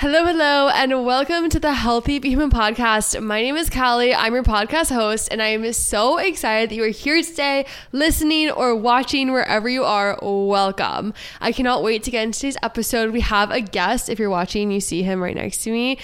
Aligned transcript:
Hello, 0.00 0.24
hello, 0.24 0.70
and 0.70 1.04
welcome 1.04 1.50
to 1.50 1.60
the 1.60 1.74
Healthy 1.74 2.20
But 2.20 2.30
Human 2.30 2.48
podcast. 2.48 3.22
My 3.22 3.42
name 3.42 3.54
is 3.54 3.68
Callie. 3.68 4.14
I'm 4.14 4.32
your 4.32 4.42
podcast 4.42 4.90
host, 4.90 5.28
and 5.30 5.42
I 5.42 5.48
am 5.48 5.70
so 5.74 6.16
excited 6.16 6.70
that 6.70 6.74
you 6.74 6.84
are 6.84 6.88
here 6.88 7.22
today, 7.22 7.66
listening 7.92 8.50
or 8.50 8.74
watching 8.74 9.30
wherever 9.30 9.68
you 9.68 9.84
are. 9.84 10.18
Welcome. 10.22 11.12
I 11.42 11.52
cannot 11.52 11.82
wait 11.82 12.02
to 12.04 12.10
get 12.10 12.22
into 12.22 12.38
today's 12.38 12.56
episode. 12.62 13.12
We 13.12 13.20
have 13.20 13.50
a 13.50 13.60
guest. 13.60 14.08
If 14.08 14.18
you're 14.18 14.30
watching, 14.30 14.70
you 14.70 14.80
see 14.80 15.02
him 15.02 15.22
right 15.22 15.36
next 15.36 15.64
to 15.64 15.70
me. 15.70 15.98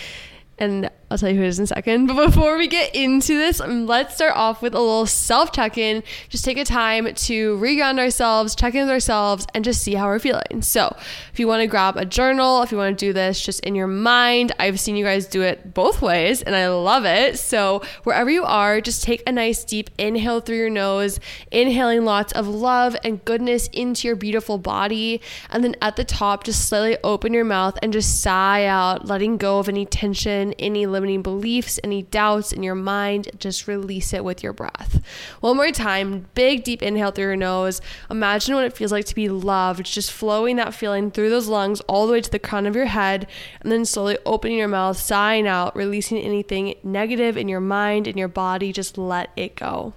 And 0.59 0.91
I'll 1.09 1.19
tell 1.19 1.31
you 1.31 1.37
who 1.37 1.45
it 1.45 1.49
is 1.49 1.61
in 1.61 1.65
a 1.65 1.67
second. 1.69 2.09
But 2.09 2.27
before 2.27 2.57
we 2.59 2.67
get 2.67 2.93
into 2.95 3.37
this, 3.37 3.61
let's 3.61 4.17
start 4.17 4.35
off 4.35 4.61
with 4.61 4.75
a 4.75 4.81
little 4.81 5.07
self 5.07 5.53
check 5.53 5.79
in. 5.79 6.03
Just 6.29 6.45
take 6.45 6.59
a 6.59 6.65
time 6.65 7.15
to 7.15 7.57
reground 7.59 8.01
ourselves, 8.01 8.57
check 8.57 8.75
in 8.75 8.81
with 8.83 8.91
ourselves, 8.91 9.47
and 9.55 9.65
just 9.65 9.83
see 9.83 9.95
how 9.95 10.07
we're 10.07 10.19
feeling. 10.19 10.63
So, 10.63 10.97
if 11.33 11.39
you 11.39 11.47
want 11.47 11.61
to 11.61 11.69
grab 11.69 11.97
a 11.97 12.05
journal, 12.05 12.61
if 12.63 12.73
you 12.73 12.79
want 12.79 12.99
to 12.99 13.07
do 13.07 13.13
this 13.13 13.41
just 13.41 13.61
in 13.61 13.77
your 13.77 13.87
mind, 13.87 14.51
I've 14.59 14.81
seen 14.81 14.97
you 14.97 15.05
guys 15.05 15.27
do 15.27 15.43
it 15.43 15.75
both 15.75 16.03
ways, 16.03 16.43
and 16.43 16.57
I 16.57 16.69
love 16.69 17.05
it. 17.05 17.39
So, 17.39 17.83
wherever 18.03 18.29
you 18.29 18.45
are, 18.45 18.81
just 18.81 19.05
take 19.05 19.23
a 19.29 19.33
nice 19.33 19.63
deep 19.63 19.91
inhale 19.99 20.41
through 20.41 20.57
your 20.57 20.71
nose, 20.71 21.21
inhaling 21.53 22.05
lots 22.05 22.33
of 22.33 22.49
love 22.49 22.97
and 23.05 23.25
goodness 23.25 23.69
into 23.69 24.09
your 24.09 24.17
beautiful 24.17 24.59
body. 24.59 25.21
And 25.51 25.63
then 25.63 25.77
at 25.81 25.95
the 25.95 26.05
top, 26.05 26.43
just 26.43 26.69
slightly 26.69 26.99
open 27.05 27.33
your 27.33 27.45
mouth 27.45 27.79
and 27.81 27.93
just 27.93 28.23
sigh 28.23 28.65
out, 28.65 29.07
letting 29.07 29.37
go 29.37 29.61
of 29.61 29.69
any 29.69 29.87
tension, 29.87 30.53
any 30.55 30.87
limiting 30.97 31.21
beliefs, 31.21 31.79
any 31.85 32.03
doubts 32.03 32.53
in 32.53 32.63
your 32.63 32.75
mind, 32.75 33.29
just 33.39 33.69
release 33.69 34.15
it 34.15 34.25
with 34.25 34.43
your 34.43 34.55
breath. 34.55 35.03
One 35.41 35.57
more 35.57 35.71
time, 35.71 36.27
big 36.35 36.65
deep 36.65 36.83
inhale 36.83 37.11
through 37.11 37.27
your 37.27 37.37
nose. 37.37 37.83
Imagine 38.11 38.55
what 38.55 38.65
it 38.65 38.73
feels 38.73 38.93
like 38.93 39.05
to 39.05 39.15
be 39.15 39.29
loved, 39.29 39.85
just 39.85 40.11
flowing 40.11 40.57
that 40.57 40.75
feeling 40.75 41.11
through 41.11 41.29
those 41.29 41.49
lungs 41.49 41.81
all 41.83 42.07
the 42.07 42.15
way 42.15 42.21
to 42.23 42.31
the 42.31 42.39
crown 42.39 42.67
of 42.67 42.75
your 42.75 42.87
head, 42.87 43.27
and 43.61 43.71
then 43.71 43.85
slowly 43.85 44.17
opening 44.25 44.57
your 44.57 44.69
mouth, 44.69 44.97
sighing 44.97 45.47
out, 45.47 45.77
releasing 45.77 46.19
anything 46.19 46.75
negative 46.83 47.37
in 47.37 47.49
your 47.49 47.61
mind, 47.61 48.09
in 48.09 48.17
your 48.17 48.29
body. 48.29 48.73
Just 48.73 48.97
let 48.97 49.31
it 49.37 49.55
go. 49.55 49.93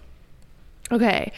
Okay. 0.92 1.32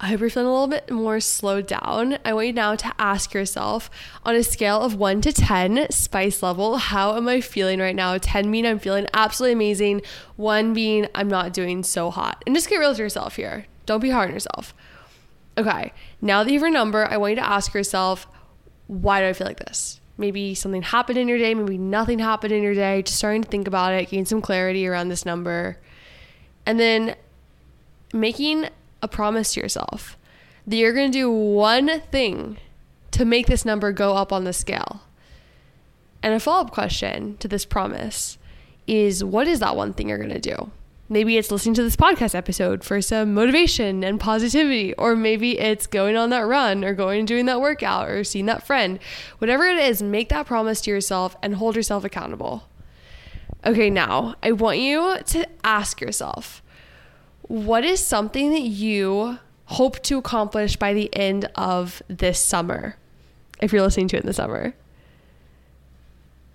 I 0.00 0.08
hope 0.08 0.20
you're 0.20 0.30
feeling 0.30 0.48
a 0.48 0.52
little 0.52 0.68
bit 0.68 0.90
more 0.92 1.18
slowed 1.18 1.66
down. 1.66 2.18
I 2.24 2.32
want 2.32 2.46
you 2.46 2.52
now 2.52 2.76
to 2.76 2.94
ask 2.98 3.34
yourself 3.34 3.90
on 4.24 4.36
a 4.36 4.44
scale 4.44 4.80
of 4.80 4.94
1 4.94 5.22
to 5.22 5.32
10, 5.32 5.90
spice 5.90 6.40
level, 6.40 6.76
how 6.76 7.16
am 7.16 7.26
I 7.26 7.40
feeling 7.40 7.80
right 7.80 7.96
now? 7.96 8.16
10 8.16 8.48
being 8.52 8.64
I'm 8.64 8.78
feeling 8.78 9.08
absolutely 9.12 9.54
amazing, 9.54 10.02
1 10.36 10.72
being 10.72 11.08
I'm 11.16 11.28
not 11.28 11.52
doing 11.52 11.82
so 11.82 12.10
hot. 12.10 12.44
And 12.46 12.54
just 12.54 12.68
get 12.68 12.76
real 12.76 12.90
with 12.90 13.00
yourself 13.00 13.34
here. 13.34 13.66
Don't 13.86 14.00
be 14.00 14.10
hard 14.10 14.28
on 14.28 14.34
yourself. 14.34 14.72
Okay, 15.56 15.92
now 16.20 16.44
that 16.44 16.50
you 16.52 16.58
have 16.58 16.62
your 16.62 16.70
number, 16.70 17.04
I 17.04 17.16
want 17.16 17.32
you 17.32 17.36
to 17.36 17.48
ask 17.48 17.74
yourself, 17.74 18.28
why 18.86 19.20
do 19.20 19.26
I 19.26 19.32
feel 19.32 19.48
like 19.48 19.58
this? 19.58 20.00
Maybe 20.16 20.54
something 20.54 20.82
happened 20.82 21.18
in 21.18 21.26
your 21.26 21.38
day, 21.38 21.54
maybe 21.54 21.76
nothing 21.76 22.20
happened 22.20 22.52
in 22.52 22.62
your 22.62 22.74
day. 22.74 23.02
Just 23.02 23.18
starting 23.18 23.42
to 23.42 23.48
think 23.48 23.66
about 23.66 23.92
it, 23.94 24.10
gain 24.10 24.26
some 24.26 24.40
clarity 24.40 24.86
around 24.86 25.08
this 25.08 25.26
number. 25.26 25.80
And 26.64 26.78
then 26.78 27.16
making 28.12 28.68
a 29.02 29.08
promise 29.08 29.54
to 29.54 29.60
yourself 29.60 30.16
that 30.66 30.76
you're 30.76 30.92
going 30.92 31.10
to 31.10 31.18
do 31.18 31.30
one 31.30 32.00
thing 32.12 32.58
to 33.10 33.24
make 33.24 33.46
this 33.46 33.64
number 33.64 33.90
go 33.92 34.14
up 34.14 34.32
on 34.32 34.44
the 34.44 34.52
scale. 34.52 35.02
And 36.22 36.34
a 36.34 36.40
follow 36.40 36.66
up 36.66 36.72
question 36.72 37.36
to 37.38 37.48
this 37.48 37.64
promise 37.64 38.38
is 38.86 39.22
what 39.22 39.48
is 39.48 39.60
that 39.60 39.76
one 39.76 39.92
thing 39.92 40.08
you're 40.08 40.18
going 40.18 40.28
to 40.30 40.40
do? 40.40 40.70
Maybe 41.10 41.38
it's 41.38 41.50
listening 41.50 41.74
to 41.76 41.82
this 41.82 41.96
podcast 41.96 42.34
episode 42.34 42.84
for 42.84 43.00
some 43.00 43.32
motivation 43.32 44.04
and 44.04 44.20
positivity, 44.20 44.92
or 44.94 45.16
maybe 45.16 45.58
it's 45.58 45.86
going 45.86 46.16
on 46.16 46.28
that 46.30 46.40
run, 46.40 46.84
or 46.84 46.92
going 46.92 47.20
and 47.20 47.28
doing 47.28 47.46
that 47.46 47.62
workout, 47.62 48.10
or 48.10 48.24
seeing 48.24 48.44
that 48.44 48.66
friend. 48.66 48.98
Whatever 49.38 49.66
it 49.66 49.78
is, 49.78 50.02
make 50.02 50.28
that 50.28 50.46
promise 50.46 50.82
to 50.82 50.90
yourself 50.90 51.34
and 51.42 51.54
hold 51.54 51.76
yourself 51.76 52.04
accountable. 52.04 52.68
Okay, 53.64 53.88
now 53.88 54.34
I 54.42 54.52
want 54.52 54.80
you 54.80 55.16
to 55.24 55.48
ask 55.64 55.98
yourself 56.02 56.62
what 57.48 57.84
is 57.84 58.04
something 58.04 58.52
that 58.52 58.60
you 58.60 59.38
hope 59.64 60.02
to 60.04 60.18
accomplish 60.18 60.76
by 60.76 60.94
the 60.94 61.14
end 61.14 61.50
of 61.54 62.02
this 62.08 62.38
summer? 62.38 62.96
If 63.60 63.72
you're 63.72 63.82
listening 63.82 64.08
to 64.08 64.16
it 64.16 64.20
in 64.20 64.26
the 64.26 64.32
summer. 64.32 64.74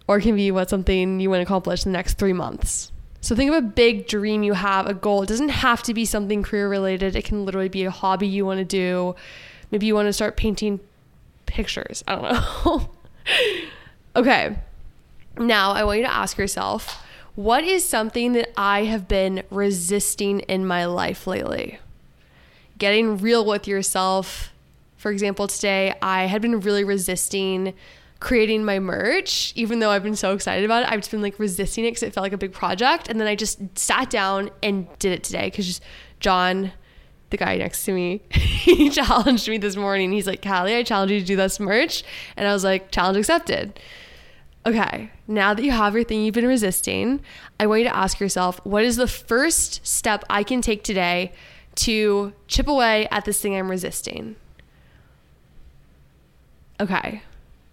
Or 0.08 0.18
it 0.18 0.22
can 0.22 0.36
be 0.36 0.52
what 0.52 0.70
something 0.70 1.20
you 1.20 1.30
want 1.30 1.40
to 1.40 1.44
accomplish 1.44 1.86
in 1.86 1.92
the 1.92 1.98
next 1.98 2.18
three 2.18 2.34
months. 2.34 2.92
So 3.22 3.36
think 3.36 3.50
of 3.50 3.58
a 3.58 3.62
big 3.62 4.08
dream 4.08 4.44
you 4.44 4.54
have, 4.54 4.86
a 4.86 4.94
goal. 4.94 5.24
It 5.24 5.28
doesn't 5.28 5.50
have 5.50 5.82
to 5.84 5.94
be 5.94 6.06
something 6.06 6.44
career 6.44 6.70
related. 6.70 7.16
It 7.16 7.24
can 7.24 7.46
literally 7.46 7.70
be 7.70 7.86
a 7.86 7.92
hobby 7.92 8.28
you 8.28 8.46
want 8.46 8.60
to 8.60 8.66
do. 8.66 9.16
Maybe 9.72 9.86
you 9.86 9.96
want 9.96 10.08
to 10.08 10.14
start 10.14 10.36
painting 10.36 10.80
pictures. 11.46 12.04
I 12.08 12.16
don't 12.16 12.24
know. 12.66 12.90
okay. 14.18 14.58
Now 15.38 15.72
I 15.72 15.84
want 15.86 16.00
you 16.00 16.06
to 16.06 16.14
ask 16.14 16.38
yourself 16.38 17.02
what 17.36 17.64
is 17.64 17.84
something 17.84 18.34
that 18.34 18.52
I 18.58 18.84
have 18.84 19.08
been 19.08 19.44
resisting 19.50 20.42
in 20.42 20.66
my 20.66 20.86
life 20.86 21.26
lately? 21.26 21.80
Getting 22.78 23.18
real 23.18 23.46
with 23.46 23.68
yourself. 23.68 24.52
For 24.98 25.12
example, 25.12 25.48
today 25.48 25.96
I 26.02 26.26
had 26.26 26.42
been 26.42 26.60
really 26.60 26.84
resisting 26.84 27.74
creating 28.24 28.64
my 28.64 28.80
merch, 28.80 29.52
even 29.54 29.80
though 29.80 29.90
I've 29.90 30.02
been 30.02 30.16
so 30.16 30.34
excited 30.34 30.64
about 30.64 30.84
it. 30.84 30.90
I've 30.90 31.02
just 31.02 31.12
been 31.12 31.22
like 31.22 31.38
resisting 31.38 31.84
it 31.84 31.90
because 31.90 32.04
it 32.04 32.14
felt 32.14 32.24
like 32.24 32.32
a 32.32 32.38
big 32.38 32.54
project. 32.54 33.10
And 33.10 33.20
then 33.20 33.28
I 33.28 33.36
just 33.36 33.60
sat 33.78 34.10
down 34.10 34.50
and 34.64 34.88
did 34.98 35.12
it 35.12 35.26
today 35.26 35.48
because 35.48 35.82
John, 36.22 36.72
the 37.32 37.38
guy 37.38 37.58
next 37.58 37.84
to 37.84 37.92
me, 37.92 38.22
he 38.32 38.90
challenged 38.90 39.50
me 39.50 39.58
this 39.58 39.76
morning. 39.76 40.14
He's 40.14 40.26
like, 40.26 40.42
Callie, 40.42 40.74
I 40.74 40.84
challenge 40.84 41.12
you 41.12 41.20
to 41.20 41.26
do 41.26 41.36
this 41.36 41.60
merch. 41.60 42.06
And 42.38 42.48
I 42.48 42.54
was 42.54 42.64
like, 42.64 42.92
challenge 42.92 43.18
accepted. 43.18 43.78
Okay, 44.66 45.12
now 45.28 45.54
that 45.54 45.64
you 45.64 45.72
have 45.72 45.94
your 45.94 46.06
thing 46.06 46.24
you've 46.24 46.34
been 46.34 46.48
resisting, 46.48 47.20
I 47.60 47.68
want 47.68 47.82
you 47.82 47.88
to 47.88 47.96
ask 47.96 48.20
yourself 48.20 48.62
what 48.64 48.84
is 48.84 48.96
the 48.96 49.08
first 49.08 49.86
step 49.86 50.24
I 50.30 50.44
can 50.44 50.62
take 50.62 50.84
today 50.84 51.34
to 51.76 52.34
chip 52.48 52.70
away 52.70 53.08
at 53.12 53.26
this 53.26 53.42
thing 53.42 53.58
I'm 53.58 53.70
resisting? 53.70 54.38
Okay, 56.80 57.24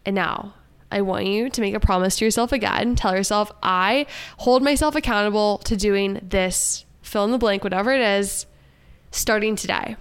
and 0.05 0.17
now 0.17 0.55
I 0.91 1.01
want 1.03 1.27
you 1.27 1.49
to 1.49 1.61
make 1.61 1.75
a 1.75 1.81
promise 1.81 2.17
to 2.17 2.25
yourself 2.25 2.51
again. 2.51 2.97
Tell 2.97 3.15
yourself, 3.15 3.53
I 3.63 4.07
hold 4.39 4.63
myself 4.63 4.97
accountable 4.97 5.59
to 5.59 5.77
doing 5.77 6.21
this, 6.29 6.85
fill 7.03 7.25
in 7.25 7.31
the 7.31 7.39
blank, 7.39 7.63
whatever 7.63 7.93
it 7.93 8.01
is, 8.01 8.47
starting 9.13 9.55
today. 9.55 9.97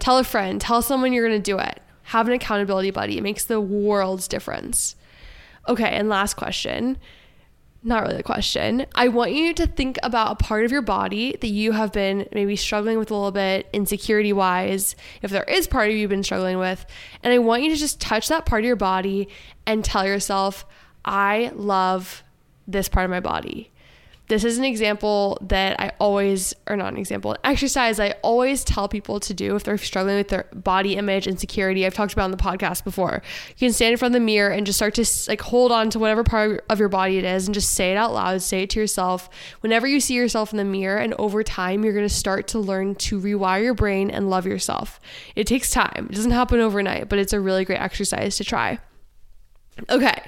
Tell 0.00 0.18
a 0.18 0.24
friend, 0.24 0.60
tell 0.60 0.82
someone 0.82 1.12
you're 1.12 1.26
going 1.28 1.40
to 1.40 1.50
do 1.50 1.58
it. 1.58 1.80
Have 2.06 2.26
an 2.26 2.34
accountability 2.34 2.90
buddy. 2.90 3.16
It 3.16 3.22
makes 3.22 3.44
the 3.44 3.60
world's 3.60 4.26
difference. 4.26 4.96
Okay, 5.68 5.88
and 5.88 6.08
last 6.08 6.34
question. 6.34 6.98
Not 7.84 8.04
really 8.04 8.20
a 8.20 8.22
question. 8.22 8.86
I 8.94 9.08
want 9.08 9.32
you 9.32 9.52
to 9.54 9.66
think 9.66 9.98
about 10.04 10.32
a 10.32 10.44
part 10.44 10.64
of 10.64 10.70
your 10.70 10.82
body 10.82 11.36
that 11.40 11.48
you 11.48 11.72
have 11.72 11.92
been 11.92 12.28
maybe 12.32 12.54
struggling 12.54 12.96
with 12.96 13.10
a 13.10 13.14
little 13.14 13.32
bit, 13.32 13.68
insecurity 13.72 14.32
wise, 14.32 14.94
if 15.20 15.32
there 15.32 15.42
is 15.44 15.66
part 15.66 15.88
of 15.88 15.94
you 15.94 16.02
you've 16.02 16.10
been 16.10 16.22
struggling 16.22 16.58
with. 16.58 16.86
And 17.24 17.32
I 17.32 17.38
want 17.38 17.64
you 17.64 17.70
to 17.70 17.76
just 17.76 18.00
touch 18.00 18.28
that 18.28 18.46
part 18.46 18.60
of 18.60 18.66
your 18.66 18.76
body 18.76 19.28
and 19.66 19.84
tell 19.84 20.06
yourself, 20.06 20.64
I 21.04 21.50
love 21.56 22.22
this 22.68 22.88
part 22.88 23.04
of 23.04 23.10
my 23.10 23.18
body. 23.18 23.71
This 24.28 24.44
is 24.44 24.56
an 24.56 24.64
example 24.64 25.36
that 25.42 25.78
I 25.80 25.92
always, 25.98 26.54
or 26.66 26.76
not 26.76 26.92
an 26.92 26.98
example, 26.98 27.32
an 27.32 27.38
exercise 27.44 27.98
I 27.98 28.12
always 28.22 28.64
tell 28.64 28.88
people 28.88 29.20
to 29.20 29.34
do 29.34 29.56
if 29.56 29.64
they're 29.64 29.76
struggling 29.76 30.16
with 30.16 30.28
their 30.28 30.46
body 30.54 30.96
image 30.96 31.26
insecurity. 31.26 31.84
I've 31.84 31.92
talked 31.92 32.12
about 32.12 32.24
on 32.24 32.30
the 32.30 32.36
podcast 32.36 32.84
before. 32.84 33.20
You 33.48 33.66
can 33.66 33.72
stand 33.72 33.92
in 33.92 33.98
front 33.98 34.14
of 34.14 34.20
the 34.20 34.24
mirror 34.24 34.50
and 34.50 34.64
just 34.64 34.78
start 34.78 34.94
to 34.94 35.06
like 35.28 35.40
hold 35.40 35.72
on 35.72 35.90
to 35.90 35.98
whatever 35.98 36.22
part 36.24 36.64
of 36.70 36.78
your 36.78 36.88
body 36.88 37.18
it 37.18 37.24
is 37.24 37.46
and 37.46 37.54
just 37.54 37.74
say 37.74 37.90
it 37.90 37.96
out 37.96 38.14
loud, 38.14 38.40
say 38.42 38.62
it 38.62 38.70
to 38.70 38.80
yourself. 38.80 39.28
Whenever 39.60 39.86
you 39.86 40.00
see 40.00 40.14
yourself 40.14 40.52
in 40.52 40.56
the 40.56 40.64
mirror, 40.64 40.98
and 40.98 41.14
over 41.14 41.42
time, 41.42 41.84
you're 41.84 41.92
going 41.92 42.08
to 42.08 42.14
start 42.14 42.46
to 42.48 42.58
learn 42.58 42.94
to 42.94 43.20
rewire 43.20 43.62
your 43.62 43.74
brain 43.74 44.08
and 44.08 44.30
love 44.30 44.46
yourself. 44.46 45.00
It 45.34 45.46
takes 45.46 45.70
time, 45.70 46.06
it 46.10 46.14
doesn't 46.14 46.30
happen 46.30 46.60
overnight, 46.60 47.08
but 47.08 47.18
it's 47.18 47.32
a 47.32 47.40
really 47.40 47.64
great 47.64 47.80
exercise 47.80 48.36
to 48.36 48.44
try. 48.44 48.78
Okay 49.90 50.22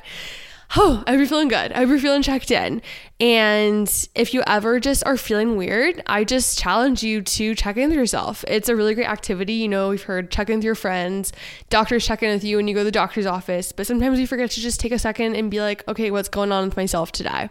oh, 0.76 1.02
I 1.06 1.10
hope 1.10 1.19
you're 1.19 1.26
feeling 1.26 1.48
good. 1.48 1.72
I 1.72 1.78
hope 1.78 1.89
you're 1.89 1.98
feeling 1.98 2.22
checked 2.22 2.50
in. 2.50 2.83
And 3.21 3.91
if 4.15 4.34
you 4.34 4.42
ever 4.47 4.80
just 4.80 5.04
are 5.06 5.16
feeling 5.16 5.56
weird, 5.56 6.03
I 6.06 6.24
just 6.24 6.59
challenge 6.59 7.03
you 7.03 7.22
to 7.22 7.54
check 7.54 7.77
in 7.77 7.91
with 7.91 7.98
yourself. 7.98 8.44
It's 8.48 8.68
a 8.68 8.77
really 8.77 8.94
great 8.94 9.09
activity. 9.09 9.54
You 9.54 9.68
know, 9.68 9.91
we've 9.91 10.03
heard 10.03 10.30
check 10.30 10.50
in 10.50 10.56
with 10.56 10.65
your 10.65 10.74
friends, 10.74 11.33
doctors 11.71 12.06
check 12.06 12.22
in 12.22 12.30
with 12.30 12.44
you 12.44 12.56
when 12.56 12.68
you 12.68 12.74
go 12.74 12.80
to 12.80 12.84
the 12.84 12.92
doctor's 12.92 13.27
office, 13.27 13.72
but 13.72 13.86
sometimes 13.86 14.18
we 14.18 14.27
forget 14.27 14.50
to 14.53 14.60
just 14.60 14.80
take 14.80 14.92
a 14.92 14.98
second 14.98 15.36
and 15.36 15.50
be 15.50 15.60
like, 15.60 15.86
okay, 15.89 16.10
what's 16.10 16.28
going 16.28 16.53
on 16.53 16.65
with 16.65 16.77
myself 16.77 17.12
today? 17.12 17.48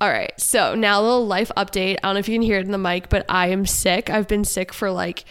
All 0.00 0.10
right, 0.10 0.32
so 0.40 0.74
now 0.74 1.00
a 1.00 1.02
little 1.02 1.26
life 1.26 1.52
update. 1.56 1.96
I 2.02 2.08
don't 2.08 2.14
know 2.14 2.20
if 2.20 2.28
you 2.28 2.34
can 2.34 2.42
hear 2.42 2.58
it 2.58 2.66
in 2.66 2.72
the 2.72 2.78
mic, 2.78 3.08
but 3.08 3.24
I 3.28 3.48
am 3.48 3.64
sick. 3.64 4.10
I've 4.10 4.28
been 4.28 4.44
sick 4.44 4.72
for 4.72 4.90
like 4.90 5.24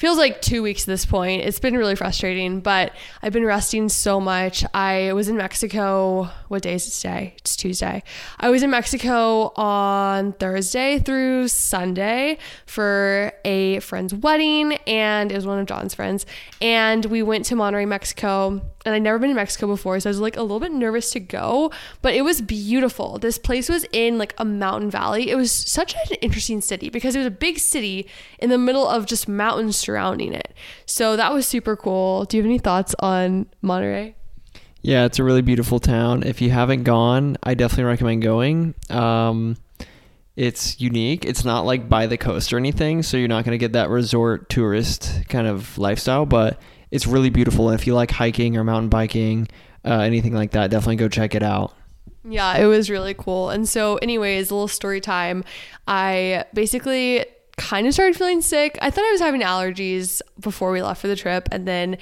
feels 0.00 0.16
like 0.16 0.40
two 0.40 0.62
weeks 0.62 0.84
at 0.84 0.86
this 0.86 1.04
point. 1.04 1.42
It's 1.42 1.60
been 1.60 1.76
really 1.76 1.94
frustrating, 1.94 2.60
but 2.60 2.92
I've 3.22 3.34
been 3.34 3.44
resting 3.44 3.90
so 3.90 4.18
much. 4.18 4.64
I 4.72 5.12
was 5.12 5.28
in 5.28 5.36
Mexico. 5.36 6.30
What 6.48 6.62
day 6.62 6.72
is 6.72 6.88
it 6.88 6.92
today? 6.92 7.34
It's 7.36 7.54
Tuesday. 7.54 8.02
I 8.38 8.48
was 8.48 8.62
in 8.62 8.70
Mexico 8.70 9.52
on 9.56 10.32
Thursday 10.32 11.00
through 11.00 11.48
Sunday 11.48 12.38
for 12.64 13.30
a 13.44 13.80
friend's 13.80 14.14
wedding, 14.14 14.72
and 14.86 15.30
it 15.30 15.34
was 15.34 15.46
one 15.46 15.58
of 15.58 15.66
John's 15.66 15.94
friends. 15.94 16.24
And 16.62 17.04
we 17.04 17.22
went 17.22 17.44
to 17.46 17.54
Monterrey, 17.54 17.86
Mexico 17.86 18.62
and 18.84 18.94
I'd 18.94 19.02
never 19.02 19.18
been 19.18 19.28
to 19.28 19.34
Mexico 19.34 19.66
before, 19.66 20.00
so 20.00 20.08
I 20.08 20.10
was 20.10 20.20
like 20.20 20.36
a 20.36 20.42
little 20.42 20.60
bit 20.60 20.72
nervous 20.72 21.10
to 21.10 21.20
go, 21.20 21.70
but 22.00 22.14
it 22.14 22.22
was 22.22 22.40
beautiful. 22.40 23.18
This 23.18 23.38
place 23.38 23.68
was 23.68 23.84
in 23.92 24.16
like 24.16 24.34
a 24.38 24.44
mountain 24.44 24.90
valley. 24.90 25.30
It 25.30 25.36
was 25.36 25.52
such 25.52 25.94
an 25.94 26.16
interesting 26.22 26.60
city 26.60 26.88
because 26.88 27.14
it 27.14 27.18
was 27.18 27.26
a 27.26 27.30
big 27.30 27.58
city 27.58 28.08
in 28.38 28.48
the 28.48 28.58
middle 28.58 28.88
of 28.88 29.06
just 29.06 29.28
mountains 29.28 29.76
surrounding 29.76 30.32
it. 30.32 30.54
So 30.86 31.16
that 31.16 31.32
was 31.32 31.46
super 31.46 31.76
cool. 31.76 32.24
Do 32.24 32.36
you 32.36 32.42
have 32.42 32.48
any 32.48 32.58
thoughts 32.58 32.94
on 33.00 33.46
Monterrey? 33.62 34.14
Yeah, 34.82 35.04
it's 35.04 35.18
a 35.18 35.24
really 35.24 35.42
beautiful 35.42 35.78
town. 35.78 36.22
If 36.22 36.40
you 36.40 36.50
haven't 36.50 36.84
gone, 36.84 37.36
I 37.42 37.52
definitely 37.52 37.84
recommend 37.84 38.22
going. 38.22 38.74
Um, 38.88 39.58
it's 40.36 40.80
unique. 40.80 41.26
It's 41.26 41.44
not 41.44 41.66
like 41.66 41.86
by 41.86 42.06
the 42.06 42.16
coast 42.16 42.50
or 42.50 42.56
anything, 42.56 43.02
so 43.02 43.18
you're 43.18 43.28
not 43.28 43.44
going 43.44 43.52
to 43.52 43.58
get 43.58 43.72
that 43.72 43.90
resort 43.90 44.48
tourist 44.48 45.24
kind 45.28 45.46
of 45.46 45.76
lifestyle, 45.76 46.24
but 46.24 46.58
it's 46.90 47.06
really 47.06 47.30
beautiful. 47.30 47.70
And 47.70 47.78
if 47.78 47.86
you 47.86 47.94
like 47.94 48.10
hiking 48.10 48.56
or 48.56 48.64
mountain 48.64 48.88
biking, 48.88 49.48
uh, 49.84 50.00
anything 50.00 50.34
like 50.34 50.52
that, 50.52 50.70
definitely 50.70 50.96
go 50.96 51.08
check 51.08 51.34
it 51.34 51.42
out. 51.42 51.74
Yeah, 52.24 52.58
it 52.58 52.66
was 52.66 52.90
really 52.90 53.14
cool. 53.14 53.50
And 53.50 53.68
so, 53.68 53.96
anyways, 53.96 54.50
a 54.50 54.54
little 54.54 54.68
story 54.68 55.00
time. 55.00 55.44
I 55.88 56.44
basically 56.52 57.24
kind 57.56 57.86
of 57.86 57.94
started 57.94 58.16
feeling 58.16 58.42
sick. 58.42 58.78
I 58.82 58.90
thought 58.90 59.04
I 59.04 59.12
was 59.12 59.20
having 59.20 59.40
allergies 59.42 60.20
before 60.38 60.70
we 60.70 60.82
left 60.82 61.00
for 61.00 61.08
the 61.08 61.16
trip. 61.16 61.48
And 61.50 61.66
then 61.66 61.98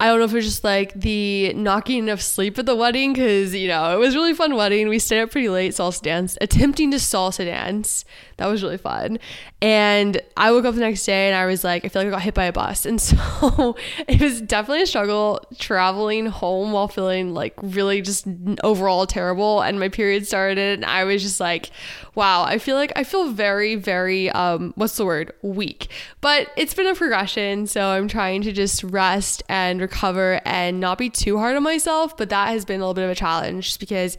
I 0.00 0.06
don't 0.06 0.18
know 0.18 0.24
if 0.24 0.32
it 0.32 0.36
was 0.36 0.44
just 0.46 0.64
like 0.64 0.94
the 0.94 1.52
knocking 1.52 2.08
of 2.08 2.22
sleep 2.22 2.58
at 2.58 2.66
the 2.66 2.74
wedding 2.74 3.12
because, 3.12 3.54
you 3.54 3.68
know, 3.68 3.94
it 3.94 3.98
was 3.98 4.14
really 4.14 4.32
fun 4.34 4.56
wedding. 4.56 4.88
We 4.88 4.98
stayed 4.98 5.20
up 5.20 5.30
pretty 5.30 5.50
late, 5.50 5.72
salsa 5.72 6.02
dance, 6.02 6.38
attempting 6.40 6.90
to 6.92 6.96
salsa 6.96 7.44
dance. 7.44 8.04
That 8.40 8.46
was 8.46 8.62
really 8.62 8.78
fun. 8.78 9.18
And 9.60 10.18
I 10.34 10.50
woke 10.50 10.64
up 10.64 10.74
the 10.74 10.80
next 10.80 11.04
day 11.04 11.26
and 11.26 11.36
I 11.36 11.44
was 11.44 11.62
like, 11.62 11.84
I 11.84 11.88
feel 11.88 12.00
like 12.00 12.08
I 12.08 12.10
got 12.10 12.22
hit 12.22 12.32
by 12.32 12.46
a 12.46 12.52
bus. 12.52 12.86
And 12.90 12.98
so 12.98 13.76
it 14.08 14.20
was 14.20 14.40
definitely 14.40 14.82
a 14.82 14.86
struggle 14.86 15.40
traveling 15.58 16.24
home 16.24 16.72
while 16.72 16.88
feeling 16.88 17.34
like 17.34 17.52
really 17.62 18.00
just 18.00 18.26
overall 18.64 19.06
terrible. 19.06 19.60
And 19.60 19.78
my 19.78 19.90
period 19.90 20.26
started 20.26 20.58
and 20.58 20.84
I 20.86 21.04
was 21.04 21.22
just 21.22 21.38
like, 21.38 21.70
wow, 22.14 22.42
I 22.44 22.56
feel 22.58 22.76
like 22.76 22.92
I 22.96 23.04
feel 23.04 23.30
very, 23.30 23.74
very, 23.74 24.30
um, 24.30 24.72
what's 24.74 24.96
the 24.96 25.04
word? 25.04 25.32
Weak. 25.42 25.88
But 26.22 26.50
it's 26.56 26.72
been 26.72 26.86
a 26.86 26.94
progression. 26.94 27.66
So 27.66 27.88
I'm 27.88 28.08
trying 28.08 28.40
to 28.42 28.52
just 28.52 28.82
rest 28.82 29.42
and 29.50 29.82
recover 29.82 30.40
and 30.46 30.80
not 30.80 30.96
be 30.96 31.10
too 31.10 31.36
hard 31.36 31.56
on 31.56 31.62
myself. 31.62 32.16
But 32.16 32.30
that 32.30 32.48
has 32.48 32.64
been 32.64 32.80
a 32.80 32.84
little 32.84 32.94
bit 32.94 33.04
of 33.04 33.10
a 33.10 33.14
challenge 33.14 33.66
just 33.66 33.80
because 33.80 34.16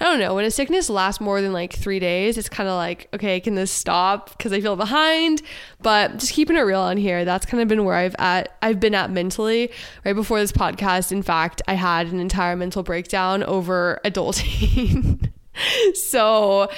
I 0.00 0.04
don't 0.04 0.18
know, 0.18 0.34
when 0.34 0.44
a 0.44 0.50
sickness 0.50 0.90
lasts 0.90 1.20
more 1.20 1.40
than 1.40 1.52
like 1.52 1.72
three 1.72 1.98
days, 1.98 2.36
it's 2.38 2.48
kind 2.48 2.68
of 2.68 2.76
like, 2.76 3.08
okay, 3.14 3.40
can 3.40 3.54
this 3.54 3.63
stop? 3.66 4.36
Because 4.36 4.52
I 4.52 4.60
feel 4.60 4.76
behind. 4.76 5.42
But 5.80 6.18
just 6.18 6.32
keeping 6.32 6.56
it 6.56 6.60
real 6.60 6.80
on 6.80 6.96
here, 6.96 7.24
that's 7.24 7.46
kind 7.46 7.62
of 7.62 7.68
been 7.68 7.84
where 7.84 7.96
I've 7.96 8.16
at 8.18 8.56
I've 8.62 8.80
been 8.80 8.94
at 8.94 9.10
mentally. 9.10 9.70
Right 10.04 10.14
before 10.14 10.40
this 10.40 10.52
podcast, 10.52 11.12
in 11.12 11.22
fact, 11.22 11.62
I 11.68 11.74
had 11.74 12.08
an 12.08 12.20
entire 12.20 12.56
mental 12.56 12.82
breakdown 12.82 13.42
over 13.42 14.00
adulting. 14.04 15.30
so 15.94 16.68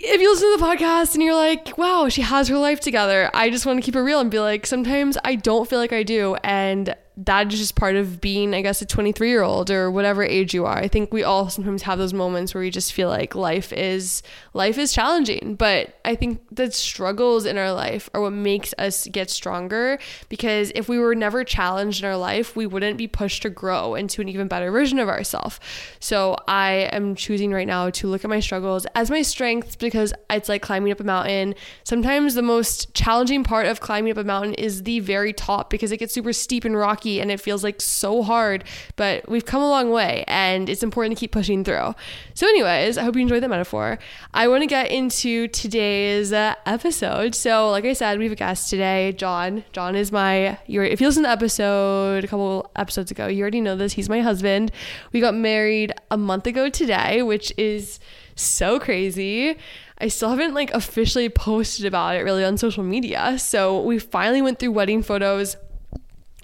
if 0.00 0.20
you 0.20 0.30
listen 0.30 0.52
to 0.52 0.58
the 0.58 0.64
podcast 0.64 1.14
and 1.14 1.22
you're 1.22 1.34
like, 1.34 1.76
wow, 1.76 2.08
she 2.08 2.22
has 2.22 2.48
her 2.48 2.58
life 2.58 2.80
together, 2.80 3.30
I 3.34 3.50
just 3.50 3.66
want 3.66 3.78
to 3.78 3.84
keep 3.84 3.96
it 3.96 4.00
real 4.00 4.20
and 4.20 4.30
be 4.30 4.38
like, 4.38 4.64
sometimes 4.64 5.18
I 5.24 5.34
don't 5.34 5.68
feel 5.68 5.80
like 5.80 5.92
I 5.92 6.04
do. 6.04 6.36
And 6.44 6.94
that 7.24 7.52
is 7.52 7.58
just 7.58 7.74
part 7.74 7.96
of 7.96 8.20
being, 8.20 8.54
I 8.54 8.62
guess, 8.62 8.80
a 8.80 8.86
23 8.86 9.28
year 9.28 9.42
old 9.42 9.72
or 9.72 9.90
whatever 9.90 10.22
age 10.22 10.54
you 10.54 10.66
are. 10.66 10.78
I 10.78 10.86
think 10.86 11.12
we 11.12 11.24
all 11.24 11.50
sometimes 11.50 11.82
have 11.82 11.98
those 11.98 12.14
moments 12.14 12.54
where 12.54 12.62
we 12.62 12.70
just 12.70 12.92
feel 12.92 13.08
like 13.08 13.34
life 13.34 13.72
is 13.72 14.22
life 14.54 14.78
is 14.78 14.92
challenging. 14.92 15.56
But 15.58 15.98
I 16.04 16.14
think 16.14 16.40
the 16.52 16.70
struggles 16.70 17.44
in 17.44 17.58
our 17.58 17.72
life 17.72 18.08
are 18.14 18.20
what 18.20 18.32
makes 18.32 18.72
us 18.78 19.08
get 19.08 19.30
stronger. 19.30 19.98
Because 20.28 20.70
if 20.76 20.88
we 20.88 21.00
were 21.00 21.16
never 21.16 21.42
challenged 21.42 22.04
in 22.04 22.08
our 22.08 22.16
life, 22.16 22.54
we 22.54 22.66
wouldn't 22.66 22.96
be 22.96 23.08
pushed 23.08 23.42
to 23.42 23.50
grow 23.50 23.96
into 23.96 24.20
an 24.20 24.28
even 24.28 24.46
better 24.46 24.70
version 24.70 25.00
of 25.00 25.08
ourselves. 25.08 25.58
So 25.98 26.36
I 26.46 26.88
am 26.92 27.16
choosing 27.16 27.50
right 27.50 27.66
now 27.66 27.90
to 27.90 28.06
look 28.06 28.22
at 28.22 28.30
my 28.30 28.40
struggles 28.40 28.86
as 28.94 29.10
my 29.10 29.22
strengths 29.22 29.74
because 29.74 30.14
it's 30.30 30.48
like 30.48 30.62
climbing 30.62 30.92
up 30.92 31.00
a 31.00 31.04
mountain. 31.04 31.56
Sometimes 31.82 32.34
the 32.34 32.42
most 32.42 32.94
challenging 32.94 33.42
part 33.42 33.66
of 33.66 33.80
climbing 33.80 34.12
up 34.12 34.18
a 34.18 34.24
mountain 34.24 34.54
is 34.54 34.84
the 34.84 35.00
very 35.00 35.32
top 35.32 35.68
because 35.68 35.90
it 35.90 35.96
gets 35.96 36.14
super 36.14 36.32
steep 36.32 36.64
and 36.64 36.76
rocky 36.76 37.07
and 37.16 37.30
it 37.30 37.40
feels 37.40 37.64
like 37.64 37.80
so 37.80 38.22
hard, 38.22 38.64
but 38.96 39.28
we've 39.28 39.46
come 39.46 39.62
a 39.62 39.68
long 39.68 39.90
way 39.90 40.24
and 40.28 40.68
it's 40.68 40.82
important 40.82 41.16
to 41.16 41.20
keep 41.20 41.32
pushing 41.32 41.64
through. 41.64 41.94
So, 42.34 42.46
anyways, 42.46 42.98
I 42.98 43.02
hope 43.02 43.16
you 43.16 43.22
enjoyed 43.22 43.42
that 43.42 43.48
metaphor. 43.48 43.98
I 44.34 44.48
want 44.48 44.62
to 44.62 44.66
get 44.66 44.90
into 44.90 45.48
today's 45.48 46.32
uh, 46.32 46.54
episode. 46.66 47.34
So, 47.34 47.70
like 47.70 47.84
I 47.84 47.94
said, 47.94 48.18
we 48.18 48.24
have 48.24 48.32
a 48.32 48.36
guest 48.36 48.70
today, 48.70 49.12
John. 49.12 49.64
John 49.72 49.96
is 49.96 50.12
my, 50.12 50.58
you're, 50.66 50.84
if 50.84 51.00
you 51.00 51.06
listen 51.06 51.22
to 51.22 51.28
the 51.28 51.32
episode 51.32 52.24
a 52.24 52.28
couple 52.28 52.70
episodes 52.76 53.10
ago, 53.10 53.26
you 53.26 53.40
already 53.40 53.60
know 53.60 53.76
this. 53.76 53.94
He's 53.94 54.08
my 54.08 54.20
husband. 54.20 54.70
We 55.12 55.20
got 55.20 55.34
married 55.34 55.92
a 56.10 56.16
month 56.18 56.46
ago 56.46 56.68
today, 56.68 57.22
which 57.22 57.52
is 57.56 57.98
so 58.34 58.78
crazy. 58.78 59.56
I 60.00 60.08
still 60.08 60.30
haven't 60.30 60.54
like 60.54 60.70
officially 60.72 61.28
posted 61.28 61.84
about 61.84 62.16
it 62.16 62.20
really 62.20 62.44
on 62.44 62.56
social 62.56 62.84
media. 62.84 63.38
So 63.38 63.80
we 63.80 63.98
finally 63.98 64.42
went 64.42 64.58
through 64.58 64.72
wedding 64.72 65.02
photos 65.02 65.56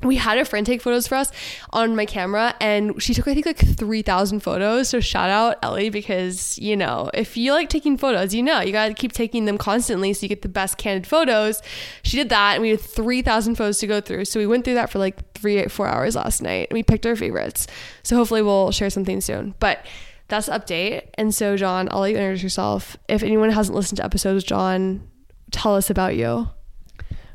we 0.05 0.17
had 0.17 0.39
a 0.39 0.45
friend 0.45 0.67
take 0.67 0.83
photos 0.83 1.07
for 1.07 1.17
us 1.17 1.31
on 1.71 1.97
my 1.97 2.07
camera 2.07 2.55
and 2.61 3.03
she 3.03 3.15
took 3.15 3.27
i 3.29 3.35
think 3.35 3.47
like 3.47 3.59
3000 3.59 4.41
photos. 4.41 4.89
So 4.89 5.01
shout 5.01 5.31
out 5.31 5.59
ellie 5.63 5.91
because 5.91 6.59
you 6.59 6.77
know 6.77 7.11
if 7.15 7.37
you 7.37 7.53
like 7.53 7.69
taking 7.69 7.97
photos 7.97 8.35
you 8.35 8.43
know 8.43 8.61
you 8.61 8.73
gotta 8.73 8.95
keep 8.95 9.13
taking 9.13 9.45
them 9.45 9.59
constantly 9.59 10.13
so 10.13 10.23
you 10.23 10.29
get 10.29 10.43
the 10.43 10.49
best 10.49 10.79
candid 10.79 11.07
photos. 11.07 11.63
She 12.03 12.17
did 12.17 12.29
that 12.29 12.55
and 12.55 12.63
we 12.63 12.71
had 12.71 12.81
3000 12.81 13.55
photos 13.55 13.79
to 13.79 13.87
go 13.87 14.01
through. 14.01 14.27
So 14.27 14.41
we 14.41 14.47
went 14.47 14.65
through 14.65 14.75
that 14.75 14.91
for 14.91 14.99
like 14.99 15.33
three 15.35 15.67
four 15.67 15.87
hours 15.87 16.17
last 16.17 16.43
night 16.43 16.69
and 16.71 16.75
we 16.75 16.83
picked 16.83 17.07
our 17.07 17.17
favorites. 17.17 17.67
So 18.03 18.17
hopefully 18.17 18.43
we'll 18.43 18.73
share 18.73 18.91
something 18.91 19.21
soon. 19.21 19.55
But 19.59 19.85
that's 20.29 20.47
the 20.47 20.53
update. 20.53 21.09
And 21.15 21.35
so 21.35 21.57
john 21.57 21.89
i'll 21.91 22.01
let 22.01 22.11
you 22.11 22.17
introduce 22.17 22.43
yourself. 22.43 22.97
If 23.09 23.23
anyone 23.23 23.51
hasn't 23.51 23.77
listened 23.77 23.99
to 23.99 24.05
episodes 24.05 24.45
john 24.45 25.09
tell 25.51 25.77
us 25.77 25.89
about 25.91 26.17
you 26.17 26.49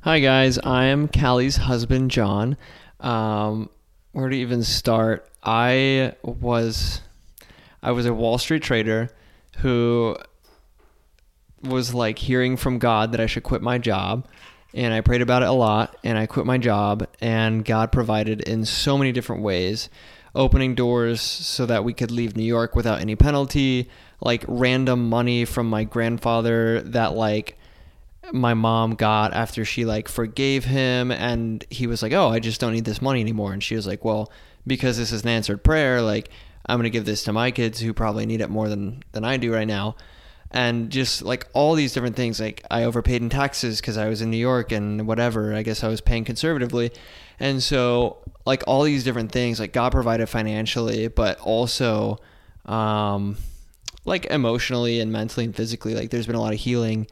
Hi, 0.04 0.22
guys. 0.22 0.58
I 0.60 0.86
am 0.86 1.10
Callie's 1.10 1.58
husband, 1.58 2.10
John. 2.10 2.56
Um, 3.02 3.70
where 4.14 4.30
to 4.30 4.36
even 4.38 4.64
start? 4.64 5.30
I 5.44 6.14
was, 6.24 7.02
I 7.84 7.92
was 7.92 8.06
a 8.06 8.14
Wall 8.14 8.38
Street 8.38 8.64
trader 8.64 9.10
who 9.58 10.16
was 11.62 11.94
like 11.94 12.18
hearing 12.18 12.56
from 12.56 12.80
God 12.80 13.12
that 13.12 13.20
I 13.20 13.26
should 13.26 13.44
quit 13.44 13.62
my 13.62 13.78
job. 13.78 14.26
And 14.74 14.94
I 14.94 15.02
prayed 15.02 15.22
about 15.22 15.42
it 15.42 15.50
a 15.50 15.52
lot 15.52 15.98
and 16.02 16.18
I 16.18 16.28
quit 16.28 16.46
my 16.46 16.58
job 16.58 17.06
and 17.20 17.66
God 17.66 17.92
provided 17.92 18.40
in 18.40 18.64
so 18.64 18.98
many 18.98 19.12
different 19.12 19.42
ways, 19.42 19.90
opening 20.34 20.76
doors 20.76 21.20
so 21.20 21.66
that 21.66 21.84
we 21.84 21.94
could 21.94 22.10
leave 22.10 22.38
New 22.38 22.44
York 22.44 22.74
without 22.74 23.02
any 23.02 23.18
penalty, 23.18 23.90
like 24.22 24.46
random 24.48 25.10
money 25.10 25.44
from 25.44 25.70
my 25.70 25.84
grandfather 25.84 26.80
that 26.84 27.16
like 27.16 27.59
my 28.32 28.54
mom 28.54 28.96
got 28.96 29.34
after 29.34 29.66
she 29.66 29.86
like 29.86 30.08
forgave 30.08 30.66
him 30.66 31.12
and 31.12 31.66
he 31.70 31.88
was 31.88 32.02
like, 32.02 32.14
"Oh, 32.14 32.30
I 32.30 32.40
just 32.40 32.62
don't 32.62 32.74
need 32.74 32.86
this 32.86 33.02
money 33.02 33.22
anymore." 33.22 33.54
And 33.54 33.64
she 33.64 33.76
was 33.76 33.88
like, 33.88 34.04
"Well, 34.06 34.32
because 34.68 34.98
this 34.98 35.12
is 35.12 35.24
an 35.24 35.30
answered 35.30 35.64
prayer, 35.64 36.02
like 36.02 36.30
I'm 36.66 36.78
going 36.78 36.84
to 36.84 36.90
give 36.90 37.06
this 37.06 37.24
to 37.24 37.34
my 37.34 37.52
kids 37.52 37.80
who 37.80 37.94
probably 37.94 38.26
need 38.26 38.42
it 38.42 38.50
more 38.50 38.70
than 38.70 39.04
than 39.12 39.24
I 39.24 39.38
do 39.38 39.54
right 39.54 39.68
now." 39.68 39.96
And 40.52 40.90
just 40.90 41.22
like 41.22 41.48
all 41.54 41.76
these 41.76 41.94
different 41.94 42.16
things, 42.16 42.40
like 42.40 42.64
I 42.72 42.84
overpaid 42.84 43.22
in 43.22 43.30
taxes 43.30 43.80
because 43.80 43.98
I 43.98 44.10
was 44.10 44.22
in 44.22 44.32
New 44.32 44.38
York 44.38 44.72
and 44.72 45.06
whatever. 45.08 45.54
I 45.54 45.64
guess 45.64 45.84
I 45.84 45.88
was 45.88 46.02
paying 46.02 46.26
conservatively, 46.26 46.92
and 47.40 47.62
so 47.62 48.18
like 48.46 48.64
all 48.68 48.84
these 48.84 49.04
different 49.04 49.32
things, 49.32 49.60
like 49.60 49.74
God 49.74 49.92
provided 49.92 50.28
financially, 50.28 51.08
but 51.08 51.40
also, 51.40 52.18
um, 52.66 53.38
like 54.06 54.26
emotionally 54.26 55.00
and 55.00 55.12
mentally 55.12 55.46
and 55.46 55.56
physically. 55.56 55.94
Like 55.94 56.10
there's 56.10 56.26
been 56.26 56.36
a 56.36 56.42
lot 56.42 56.54
of 56.54 56.60
healing 56.60 57.08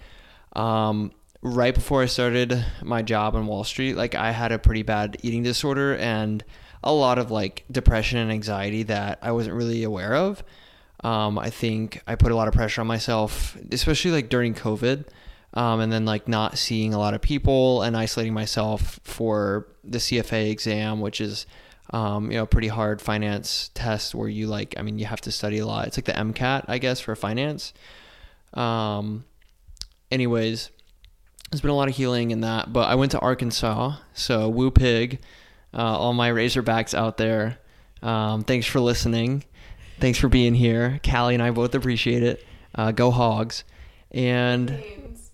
um, 0.58 1.12
right 1.42 1.74
before 1.74 2.02
I 2.02 2.08
started 2.08 2.66
my 2.82 3.02
job 3.02 3.36
on 3.36 3.48
Wall 3.48 3.64
Street, 3.64 3.96
like 3.96 4.16
I 4.16 4.32
had 4.32 4.52
a 4.52 4.60
pretty 4.60 4.84
bad 4.84 5.18
eating 5.22 5.44
disorder 5.44 5.96
and 5.96 6.44
a 6.84 6.92
lot 6.92 7.20
of 7.20 7.32
like 7.32 7.64
depression 7.72 8.18
and 8.18 8.32
anxiety 8.32 8.84
that 8.84 9.20
I 9.22 9.32
wasn't 9.32 9.56
really 9.56 9.84
aware 9.84 10.16
of. 10.16 10.44
Um, 11.04 11.38
I 11.38 11.52
think 11.52 12.02
I 12.08 12.16
put 12.16 12.32
a 12.32 12.36
lot 12.36 12.48
of 12.48 12.56
pressure 12.56 12.82
on 12.82 12.88
myself, 12.88 13.56
especially 13.72 14.12
like 14.12 14.30
during 14.30 14.54
COVID. 14.54 15.06
Um, 15.54 15.80
and 15.80 15.92
then 15.92 16.06
like 16.06 16.28
not 16.28 16.58
seeing 16.58 16.94
a 16.94 17.00
lot 17.00 17.14
of 17.14 17.22
people 17.22 17.82
and 17.82 17.96
isolating 17.96 18.34
myself 18.34 19.00
for 19.04 19.68
the 19.84 19.98
CFA 19.98 20.52
exam, 20.52 21.00
which 21.00 21.22
is 21.22 21.46
um, 21.92 22.32
you 22.32 22.38
know 22.38 22.46
pretty 22.46 22.68
hard 22.68 23.02
finance 23.02 23.72
test 23.74 24.14
where 24.14 24.28
you 24.28 24.48
like 24.48 24.76
I 24.78 24.82
mean 24.82 25.00
you 25.00 25.06
have 25.06 25.22
to 25.22 25.32
study 25.32 25.60
a 25.60 25.66
lot. 25.66 25.88
It's 25.88 25.98
like 25.98 26.06
the 26.06 26.12
MCAT 26.12 26.66
I 26.68 26.78
guess 26.78 27.00
for 27.00 27.16
finance. 27.16 27.74
Um, 28.54 29.24
anyways, 30.12 30.72
there's 31.52 31.62
been 31.62 31.72
a 31.72 31.76
lot 31.76 31.90
of 31.90 31.96
healing 31.96 32.32
in 32.32 32.42
that. 32.42 32.72
But 32.74 32.90
I 32.90 32.96
went 32.96 33.12
to 33.12 33.20
Arkansas, 33.20 33.96
so 34.14 34.50
woo 34.50 34.72
pig, 34.72 35.20
uh, 35.74 35.78
all 35.78 36.14
my 36.14 36.30
Razorbacks 36.32 36.94
out 36.94 37.18
there. 37.18 37.58
Um, 38.02 38.44
thanks 38.44 38.68
for 38.68 38.80
listening. 38.80 39.44
Thanks 40.00 40.20
for 40.20 40.30
being 40.30 40.54
here. 40.54 41.00
Callie 41.04 41.34
and 41.34 41.42
I 41.42 41.52
both 41.52 41.74
appreciate 41.74 42.24
it. 42.24 42.46
Uh, 42.76 42.92
go 42.92 43.10
Hogs. 43.12 43.64
And 44.12 44.70
Canes. 44.70 45.32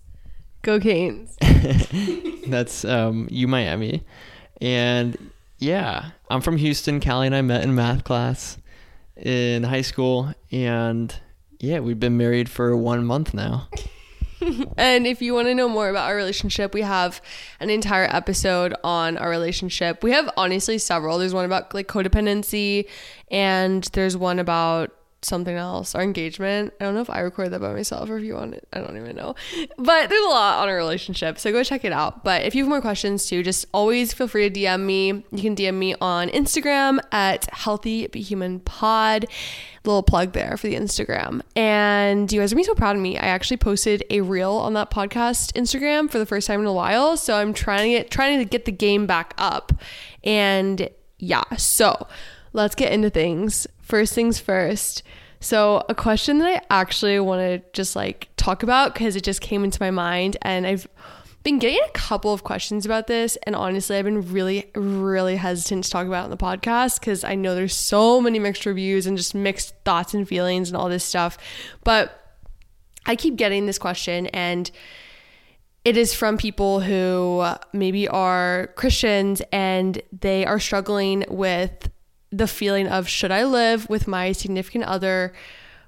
go 0.62 0.80
Canes. 0.80 1.36
that's 2.48 2.84
um, 2.84 3.28
you 3.30 3.46
Miami. 3.46 4.02
And 4.60 5.30
Yeah, 5.58 6.10
I'm 6.30 6.40
from 6.40 6.56
Houston. 6.56 7.00
Callie 7.00 7.26
and 7.26 7.36
I 7.36 7.42
met 7.42 7.62
in 7.62 7.74
math 7.74 8.04
class 8.04 8.58
in 9.16 9.62
high 9.62 9.82
school, 9.82 10.32
and 10.50 11.14
yeah, 11.60 11.80
we've 11.80 12.00
been 12.00 12.16
married 12.16 12.48
for 12.48 12.76
one 12.76 13.04
month 13.04 13.34
now. 13.34 13.68
and 14.76 15.06
if 15.06 15.22
you 15.22 15.34
want 15.34 15.48
to 15.48 15.54
know 15.54 15.68
more 15.68 15.88
about 15.88 16.08
our 16.08 16.16
relationship, 16.16 16.74
we 16.74 16.82
have 16.82 17.20
an 17.60 17.70
entire 17.70 18.08
episode 18.10 18.74
on 18.84 19.16
our 19.16 19.30
relationship. 19.30 20.02
We 20.02 20.12
have 20.12 20.30
honestly 20.36 20.78
several. 20.78 21.18
There's 21.18 21.34
one 21.34 21.44
about 21.44 21.74
like 21.74 21.88
codependency, 21.88 22.88
and 23.30 23.84
there's 23.92 24.16
one 24.16 24.38
about 24.38 24.92
something 25.24 25.56
else, 25.56 25.94
our 25.94 26.02
engagement. 26.02 26.72
I 26.80 26.84
don't 26.84 26.94
know 26.94 27.00
if 27.00 27.10
I 27.10 27.20
recorded 27.20 27.52
that 27.52 27.60
by 27.60 27.72
myself 27.72 28.08
or 28.08 28.16
if 28.18 28.24
you 28.24 28.34
want 28.34 28.54
it. 28.54 28.66
I 28.72 28.80
don't 28.80 28.96
even 28.96 29.16
know. 29.16 29.34
But 29.76 30.08
there's 30.08 30.24
a 30.24 30.28
lot 30.28 30.62
on 30.62 30.68
our 30.68 30.76
relationship. 30.76 31.38
So 31.38 31.52
go 31.52 31.62
check 31.64 31.84
it 31.84 31.92
out. 31.92 32.24
But 32.24 32.42
if 32.42 32.54
you 32.54 32.62
have 32.62 32.68
more 32.68 32.80
questions 32.80 33.26
too, 33.26 33.42
just 33.42 33.66
always 33.72 34.12
feel 34.12 34.28
free 34.28 34.48
to 34.48 34.60
DM 34.60 34.80
me. 34.80 35.06
You 35.06 35.42
can 35.42 35.56
DM 35.56 35.74
me 35.74 35.94
on 36.00 36.28
Instagram 36.28 36.98
at 37.12 37.48
Healthy 37.52 38.08
But 38.08 38.20
Human 38.22 38.60
Pod. 38.60 39.26
Little 39.84 40.02
plug 40.02 40.32
there 40.32 40.56
for 40.56 40.66
the 40.66 40.74
Instagram. 40.74 41.42
And 41.54 42.32
you 42.32 42.40
guys 42.40 42.52
are 42.52 42.56
be 42.56 42.64
so 42.64 42.74
proud 42.74 42.96
of 42.96 43.02
me. 43.02 43.18
I 43.18 43.26
actually 43.26 43.58
posted 43.58 44.02
a 44.10 44.22
reel 44.22 44.52
on 44.52 44.72
that 44.74 44.90
podcast 44.90 45.52
Instagram 45.52 46.10
for 46.10 46.18
the 46.18 46.26
first 46.26 46.46
time 46.46 46.60
in 46.60 46.66
a 46.66 46.72
while. 46.72 47.16
So 47.16 47.36
I'm 47.36 47.52
trying 47.52 47.90
to 47.90 47.98
get 47.98 48.10
trying 48.10 48.38
to 48.38 48.44
get 48.44 48.64
the 48.64 48.72
game 48.72 49.06
back 49.06 49.34
up. 49.36 49.72
And 50.22 50.88
yeah, 51.18 51.44
so 51.56 52.06
let's 52.54 52.74
get 52.74 52.92
into 52.92 53.10
things. 53.10 53.66
First 53.82 54.14
things 54.14 54.38
first. 54.38 55.02
So, 55.40 55.84
a 55.90 55.94
question 55.94 56.38
that 56.38 56.46
I 56.48 56.62
actually 56.70 57.20
want 57.20 57.40
to 57.40 57.62
just 57.74 57.94
like 57.94 58.30
talk 58.36 58.62
about 58.62 58.94
because 58.94 59.14
it 59.14 59.22
just 59.24 59.42
came 59.42 59.62
into 59.62 59.82
my 59.82 59.90
mind, 59.90 60.38
and 60.40 60.66
I've 60.66 60.88
been 61.42 61.58
getting 61.58 61.82
a 61.86 61.90
couple 61.90 62.32
of 62.32 62.44
questions 62.44 62.86
about 62.86 63.06
this. 63.06 63.36
And 63.42 63.54
honestly, 63.54 63.98
I've 63.98 64.06
been 64.06 64.32
really, 64.32 64.70
really 64.74 65.36
hesitant 65.36 65.84
to 65.84 65.90
talk 65.90 66.06
about 66.06 66.22
it 66.22 66.24
on 66.24 66.30
the 66.30 66.38
podcast 66.38 66.98
because 66.98 67.22
I 67.24 67.34
know 67.34 67.54
there's 67.54 67.76
so 67.76 68.22
many 68.22 68.38
mixed 68.38 68.64
reviews 68.64 69.06
and 69.06 69.18
just 69.18 69.34
mixed 69.34 69.74
thoughts 69.84 70.14
and 70.14 70.26
feelings 70.26 70.70
and 70.70 70.76
all 70.78 70.88
this 70.88 71.04
stuff. 71.04 71.36
But 71.84 72.18
I 73.04 73.14
keep 73.14 73.36
getting 73.36 73.66
this 73.66 73.78
question, 73.78 74.28
and 74.28 74.70
it 75.84 75.98
is 75.98 76.14
from 76.14 76.38
people 76.38 76.80
who 76.80 77.46
maybe 77.74 78.08
are 78.08 78.70
Christians 78.76 79.42
and 79.52 80.00
they 80.18 80.46
are 80.46 80.58
struggling 80.58 81.26
with 81.28 81.90
the 82.36 82.46
feeling 82.46 82.88
of 82.88 83.08
should 83.08 83.30
I 83.30 83.44
live 83.44 83.88
with 83.88 84.08
my 84.08 84.32
significant 84.32 84.84
other 84.84 85.32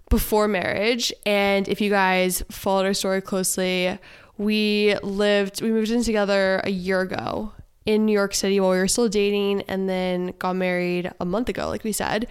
before 0.09 0.49
marriage? 0.49 1.13
And 1.25 1.69
if 1.69 1.81
you 1.81 1.91
guys 1.91 2.43
followed 2.51 2.87
our 2.87 2.95
story 2.95 3.21
closely, 3.21 3.99
we 4.39 4.97
lived, 5.03 5.63
we 5.63 5.71
moved 5.71 5.91
in 5.91 6.03
together 6.03 6.61
a 6.65 6.71
year 6.71 7.01
ago 7.01 7.53
in 7.85 8.05
New 8.05 8.13
York 8.13 8.35
City 8.35 8.61
while 8.61 8.71
we 8.71 8.79
were 8.79 8.89
still 8.89 9.09
dating 9.09 9.63
and 9.63 9.89
then 9.89 10.35
got 10.39 10.55
married 10.55 11.11
a 11.21 11.25
month 11.25 11.49
ago, 11.49 11.69
like 11.69 11.85
we 11.85 11.93
said. 11.93 12.27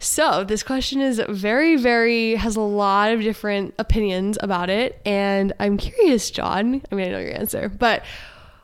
So, 0.00 0.44
this 0.44 0.62
question 0.62 1.00
is 1.00 1.20
very, 1.28 1.76
very, 1.76 2.36
has 2.36 2.54
a 2.54 2.60
lot 2.60 3.10
of 3.10 3.20
different 3.20 3.74
opinions 3.78 4.38
about 4.40 4.70
it. 4.70 5.00
And 5.04 5.52
I'm 5.58 5.76
curious, 5.76 6.30
John. 6.30 6.82
I 6.90 6.94
mean, 6.94 7.08
I 7.08 7.10
know 7.10 7.18
your 7.18 7.34
answer, 7.34 7.68
but 7.68 8.04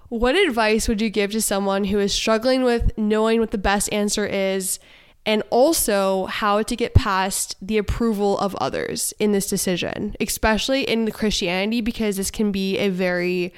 what 0.09 0.37
advice 0.37 0.89
would 0.89 1.01
you 1.01 1.11
give 1.11 1.33
to 1.33 1.41
someone 1.41 1.85
who 1.85 1.99
is 1.99 2.13
struggling 2.13 2.63
with 2.63 2.97
knowing 2.97 3.41
what 3.41 3.51
the 3.51 3.59
best 3.59 3.93
answer 3.93 4.27
is 4.27 4.79
and 5.27 5.43
also 5.51 6.27
how 6.27 6.63
to 6.63 6.77
get 6.77 6.95
past 6.95 7.57
the 7.61 7.79
approval 7.79 8.39
of 8.39 8.55
others 8.57 9.15
in 9.19 9.33
this 9.33 9.47
decision, 9.47 10.15
especially 10.21 10.83
in 10.83 11.11
Christianity, 11.11 11.81
because 11.81 12.17
this 12.17 12.31
can 12.31 12.53
be 12.53 12.79
a 12.79 12.91
very 12.91 13.53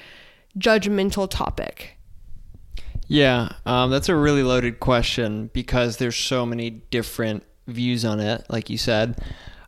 judgmental 0.59 1.29
topic? 1.29 1.97
Yeah, 3.09 3.51
um, 3.65 3.91
that's 3.91 4.09
a 4.09 4.17
really 4.17 4.43
loaded 4.43 4.81
question 4.81 5.51
because 5.53 5.97
there's 5.97 6.17
so 6.17 6.47
many 6.47 6.71
different 6.71 7.45
views 7.67 8.05
on 8.05 8.21
it, 8.21 8.45
like 8.49 8.71
you 8.71 8.79
said. 8.79 9.21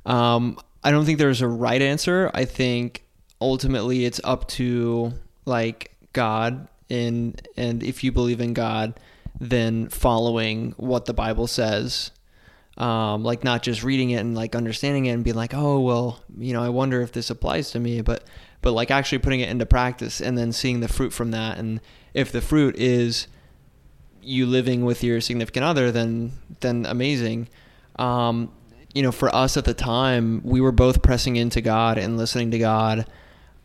Um, 0.07 0.59
I 0.83 0.91
don't 0.91 1.05
think 1.05 1.19
there's 1.19 1.43
a 1.43 1.49
right 1.49 1.81
answer. 1.81 2.31
I 2.35 2.45
think 2.45 3.05
ultimately 3.41 4.05
it's 4.05 4.21
up 4.25 4.49
to 4.49 5.13
like 5.45 5.95
God 6.19 6.67
in 6.89 7.37
and 7.57 7.81
if 7.85 8.03
you 8.03 8.11
believe 8.11 8.41
in 8.41 8.55
God, 8.55 8.99
then 9.39 9.89
following 9.89 10.75
what 10.77 11.05
the 11.05 11.15
Bible 11.15 11.47
says. 11.47 12.11
Um, 12.77 13.25
like 13.25 13.43
not 13.43 13.63
just 13.63 13.83
reading 13.83 14.11
it 14.11 14.21
and 14.21 14.37
like 14.37 14.55
understanding 14.55 15.07
it 15.07 15.11
and 15.11 15.25
being 15.25 15.37
like, 15.37 15.55
oh 15.55 15.79
well, 15.79 16.21
you 16.37 16.53
know, 16.53 16.63
I 16.63 16.71
wonder 16.71 17.03
if 17.03 17.13
this 17.13 17.31
applies 17.31 17.71
to 17.73 17.81
me, 17.81 18.01
but 18.03 18.25
but 18.63 18.73
like 18.73 18.91
actually 18.91 19.19
putting 19.19 19.41
it 19.41 19.49
into 19.49 19.65
practice 19.65 20.21
and 20.21 20.37
then 20.37 20.53
seeing 20.53 20.81
the 20.81 20.89
fruit 20.89 21.13
from 21.13 21.31
that. 21.31 21.59
And 21.59 21.81
if 22.15 22.33
the 22.33 22.41
fruit 22.41 22.75
is 22.77 23.29
you 24.21 24.45
living 24.45 24.85
with 24.85 25.05
your 25.05 25.21
significant 25.21 25.65
other, 25.65 25.93
then 25.93 26.33
then 26.61 26.85
amazing. 26.85 27.49
Um, 27.97 28.51
you 28.93 29.03
know, 29.03 29.13
for 29.13 29.33
us 29.33 29.57
at 29.57 29.65
the 29.65 29.75
time, 29.75 30.41
we 30.45 30.61
were 30.61 30.73
both 30.73 31.03
pressing 31.03 31.37
into 31.37 31.61
God 31.61 31.97
and 31.97 32.17
listening 32.17 32.51
to 32.53 32.59
God 32.59 33.07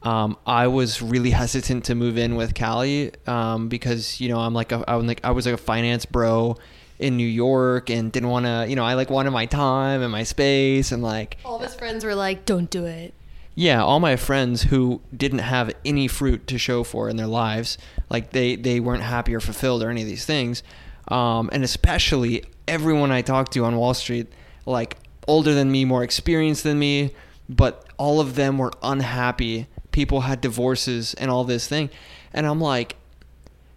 um, 0.03 0.38
I 0.45 0.67
was 0.67 1.01
really 1.01 1.31
hesitant 1.31 1.86
to 1.86 1.95
move 1.95 2.17
in 2.17 2.36
with 2.36 2.55
Callie 2.55 3.12
um, 3.25 3.69
because 3.69 4.19
you 4.19 4.29
know 4.29 4.39
I'm 4.39 4.53
like 4.53 4.72
a, 4.72 4.83
I'm 4.88 5.07
like 5.07 5.22
I 5.24 5.31
was 5.31 5.45
like 5.45 5.55
a 5.55 5.57
finance 5.57 6.05
bro 6.05 6.57
in 7.00 7.17
New 7.17 7.27
York 7.27 7.89
and 7.89 8.12
didn't 8.12 8.29
want 8.29 8.45
to 8.45 8.65
you 8.67 8.75
know 8.75 8.83
I 8.83 8.95
like 8.95 9.10
wanted 9.10 9.31
my 9.31 9.45
time 9.45 10.01
and 10.01 10.12
my 10.12 10.24
space 10.24 10.91
and 10.91 11.01
like 11.01 11.38
all 11.45 11.55
of 11.55 11.62
his 11.62 11.74
friends 11.74 12.03
were 12.03 12.15
like 12.15 12.45
don't 12.45 12.69
do 12.69 12.86
it. 12.86 13.13
Yeah, 13.55 13.83
all 13.83 14.00
my 14.00 14.15
friends 14.15 14.63
who 14.63 15.00
didn't 15.15 15.39
have 15.39 15.72
any 15.86 16.07
fruit 16.07 16.48
to 16.48 16.57
show 16.57 16.83
for 16.83 17.07
in 17.07 17.17
their 17.17 17.27
lives, 17.27 17.77
like 18.10 18.31
they 18.31 18.55
they 18.55 18.79
weren't 18.79 19.03
happy 19.03 19.33
or 19.33 19.39
fulfilled 19.39 19.83
or 19.83 19.89
any 19.89 20.01
of 20.01 20.07
these 20.07 20.25
things, 20.25 20.63
um, 21.07 21.50
and 21.53 21.63
especially 21.63 22.43
everyone 22.67 23.12
I 23.12 23.22
talked 23.22 23.53
to 23.53 23.63
on 23.63 23.77
Wall 23.77 23.93
Street, 23.93 24.27
like 24.65 24.98
older 25.27 25.53
than 25.53 25.72
me, 25.72 25.86
more 25.86 26.03
experienced 26.03 26.63
than 26.63 26.79
me, 26.79 27.13
but 27.48 27.86
all 27.98 28.19
of 28.19 28.36
them 28.36 28.57
were 28.57 28.72
unhappy 28.81 29.67
people 29.94 30.22
had 30.22 30.42
divorces 30.42 31.14
and 31.14 31.32
all 31.32 31.46
this 31.46 31.68
thing. 31.68 31.90
And 32.34 32.46
I'm 32.46 32.60
like, 32.60 32.98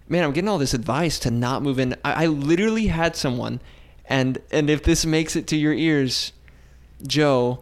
man, 0.08 0.24
I'm 0.24 0.32
getting 0.32 0.48
all 0.48 0.58
this 0.58 0.74
advice 0.74 1.20
to 1.20 1.30
not 1.30 1.62
move 1.62 1.78
in. 1.78 1.94
I, 2.04 2.24
I 2.24 2.26
literally 2.26 2.88
had 2.88 3.14
someone, 3.14 3.60
and 4.06 4.38
and 4.50 4.68
if 4.68 4.82
this 4.82 5.06
makes 5.06 5.36
it 5.36 5.46
to 5.48 5.56
your 5.56 5.72
ears, 5.72 6.32
Joe, 7.06 7.60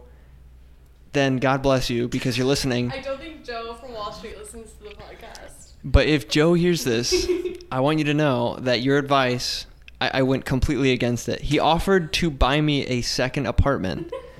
then 1.13 1.37
God 1.37 1.61
bless 1.61 1.89
you 1.89 2.07
because 2.07 2.37
you're 2.37 2.47
listening. 2.47 2.91
I 2.91 3.01
don't 3.01 3.19
think 3.19 3.43
Joe 3.43 3.75
from 3.75 3.93
Wall 3.93 4.11
Street 4.11 4.37
listens 4.37 4.71
to 4.73 4.83
the 4.83 4.89
podcast. 4.89 5.73
But 5.83 6.07
if 6.07 6.27
Joe 6.27 6.53
hears 6.53 6.83
this, 6.85 7.27
I 7.71 7.79
want 7.81 7.99
you 7.99 8.05
to 8.05 8.13
know 8.13 8.57
that 8.61 8.81
your 8.81 8.97
advice, 8.97 9.65
I, 9.99 10.19
I 10.19 10.21
went 10.23 10.45
completely 10.45 10.91
against 10.91 11.29
it. 11.29 11.41
He 11.41 11.59
offered 11.59 12.13
to 12.13 12.29
buy 12.29 12.61
me 12.61 12.85
a 12.85 13.01
second 13.01 13.45
apartment 13.47 14.11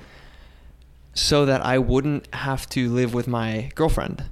so 1.16 1.46
that 1.46 1.64
I 1.64 1.78
wouldn't 1.78 2.32
have 2.34 2.68
to 2.70 2.90
live 2.90 3.14
with 3.14 3.26
my 3.26 3.70
girlfriend. 3.74 4.24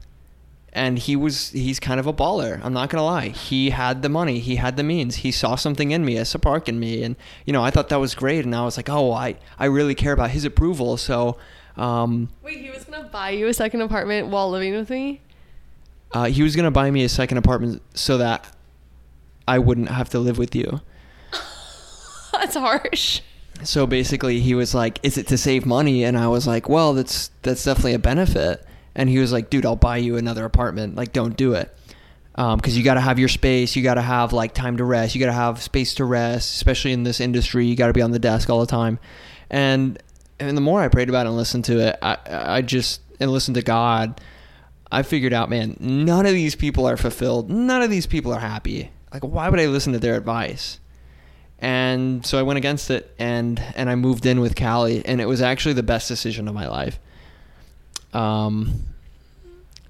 And 0.70 0.98
he 0.98 1.16
was 1.16 1.50
he's 1.50 1.80
kind 1.80 1.98
of 1.98 2.06
a 2.06 2.12
baller. 2.12 2.60
I'm 2.62 2.74
not 2.74 2.90
gonna 2.90 3.04
lie. 3.04 3.28
He 3.28 3.70
had 3.70 4.02
the 4.02 4.08
money, 4.08 4.38
he 4.38 4.56
had 4.56 4.76
the 4.76 4.82
means. 4.82 5.16
He 5.16 5.32
saw 5.32 5.54
something 5.54 5.92
in 5.92 6.04
me, 6.04 6.16
a 6.18 6.24
spark 6.24 6.68
in 6.68 6.78
me, 6.78 7.02
and 7.02 7.16
you 7.46 7.52
know 7.52 7.62
I 7.62 7.70
thought 7.70 7.88
that 7.88 8.00
was 8.00 8.14
great. 8.14 8.44
And 8.44 8.54
I 8.54 8.64
was 8.64 8.76
like, 8.76 8.90
oh, 8.90 9.12
I 9.12 9.36
I 9.58 9.66
really 9.66 9.94
care 9.94 10.12
about 10.12 10.30
his 10.30 10.44
approval. 10.44 10.96
So, 10.96 11.38
um, 11.76 12.28
wait, 12.42 12.58
he 12.58 12.70
was 12.70 12.84
gonna 12.84 13.08
buy 13.08 13.30
you 13.30 13.46
a 13.46 13.54
second 13.54 13.80
apartment 13.80 14.28
while 14.28 14.50
living 14.50 14.74
with 14.74 14.90
me. 14.90 15.22
Uh, 16.12 16.24
he 16.24 16.42
was 16.42 16.54
gonna 16.54 16.72
buy 16.72 16.90
me 16.90 17.04
a 17.04 17.08
second 17.08 17.38
apartment 17.38 17.80
so 17.94 18.18
that 18.18 18.44
I 19.46 19.60
wouldn't 19.60 19.88
have 19.88 20.10
to 20.10 20.18
live 20.18 20.38
with 20.38 20.54
you. 20.54 20.80
That's 22.32 22.56
harsh 22.56 23.22
so 23.62 23.86
basically 23.86 24.40
he 24.40 24.54
was 24.54 24.74
like 24.74 24.98
is 25.02 25.16
it 25.18 25.26
to 25.28 25.38
save 25.38 25.64
money? 25.66 26.04
And 26.04 26.18
i 26.18 26.28
was 26.28 26.46
like 26.46 26.68
well 26.68 26.94
that's 26.94 27.30
that's 27.42 27.64
definitely 27.64 27.94
a 27.94 27.98
benefit. 27.98 28.64
And 28.94 29.08
he 29.08 29.18
was 29.18 29.32
like 29.32 29.50
dude 29.50 29.66
i'll 29.66 29.76
buy 29.76 29.98
you 29.98 30.16
another 30.16 30.44
apartment. 30.44 30.96
Like 30.96 31.12
don't 31.12 31.36
do 31.36 31.54
it. 31.54 31.74
Because 32.32 32.52
um, 32.52 32.78
you 32.78 32.82
got 32.82 32.94
to 32.94 33.00
have 33.00 33.20
your 33.20 33.28
space. 33.28 33.76
You 33.76 33.84
got 33.84 33.94
to 33.94 34.02
have 34.02 34.32
like 34.32 34.54
time 34.54 34.78
to 34.78 34.84
rest. 34.84 35.14
You 35.14 35.20
got 35.20 35.26
to 35.26 35.32
have 35.32 35.62
space 35.62 35.94
to 35.94 36.04
rest 36.04 36.56
especially 36.56 36.92
in 36.92 37.04
this 37.04 37.20
industry. 37.20 37.66
You 37.66 37.76
got 37.76 37.86
to 37.86 37.92
be 37.92 38.02
on 38.02 38.10
the 38.10 38.18
desk 38.18 38.50
all 38.50 38.60
the 38.60 38.66
time. 38.66 38.98
And 39.50 40.02
and 40.40 40.56
the 40.56 40.60
more 40.60 40.82
i 40.82 40.88
prayed 40.88 41.08
about 41.08 41.26
it 41.26 41.28
and 41.28 41.36
listened 41.36 41.64
to 41.64 41.78
it 41.78 41.96
i 42.02 42.18
i 42.28 42.62
just 42.62 43.00
and 43.20 43.30
listened 43.30 43.54
to 43.54 43.62
god 43.62 44.20
i 44.90 45.02
figured 45.02 45.32
out 45.32 45.48
man 45.48 45.76
none 45.80 46.26
of 46.26 46.32
these 46.32 46.54
people 46.54 46.86
are 46.86 46.96
fulfilled. 46.96 47.50
None 47.50 47.82
of 47.82 47.90
these 47.90 48.06
people 48.06 48.32
are 48.32 48.40
happy. 48.40 48.90
Like 49.12 49.22
why 49.22 49.48
would 49.48 49.60
i 49.60 49.66
listen 49.66 49.92
to 49.92 49.98
their 49.98 50.16
advice 50.16 50.80
and 51.64 52.26
so 52.26 52.38
I 52.38 52.42
went 52.42 52.58
against 52.58 52.90
it 52.90 53.10
and 53.18 53.58
and 53.74 53.88
I 53.88 53.94
moved 53.94 54.26
in 54.26 54.40
with 54.40 54.54
Callie 54.54 55.04
and 55.06 55.18
it 55.18 55.24
was 55.24 55.40
actually 55.40 55.72
the 55.72 55.82
best 55.82 56.08
decision 56.08 56.46
of 56.46 56.54
my 56.54 56.68
life. 56.68 56.98
Um, 58.12 58.84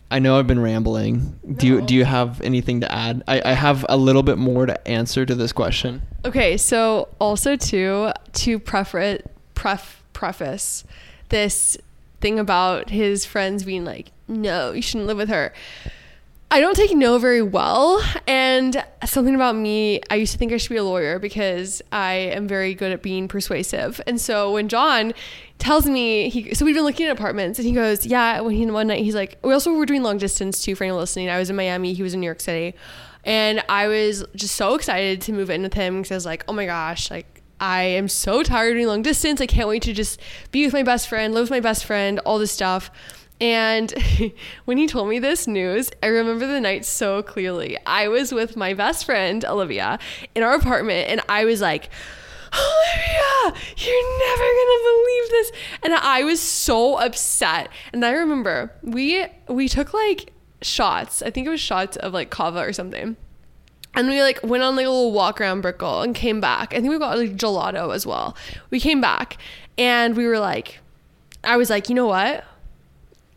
I 0.08 0.20
know 0.20 0.38
I've 0.38 0.46
been 0.46 0.62
rambling. 0.62 1.40
No. 1.42 1.54
Do 1.54 1.66
you 1.66 1.82
do 1.82 1.94
you 1.96 2.04
have 2.04 2.40
anything 2.42 2.80
to 2.82 2.92
add? 2.92 3.24
I, 3.26 3.42
I 3.44 3.52
have 3.54 3.84
a 3.88 3.96
little 3.96 4.22
bit 4.22 4.38
more 4.38 4.66
to 4.66 4.88
answer 4.88 5.26
to 5.26 5.34
this 5.34 5.52
question. 5.52 6.02
Okay, 6.24 6.56
so 6.56 7.08
also 7.18 7.56
too 7.56 8.12
to 8.34 8.58
preface 8.60 9.22
pref, 9.56 10.04
preface 10.12 10.84
this 11.30 11.76
thing 12.20 12.38
about 12.38 12.90
his 12.90 13.26
friends 13.26 13.64
being 13.64 13.84
like, 13.84 14.12
"No, 14.28 14.70
you 14.70 14.80
shouldn't 14.80 15.08
live 15.08 15.16
with 15.16 15.28
her." 15.28 15.52
I 16.54 16.60
don't 16.60 16.76
take 16.76 16.94
no 16.94 17.18
very 17.18 17.42
well. 17.42 18.00
And 18.28 18.80
something 19.04 19.34
about 19.34 19.56
me, 19.56 20.00
I 20.08 20.14
used 20.14 20.30
to 20.34 20.38
think 20.38 20.52
I 20.52 20.56
should 20.56 20.70
be 20.70 20.76
a 20.76 20.84
lawyer 20.84 21.18
because 21.18 21.82
I 21.90 22.12
am 22.12 22.46
very 22.46 22.74
good 22.74 22.92
at 22.92 23.02
being 23.02 23.26
persuasive. 23.26 24.00
And 24.06 24.20
so 24.20 24.52
when 24.52 24.68
John 24.68 25.14
tells 25.58 25.84
me, 25.86 26.28
he, 26.28 26.54
so 26.54 26.64
we've 26.64 26.76
been 26.76 26.84
looking 26.84 27.06
at 27.06 27.12
apartments 27.12 27.58
and 27.58 27.66
he 27.66 27.74
goes, 27.74 28.06
Yeah, 28.06 28.40
when 28.40 28.54
he, 28.54 28.66
one 28.66 28.86
night, 28.86 29.02
he's 29.02 29.16
like, 29.16 29.36
We 29.42 29.52
also 29.52 29.72
were 29.72 29.84
doing 29.84 30.04
long 30.04 30.16
distance 30.16 30.62
too 30.62 30.76
for 30.76 30.84
anyone 30.84 31.00
listening. 31.00 31.28
I 31.28 31.40
was 31.40 31.50
in 31.50 31.56
Miami, 31.56 31.92
he 31.92 32.04
was 32.04 32.14
in 32.14 32.20
New 32.20 32.26
York 32.26 32.40
City. 32.40 32.76
And 33.24 33.64
I 33.68 33.88
was 33.88 34.24
just 34.36 34.54
so 34.54 34.76
excited 34.76 35.22
to 35.22 35.32
move 35.32 35.50
in 35.50 35.62
with 35.62 35.74
him 35.74 36.02
because 36.02 36.12
I 36.12 36.14
was 36.14 36.26
like, 36.26 36.44
Oh 36.46 36.52
my 36.52 36.66
gosh, 36.66 37.10
like, 37.10 37.42
I 37.58 37.82
am 37.82 38.06
so 38.06 38.44
tired 38.44 38.70
of 38.70 38.74
doing 38.76 38.86
long 38.86 39.02
distance. 39.02 39.40
I 39.40 39.46
can't 39.46 39.68
wait 39.68 39.82
to 39.82 39.92
just 39.92 40.20
be 40.52 40.64
with 40.64 40.72
my 40.72 40.84
best 40.84 41.08
friend, 41.08 41.34
live 41.34 41.44
with 41.44 41.50
my 41.50 41.60
best 41.60 41.84
friend, 41.84 42.20
all 42.20 42.38
this 42.38 42.52
stuff. 42.52 42.92
And 43.40 43.92
when 44.64 44.78
he 44.78 44.86
told 44.86 45.08
me 45.08 45.18
this 45.18 45.46
news, 45.46 45.90
I 46.02 46.06
remember 46.06 46.46
the 46.46 46.60
night 46.60 46.84
so 46.84 47.22
clearly. 47.22 47.78
I 47.86 48.08
was 48.08 48.32
with 48.32 48.56
my 48.56 48.74
best 48.74 49.04
friend, 49.04 49.44
Olivia, 49.44 49.98
in 50.34 50.42
our 50.42 50.54
apartment, 50.54 51.08
and 51.10 51.20
I 51.28 51.44
was 51.44 51.60
like, 51.60 51.90
Olivia, 52.54 53.60
you're 53.76 54.18
never 54.18 54.42
gonna 54.42 54.82
believe 54.84 55.30
this. 55.30 55.52
And 55.82 55.94
I 55.94 56.22
was 56.22 56.40
so 56.40 56.96
upset. 56.98 57.68
And 57.92 58.04
I 58.04 58.12
remember 58.12 58.72
we 58.82 59.26
we 59.48 59.68
took 59.68 59.92
like 59.92 60.32
shots. 60.62 61.20
I 61.22 61.30
think 61.30 61.46
it 61.46 61.50
was 61.50 61.60
shots 61.60 61.96
of 61.96 62.12
like 62.12 62.30
kava 62.30 62.60
or 62.60 62.72
something. 62.72 63.16
And 63.96 64.08
we 64.08 64.22
like 64.22 64.40
went 64.42 64.62
on 64.62 64.76
like 64.76 64.86
a 64.86 64.90
little 64.90 65.12
walk 65.12 65.40
around 65.40 65.60
Brickell 65.60 66.02
and 66.02 66.14
came 66.14 66.40
back. 66.40 66.74
I 66.74 66.80
think 66.80 66.90
we 66.90 66.98
got 66.98 67.18
like 67.18 67.36
gelato 67.36 67.94
as 67.94 68.06
well. 68.06 68.36
We 68.70 68.80
came 68.80 69.00
back 69.00 69.36
and 69.78 70.16
we 70.16 70.26
were 70.26 70.38
like, 70.38 70.80
I 71.42 71.56
was 71.56 71.70
like, 71.70 71.88
you 71.88 71.94
know 71.94 72.06
what? 72.06 72.44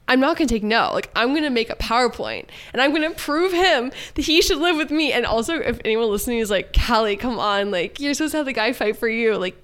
I'm 0.07 0.19
not 0.19 0.37
going 0.37 0.47
to 0.47 0.53
take 0.53 0.63
no. 0.63 0.91
Like, 0.93 1.09
I'm 1.15 1.29
going 1.29 1.43
to 1.43 1.49
make 1.49 1.69
a 1.69 1.75
PowerPoint 1.75 2.45
and 2.73 2.81
I'm 2.81 2.91
going 2.93 3.09
to 3.09 3.15
prove 3.15 3.51
him 3.51 3.91
that 4.15 4.21
he 4.21 4.41
should 4.41 4.59
live 4.59 4.77
with 4.77 4.91
me. 4.91 5.11
And 5.11 5.25
also, 5.25 5.55
if 5.55 5.79
anyone 5.83 6.09
listening 6.09 6.39
is 6.39 6.49
like, 6.49 6.73
Callie, 6.73 7.17
come 7.17 7.39
on, 7.39 7.71
like, 7.71 7.99
you're 7.99 8.13
supposed 8.13 8.31
to 8.31 8.37
have 8.37 8.45
the 8.45 8.53
guy 8.53 8.71
fight 8.73 8.97
for 8.97 9.09
you. 9.09 9.35
Like, 9.35 9.57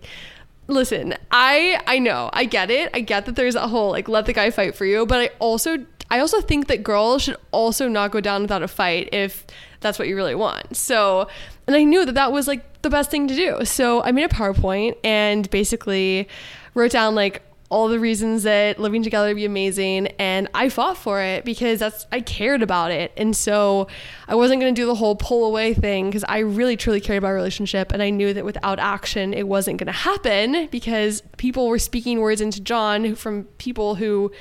listen, 0.67 1.15
I 1.31 1.81
I 1.87 1.99
know, 1.99 2.29
I 2.33 2.45
get 2.45 2.69
it. 2.69 2.89
I 2.93 3.01
get 3.01 3.25
that 3.25 3.35
there's 3.35 3.55
a 3.55 3.67
whole 3.67 3.91
like 3.91 4.07
let 4.07 4.25
the 4.25 4.33
guy 4.33 4.49
fight 4.49 4.75
for 4.75 4.85
you, 4.85 5.05
but 5.05 5.19
I 5.19 5.29
also 5.39 5.77
I 6.09 6.19
also 6.19 6.41
think 6.41 6.67
that 6.67 6.83
girls 6.83 7.23
should 7.23 7.37
also 7.51 7.87
not 7.87 8.11
go 8.11 8.21
down 8.21 8.43
without 8.43 8.63
a 8.63 8.67
fight 8.67 9.09
if 9.11 9.45
that's 9.79 9.97
what 9.99 10.07
you 10.07 10.15
really 10.15 10.35
want. 10.35 10.77
So, 10.77 11.27
and 11.67 11.75
I 11.75 11.83
knew 11.83 12.05
that 12.05 12.15
that 12.15 12.31
was 12.31 12.47
like 12.47 12.81
the 12.81 12.89
best 12.89 13.11
thing 13.11 13.27
to 13.27 13.35
do. 13.35 13.65
So, 13.65 14.01
I 14.03 14.11
made 14.11 14.25
a 14.25 14.29
PowerPoint 14.29 14.95
and 15.03 15.49
basically 15.49 16.27
wrote 16.73 16.91
down 16.91 17.15
like 17.15 17.41
all 17.73 17.87
the 17.87 17.99
reasons 17.99 18.43
that 18.43 18.77
living 18.77 19.01
together 19.01 19.29
would 19.29 19.35
be 19.35 19.45
amazing 19.45 20.05
and 20.19 20.47
I 20.53 20.69
fought 20.69 20.95
for 20.95 21.19
it 21.23 21.43
because 21.43 21.79
that's 21.79 22.05
I 22.11 22.21
cared 22.21 22.61
about 22.61 22.91
it. 22.91 23.11
And 23.17 23.35
so 23.35 23.87
I 24.27 24.35
wasn't 24.35 24.61
going 24.61 24.75
to 24.75 24.79
do 24.79 24.85
the 24.85 24.93
whole 24.93 25.15
pull 25.15 25.43
away 25.43 25.73
thing 25.73 26.05
because 26.05 26.23
I 26.29 26.39
really 26.39 26.77
truly 26.77 27.01
cared 27.01 27.17
about 27.17 27.29
our 27.29 27.33
relationship 27.33 27.91
and 27.91 28.03
I 28.03 28.11
knew 28.11 28.31
that 28.31 28.45
without 28.45 28.77
action 28.77 29.33
it 29.33 29.47
wasn't 29.47 29.79
going 29.79 29.87
to 29.87 29.91
happen 29.91 30.67
because 30.67 31.23
people 31.37 31.67
were 31.67 31.79
speaking 31.79 32.19
words 32.19 32.41
into 32.41 32.61
John 32.61 33.15
from 33.15 33.45
people 33.57 33.95
who 33.95 34.31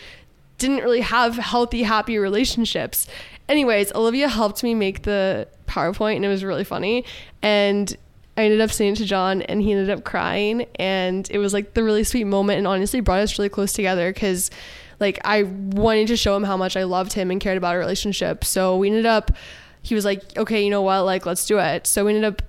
didn't 0.58 0.84
really 0.84 1.00
have 1.00 1.36
healthy 1.36 1.84
happy 1.84 2.18
relationships. 2.18 3.08
Anyways, 3.48 3.94
Olivia 3.94 4.28
helped 4.28 4.62
me 4.62 4.74
make 4.74 5.04
the 5.04 5.48
PowerPoint 5.66 6.16
and 6.16 6.24
it 6.26 6.28
was 6.28 6.44
really 6.44 6.64
funny 6.64 7.06
and 7.40 7.96
I 8.36 8.44
ended 8.44 8.60
up 8.60 8.70
saying 8.70 8.94
it 8.94 8.96
to 8.96 9.04
John 9.04 9.42
and 9.42 9.60
he 9.60 9.72
ended 9.72 9.90
up 9.90 10.04
crying 10.04 10.66
and 10.76 11.28
it 11.30 11.38
was 11.38 11.52
like 11.52 11.74
the 11.74 11.84
really 11.84 12.04
sweet 12.04 12.24
moment 12.24 12.58
and 12.58 12.66
honestly 12.66 13.00
brought 13.00 13.20
us 13.20 13.38
really 13.38 13.50
close 13.50 13.72
together 13.72 14.10
because 14.12 14.50
like 15.00 15.18
I 15.24 15.42
wanted 15.42 16.08
to 16.08 16.16
show 16.16 16.34
him 16.34 16.44
how 16.44 16.56
much 16.56 16.76
I 16.76 16.84
loved 16.84 17.12
him 17.12 17.30
and 17.30 17.40
cared 17.40 17.58
about 17.58 17.74
our 17.74 17.78
relationship. 17.78 18.44
So 18.44 18.76
we 18.76 18.88
ended 18.88 19.06
up 19.06 19.32
he 19.84 19.96
was 19.96 20.04
like, 20.04 20.22
"Okay, 20.38 20.64
you 20.64 20.70
know 20.70 20.82
what? 20.82 21.00
Like 21.00 21.26
let's 21.26 21.44
do 21.44 21.58
it." 21.58 21.86
So 21.86 22.04
we 22.04 22.14
ended 22.14 22.24
up 22.24 22.42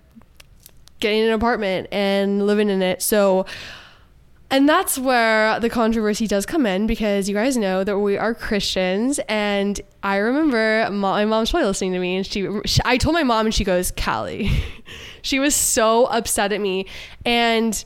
getting 0.99 1.23
an 1.23 1.33
apartment 1.33 1.87
and 1.91 2.45
living 2.45 2.69
in 2.69 2.81
it. 2.81 3.01
So 3.01 3.45
and 4.53 4.69
that's 4.69 4.99
where 4.99 5.59
the 5.59 5.67
controversy 5.67 6.27
does 6.27 6.45
come 6.45 6.67
in 6.67 6.85
because 6.85 7.27
you 7.27 7.33
guys 7.33 7.57
know 7.57 7.83
that 7.83 7.97
we 7.97 8.19
are 8.19 8.35
Christians. 8.35 9.19
And 9.27 9.81
I 10.03 10.17
remember 10.17 10.87
my 10.91 11.25
mom's 11.25 11.49
probably 11.49 11.65
listening 11.65 11.93
to 11.93 11.99
me, 11.99 12.17
and 12.17 12.23
she, 12.23 12.47
she 12.63 12.79
I 12.85 12.97
told 12.97 13.15
my 13.15 13.23
mom, 13.23 13.47
and 13.47 13.55
she 13.55 13.63
goes, 13.63 13.89
Callie. 13.89 14.51
she 15.23 15.39
was 15.39 15.55
so 15.55 16.05
upset 16.05 16.51
at 16.51 16.61
me. 16.61 16.85
And 17.25 17.83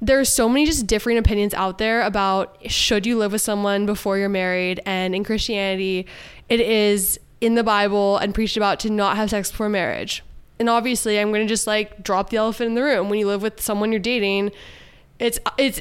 there's 0.00 0.28
so 0.28 0.48
many 0.48 0.66
just 0.66 0.88
differing 0.88 1.16
opinions 1.16 1.54
out 1.54 1.78
there 1.78 2.02
about 2.02 2.56
should 2.68 3.06
you 3.06 3.16
live 3.16 3.30
with 3.30 3.42
someone 3.42 3.86
before 3.86 4.18
you're 4.18 4.28
married. 4.28 4.80
And 4.84 5.14
in 5.14 5.22
Christianity, 5.22 6.06
it 6.48 6.58
is 6.58 7.20
in 7.40 7.54
the 7.54 7.62
Bible 7.62 8.16
and 8.16 8.34
preached 8.34 8.56
about 8.56 8.80
to 8.80 8.90
not 8.90 9.16
have 9.16 9.30
sex 9.30 9.52
before 9.52 9.68
marriage. 9.68 10.24
And 10.58 10.68
obviously, 10.68 11.20
I'm 11.20 11.28
going 11.30 11.46
to 11.46 11.48
just 11.48 11.68
like 11.68 12.02
drop 12.02 12.30
the 12.30 12.38
elephant 12.38 12.66
in 12.66 12.74
the 12.74 12.82
room. 12.82 13.08
When 13.08 13.20
you 13.20 13.28
live 13.28 13.42
with 13.42 13.60
someone 13.60 13.92
you're 13.92 14.00
dating, 14.00 14.50
it's 15.20 15.38
it's 15.56 15.80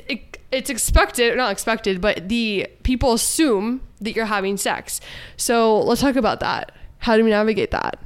it's 0.52 0.70
expected 0.70 1.36
not 1.36 1.52
expected 1.52 2.00
but 2.00 2.30
the 2.30 2.68
people 2.84 3.14
assume 3.14 3.82
that 4.02 4.16
you're 4.16 4.26
having 4.26 4.58
sex 4.58 5.02
so 5.38 5.80
let's 5.82 6.02
talk 6.02 6.16
about 6.16 6.40
that 6.40 6.72
how 7.00 7.18
do 7.18 7.24
we 7.24 7.30
navigate 7.32 7.72
that 7.72 8.00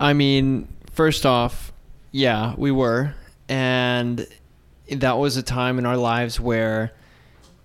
I 0.00 0.14
mean, 0.14 0.66
first 0.92 1.26
off, 1.26 1.72
yeah, 2.10 2.54
we 2.56 2.72
were. 2.72 3.14
And 3.50 4.26
that 4.90 5.18
was 5.18 5.36
a 5.36 5.42
time 5.42 5.78
in 5.78 5.84
our 5.84 5.98
lives 5.98 6.40
where 6.40 6.92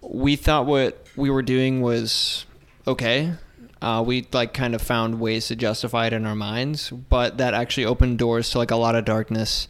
we 0.01 0.36
thought 0.36 0.65
what 0.65 1.08
we 1.15 1.30
were 1.30 1.41
doing 1.41 1.82
was 1.82 2.45
okay. 2.86 3.34
Uh, 3.82 4.04
we 4.06 4.28
like 4.34 4.54
kind 4.54 4.75
of 4.75 4.82
found 4.82 5.19
ways 5.19 5.47
to 5.47 5.56
justify 5.56 6.08
it 6.08 6.13
in 6.13 6.25
our 6.25 6.36
minds, 6.36 6.89
but 6.89 7.38
that 7.38 7.54
actually 7.54 7.86
opened 7.86 8.17
doors 8.19 8.49
to 8.49 8.58
like 8.58 8.71
a 8.71 8.75
lot 8.75 8.95
of 8.95 9.06
darkness 9.06 9.67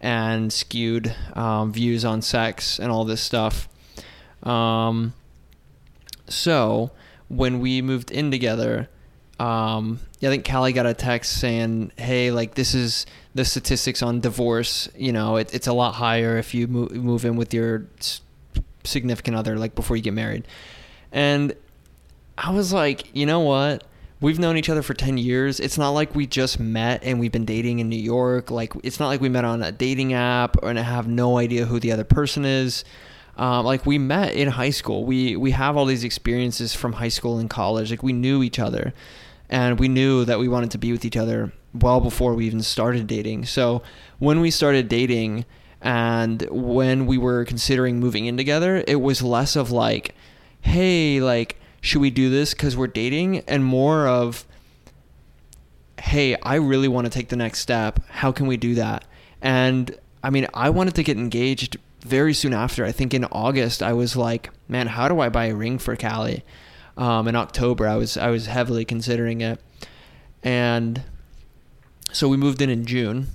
and 0.00 0.52
skewed 0.52 1.14
um, 1.34 1.72
views 1.72 2.04
on 2.04 2.22
sex 2.22 2.78
and 2.78 2.90
all 2.90 3.04
this 3.04 3.20
stuff. 3.20 3.68
Um, 4.42 5.14
so 6.28 6.90
when 7.28 7.60
we 7.60 7.82
moved 7.82 8.10
in 8.10 8.30
together, 8.30 8.88
um, 9.38 10.00
I 10.22 10.26
think 10.26 10.48
Callie 10.48 10.72
got 10.72 10.86
a 10.86 10.94
text 10.94 11.38
saying, 11.38 11.92
"Hey, 11.96 12.30
like 12.30 12.54
this 12.54 12.74
is 12.74 13.06
the 13.34 13.44
statistics 13.44 14.02
on 14.02 14.20
divorce. 14.20 14.88
You 14.96 15.12
know, 15.12 15.36
it, 15.36 15.54
it's 15.54 15.66
a 15.66 15.72
lot 15.72 15.94
higher 15.94 16.38
if 16.38 16.54
you 16.54 16.66
move, 16.66 16.92
move 16.92 17.24
in 17.24 17.36
with 17.36 17.52
your 17.52 17.86
significant 18.84 19.36
other, 19.36 19.58
like 19.58 19.74
before 19.74 19.96
you 19.96 20.02
get 20.02 20.14
married." 20.14 20.46
And 21.12 21.54
I 22.38 22.50
was 22.50 22.72
like, 22.72 23.14
you 23.14 23.26
know 23.26 23.40
what? 23.40 23.84
We've 24.18 24.38
known 24.38 24.56
each 24.56 24.70
other 24.70 24.80
for 24.80 24.94
10 24.94 25.18
years. 25.18 25.60
It's 25.60 25.76
not 25.76 25.90
like 25.90 26.14
we 26.14 26.26
just 26.26 26.58
met 26.58 27.04
and 27.04 27.20
we've 27.20 27.32
been 27.32 27.44
dating 27.44 27.80
in 27.80 27.90
New 27.90 28.00
York. 28.00 28.50
Like, 28.50 28.72
it's 28.82 28.98
not 28.98 29.08
like 29.08 29.20
we 29.20 29.28
met 29.28 29.44
on 29.44 29.62
a 29.62 29.70
dating 29.70 30.14
app 30.14 30.62
and 30.62 30.78
I 30.78 30.82
have 30.82 31.06
no 31.06 31.36
idea 31.36 31.66
who 31.66 31.78
the 31.78 31.92
other 31.92 32.04
person 32.04 32.46
is. 32.46 32.82
Um, 33.36 33.66
like, 33.66 33.84
we 33.84 33.98
met 33.98 34.32
in 34.32 34.48
high 34.48 34.70
school. 34.70 35.04
We, 35.04 35.36
we 35.36 35.50
have 35.50 35.76
all 35.76 35.84
these 35.84 36.02
experiences 36.02 36.74
from 36.74 36.94
high 36.94 37.08
school 37.08 37.38
and 37.38 37.50
college. 37.50 37.90
Like, 37.90 38.02
we 38.02 38.14
knew 38.14 38.42
each 38.42 38.58
other 38.58 38.94
and 39.50 39.78
we 39.78 39.86
knew 39.86 40.24
that 40.24 40.38
we 40.38 40.48
wanted 40.48 40.70
to 40.70 40.78
be 40.78 40.92
with 40.92 41.04
each 41.04 41.16
other 41.16 41.52
well 41.74 42.00
before 42.00 42.34
we 42.34 42.46
even 42.46 42.62
started 42.62 43.06
dating. 43.06 43.44
So, 43.44 43.82
when 44.18 44.40
we 44.40 44.50
started 44.50 44.88
dating 44.88 45.44
and 45.82 46.40
when 46.50 47.04
we 47.04 47.18
were 47.18 47.44
considering 47.44 48.00
moving 48.00 48.24
in 48.24 48.38
together, 48.38 48.82
it 48.88 49.02
was 49.02 49.20
less 49.20 49.56
of 49.56 49.70
like, 49.70 50.14
hey, 50.62 51.20
like, 51.20 51.60
should 51.86 52.00
we 52.00 52.10
do 52.10 52.28
this 52.28 52.52
because 52.52 52.76
we're 52.76 52.88
dating? 52.88 53.40
And 53.40 53.64
more 53.64 54.06
of, 54.08 54.44
hey, 56.00 56.36
I 56.42 56.56
really 56.56 56.88
want 56.88 57.06
to 57.06 57.10
take 57.10 57.28
the 57.28 57.36
next 57.36 57.60
step. 57.60 58.00
How 58.08 58.32
can 58.32 58.46
we 58.46 58.56
do 58.56 58.74
that? 58.74 59.04
And 59.40 59.96
I 60.22 60.30
mean, 60.30 60.48
I 60.52 60.70
wanted 60.70 60.94
to 60.96 61.02
get 61.02 61.16
engaged 61.16 61.76
very 62.00 62.34
soon 62.34 62.52
after. 62.52 62.84
I 62.84 62.92
think 62.92 63.14
in 63.14 63.24
August, 63.26 63.82
I 63.82 63.92
was 63.92 64.16
like, 64.16 64.50
man, 64.68 64.88
how 64.88 65.08
do 65.08 65.20
I 65.20 65.28
buy 65.28 65.46
a 65.46 65.54
ring 65.54 65.78
for 65.78 65.96
Callie? 65.96 66.44
Um, 66.96 67.28
in 67.28 67.36
October, 67.36 67.86
I 67.86 67.96
was 67.96 68.16
I 68.16 68.30
was 68.30 68.46
heavily 68.46 68.86
considering 68.86 69.42
it, 69.42 69.60
and 70.42 71.02
so 72.10 72.26
we 72.26 72.38
moved 72.38 72.62
in 72.62 72.70
in 72.70 72.86
June. 72.86 73.28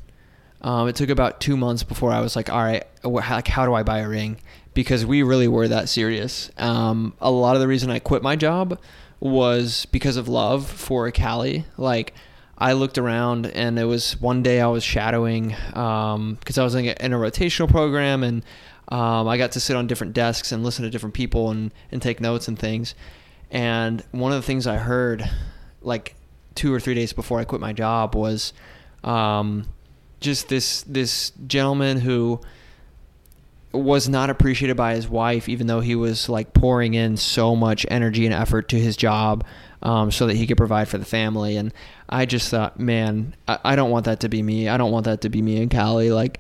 Um, 0.62 0.88
it 0.88 0.96
took 0.96 1.10
about 1.10 1.42
two 1.42 1.58
months 1.58 1.84
before 1.84 2.12
I 2.12 2.22
was 2.22 2.36
like, 2.36 2.50
all 2.50 2.64
right, 2.64 2.86
wh- 3.04 3.30
like, 3.30 3.48
how 3.48 3.66
do 3.66 3.74
I 3.74 3.84
buy 3.84 4.00
a 4.00 4.08
ring? 4.08 4.38
Because 4.74 5.06
we 5.06 5.24
really 5.24 5.48
were 5.48 5.68
that 5.68 5.90
serious. 5.90 6.52
Um, 6.58 7.14
a 7.20 7.32
lot 7.32 7.56
of 7.56 7.62
the 7.62 7.68
reason 7.68 7.90
I 7.90 8.00
quit 8.00 8.22
my 8.22 8.36
job 8.36 8.80
was 9.20 9.86
because 9.88 10.18
of 10.18 10.28
love 10.28 10.70
for 10.70 11.12
Callie. 11.12 11.66
Like, 11.78 12.14
I 12.58 12.74
looked 12.74 13.00
around 13.00 13.48
and 13.48 13.80
it 13.80 13.86
was 13.86 14.22
one 14.22 14.44
day 14.44 14.62
I 14.62 14.68
was 14.68 14.84
shadowing 14.84 15.56
because 15.70 16.58
I 16.60 16.64
was 16.64 16.76
in 16.76 16.86
a, 16.86 16.96
in 17.00 17.12
a 17.12 17.18
rotational 17.18 17.68
program 17.68 18.24
and 18.24 18.44
um, 18.90 19.28
I 19.28 19.38
got 19.38 19.54
to 19.54 19.60
sit 19.60 19.76
on 19.76 19.88
different 19.88 20.14
desks 20.14 20.52
and 20.52 20.64
listen 20.64 20.84
to 20.84 20.92
different 20.92 21.16
people 21.16 21.50
and, 21.50 21.74
and 21.92 22.02
take 22.02 22.22
notes 22.22 22.48
and 22.48 22.60
things. 22.60 22.94
And 23.50 24.04
one 24.12 24.32
of 24.32 24.38
the 24.38 24.46
things 24.46 24.68
I 24.68 24.78
heard, 24.78 25.28
like 25.82 26.16
two 26.54 26.72
or 26.72 26.80
three 26.80 26.94
days 26.94 27.14
before 27.14 27.40
I 27.40 27.46
quit 27.46 27.62
my 27.62 27.74
job, 27.74 28.16
was 28.16 28.54
um, 29.04 29.66
just 30.22 30.48
this 30.48 30.84
this 30.84 31.32
gentleman 31.48 32.00
who 32.00 32.40
was 33.74 34.10
not 34.10 34.30
appreciated 34.30 34.78
by 34.78 34.96
his 34.96 35.08
wife, 35.08 35.48
even 35.50 35.68
though 35.68 35.80
he 35.80 35.96
was 35.96 36.30
like 36.30 36.54
pouring 36.54 36.94
in 36.94 37.18
so 37.18 37.56
much 37.56 37.86
energy 37.90 38.26
and 38.26 38.34
effort 38.34 38.70
to 38.70 38.80
his 38.80 38.98
job 38.98 39.46
um, 39.82 40.12
so 40.12 40.28
that 40.28 40.36
he 40.36 40.46
could 40.46 40.58
provide 40.58 40.88
for 40.88 40.98
the 40.98 41.06
family. 41.06 41.58
And 41.58 41.74
I 42.10 42.26
just 42.26 42.50
thought, 42.50 42.80
man, 42.80 43.36
I, 43.48 43.60
I 43.64 43.76
don't 43.76 43.90
want 43.90 44.06
that 44.06 44.22
to 44.22 44.30
be 44.30 44.44
me. 44.44 44.68
I 44.68 44.78
don't 44.78 44.92
want 44.92 45.06
that 45.06 45.22
to 45.22 45.30
be 45.30 45.42
me 45.42 45.62
and 45.62 45.72
Callie. 45.72 46.12
Like, 46.12 46.40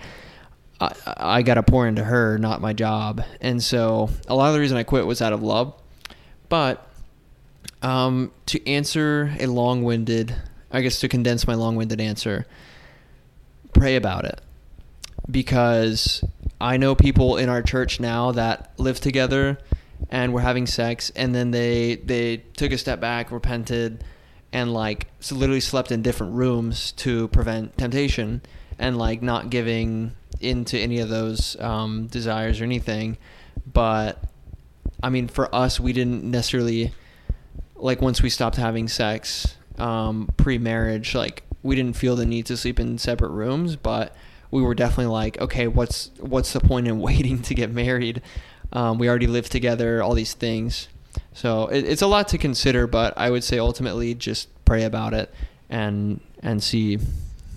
I, 0.80 0.94
I 1.06 1.41
got 1.41 1.56
to 1.56 1.63
pour 1.63 1.88
into 1.88 2.04
her, 2.04 2.38
not 2.38 2.60
my 2.62 2.74
job. 2.74 3.24
And 3.39 3.63
so 3.63 4.10
a 4.28 4.36
lot 4.36 4.48
of 4.48 4.54
the 4.54 4.60
reason 4.60 4.78
I 4.78 4.84
quit 4.84 5.06
was 5.08 5.22
out 5.22 5.34
of 5.34 5.41
love. 5.41 5.74
But 6.50 6.86
um, 7.82 8.32
to 8.48 8.67
answer 8.67 9.34
a 9.39 9.48
long 9.48 9.84
winded, 9.84 10.36
I 10.70 10.82
guess 10.82 11.00
to 11.00 11.08
condense 11.08 11.48
my 11.48 11.56
long 11.56 11.78
winded 11.78 12.02
answer, 12.02 12.46
pray 13.73 13.95
about 13.95 14.25
it. 14.25 14.41
Because 15.29 16.23
I 16.60 16.77
know 16.77 16.95
people 16.95 17.38
in 17.38 17.49
our 17.49 17.62
church 17.62 17.99
now 17.99 18.31
that 18.31 18.71
live 18.77 18.99
together 18.99 19.57
and 20.10 20.34
were 20.34 20.41
having 20.41 20.65
sex 20.65 21.12
and 21.15 21.34
then 21.34 21.51
they 21.51 21.95
they 21.95 22.38
took 22.38 22.71
a 22.71 22.77
step 22.77 22.99
back, 22.99 23.31
repented 23.31 24.03
and 24.53 24.73
like 24.73 25.07
so 25.19 25.36
literally 25.36 25.62
slept 25.62 25.91
in 25.91 26.01
different 26.01 26.34
rooms 26.34 26.91
to 26.93 27.27
prevent 27.29 27.77
temptation 27.77 28.41
and 28.77 28.97
like 28.97 29.21
not 29.21 29.49
giving 29.49 30.12
into 30.39 30.77
any 30.77 30.99
of 30.99 31.10
those 31.10 31.60
um, 31.60 32.07
desires 32.07 32.60
or 32.60 32.63
anything. 32.63 33.17
But 33.71 34.21
I 35.03 35.10
mean, 35.10 35.27
for 35.27 35.53
us, 35.53 35.79
we 35.79 35.93
didn't 35.93 36.23
necessarily 36.23 36.93
like 37.75 38.01
once 38.01 38.21
we 38.21 38.29
stopped 38.29 38.57
having 38.57 38.88
sex 38.88 39.55
um, 39.77 40.29
pre-marriage, 40.38 41.15
like 41.15 41.43
we 41.63 41.76
didn't 41.76 41.95
feel 41.95 42.15
the 42.15 42.26
need 42.26 42.45
to 42.47 42.58
sleep 42.58 42.80
in 42.80 42.97
separate 42.97 43.30
rooms, 43.30 43.76
but 43.76 44.15
we 44.50 44.62
were 44.62 44.76
definitely 44.76 45.12
like, 45.12 45.39
okay, 45.39 45.67
what's 45.67 46.12
what's 46.19 46.54
the 46.54 46.60
point 46.60 46.88
in 46.88 47.00
waiting 47.02 47.41
to 47.43 47.54
get 47.54 47.71
married? 47.71 48.21
Um, 48.74 48.97
we 48.97 49.10
already 49.10 49.28
live 49.28 49.50
together, 49.50 50.02
all 50.02 50.13
these 50.13 50.34
things. 50.34 50.88
So 51.34 51.67
it, 51.67 51.86
it's 51.86 52.02
a 52.02 52.08
lot 52.08 52.28
to 52.30 52.38
consider, 52.38 52.88
but 52.88 53.13
I 53.17 53.30
would 53.30 53.43
say 53.43 53.60
ultimately 53.60 54.13
just 54.13 54.50
pray 54.65 54.84
about 54.84 55.13
it 55.13 55.34
and 55.69 56.21
and 56.41 56.62
see 56.62 57.00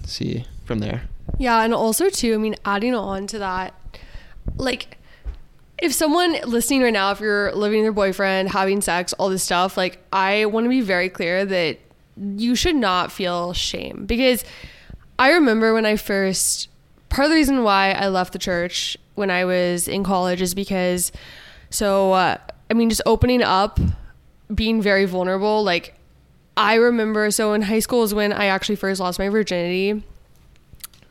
see 0.05 0.45
from 0.65 0.79
there. 0.79 1.03
Yeah, 1.39 1.63
and 1.63 1.75
also 1.75 2.11
too, 2.11 2.35
I 2.35 2.37
mean, 2.37 2.57
adding 2.65 2.95
on 2.95 3.27
to 3.29 3.39
that, 3.39 3.75
like 4.57 4.99
if 5.79 5.93
someone 5.93 6.37
listening 6.47 6.83
right 6.83 6.93
now, 6.93 7.11
if 7.11 7.21
you're 7.21 7.53
living 7.55 7.81
with 7.81 7.85
your 7.85 7.93
boyfriend, 7.93 8.51
having 8.51 8.81
sex, 8.81 9.13
all 9.15 9.29
this 9.29 9.43
stuff, 9.43 9.77
like 9.77 9.99
I 10.13 10.47
want 10.47 10.65
to 10.65 10.69
be 10.69 10.81
very 10.81 11.09
clear 11.09 11.45
that 11.45 11.79
you 12.17 12.55
should 12.55 12.77
not 12.77 13.13
feel 13.13 13.53
shame. 13.53 14.07
Because 14.07 14.45
I 15.19 15.33
remember 15.33 15.75
when 15.75 15.87
I 15.87 15.97
first 15.97 16.69
part 17.09 17.27
of 17.27 17.31
the 17.31 17.37
reason 17.37 17.63
why 17.63 17.93
I 17.93 18.09
left 18.09 18.33
the 18.33 18.39
church 18.39 18.97
when 19.15 19.31
I 19.31 19.45
was 19.45 19.87
in 19.87 20.03
college 20.03 20.43
is 20.43 20.55
because 20.55 21.13
so 21.71 22.13
uh, 22.13 22.39
I 22.71 22.75
mean 22.75 22.91
just 22.91 23.03
opening 23.07 23.43
up 23.43 23.79
being 24.53 24.83
very 24.83 25.05
vulnerable 25.05 25.63
like 25.63 25.95
I 26.57 26.75
remember 26.75 27.31
so 27.31 27.53
in 27.53 27.63
high 27.63 27.79
school 27.79 28.03
is 28.03 28.15
when 28.15 28.33
I 28.33 28.47
actually 28.47 28.77
first 28.77 29.01
lost 29.01 29.19
my 29.19 29.29
virginity. 29.29 30.03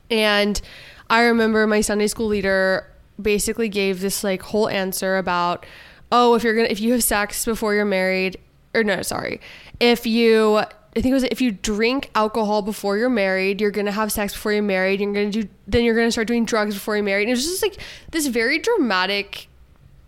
And 0.09 0.61
I 1.09 1.23
remember 1.23 1.65
my 1.67 1.81
Sunday 1.81 2.07
school 2.07 2.27
leader 2.27 2.89
basically 3.21 3.69
gave 3.69 3.99
this 3.99 4.23
like 4.23 4.41
whole 4.41 4.69
answer 4.69 5.17
about 5.17 5.65
oh 6.11 6.33
if 6.35 6.43
you're 6.43 6.55
going 6.55 6.65
to 6.65 6.71
if 6.71 6.79
you 6.79 6.91
have 6.93 7.03
sex 7.03 7.45
before 7.45 7.73
you're 7.73 7.85
married 7.85 8.37
or 8.73 8.83
no 8.83 9.03
sorry 9.03 9.39
if 9.79 10.07
you 10.07 10.63
I 10.95 11.01
think 11.01 11.11
it 11.11 11.15
was 11.15 11.23
if 11.23 11.41
you 11.41 11.51
drink 11.51 12.11
alcohol 12.13 12.61
before 12.61 12.97
you're 12.97 13.09
married, 13.09 13.59
you're 13.59 13.71
gonna 13.71 13.91
have 13.91 14.11
sex 14.11 14.33
before 14.33 14.53
you're 14.53 14.61
married. 14.61 15.01
You're 15.01 15.13
gonna 15.13 15.31
do 15.31 15.47
then 15.67 15.83
you're 15.83 15.95
gonna 15.95 16.11
start 16.11 16.27
doing 16.27 16.45
drugs 16.45 16.75
before 16.75 16.95
you're 16.95 17.03
married. 17.03 17.23
And 17.23 17.31
it 17.31 17.35
was 17.35 17.45
just 17.45 17.63
like 17.63 17.77
this 18.11 18.27
very 18.27 18.59
dramatic, 18.59 19.47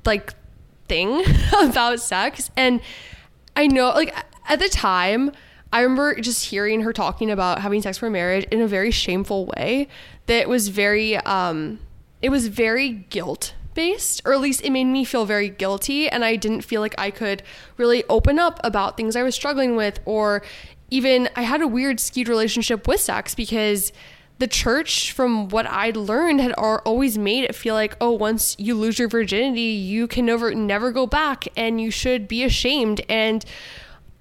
like 0.06 0.34
thing 0.88 1.24
about 1.60 2.00
sex. 2.00 2.52
And 2.56 2.82
I 3.56 3.68
know, 3.68 3.90
like 3.90 4.16
at 4.48 4.60
the 4.60 4.70
time, 4.70 5.32
I 5.74 5.82
remember 5.82 6.16
just 6.22 6.46
hearing 6.46 6.82
her 6.82 6.94
talking 6.94 7.32
about 7.32 7.62
having 7.62 7.82
sex 7.82 7.98
before 7.98 8.10
marriage 8.10 8.46
in 8.52 8.62
a 8.62 8.68
very 8.68 8.92
shameful 8.92 9.48
way. 9.58 9.88
That 10.28 10.48
was 10.48 10.70
very, 10.70 11.18
um, 11.18 11.80
it 12.22 12.30
was 12.30 12.48
very 12.48 12.90
guilt 12.90 13.54
based, 13.74 14.22
or 14.26 14.34
at 14.34 14.40
least 14.40 14.64
it 14.64 14.70
made 14.72 14.86
me 14.86 15.04
feel 15.04 15.26
very 15.26 15.50
guilty. 15.50 16.10
And 16.10 16.24
I 16.24 16.38
didn't 16.38 16.62
feel 16.62 16.82
like 16.82 16.96
I 16.98 17.12
could 17.12 17.44
really 17.78 18.04
open 18.10 18.40
up 18.40 18.60
about 18.64 18.98
things 18.98 19.16
I 19.16 19.24
was 19.24 19.36
struggling 19.36 19.76
with 19.76 20.00
or 20.06 20.42
even 20.90 21.30
I 21.36 21.42
had 21.44 21.62
a 21.62 21.68
weird 21.68 22.00
skewed 22.00 22.28
relationship 22.28 22.88
with 22.88 23.00
sex 23.00 23.36
because 23.36 23.92
the 24.38 24.48
church, 24.48 25.12
from 25.14 25.48
what 25.48 25.66
I'd 25.66 25.96
learned, 25.96 26.42
had 26.42 26.52
always 26.54 27.18
made 27.18 27.46
it 27.46 27.56
feel 27.56 27.74
like, 27.74 27.96
oh, 28.02 28.12
once 28.12 28.56
you 28.60 28.76
lose 28.76 29.00
your 29.00 29.08
virginity, 29.08 29.62
you 29.62 30.08
can 30.08 30.26
never 30.26 30.54
never 30.54 30.92
go 30.92 31.08
back, 31.08 31.48
and 31.56 31.80
you 31.80 31.90
should 31.90 32.28
be 32.28 32.44
ashamed. 32.44 33.02
And 33.08 33.46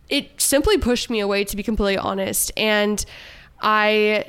it 0.08 0.40
simply 0.40 0.78
pushed 0.78 1.10
me 1.10 1.18
away, 1.20 1.44
to 1.44 1.56
be 1.56 1.62
completely 1.62 1.98
honest. 1.98 2.52
And 2.56 3.04
I, 3.60 4.26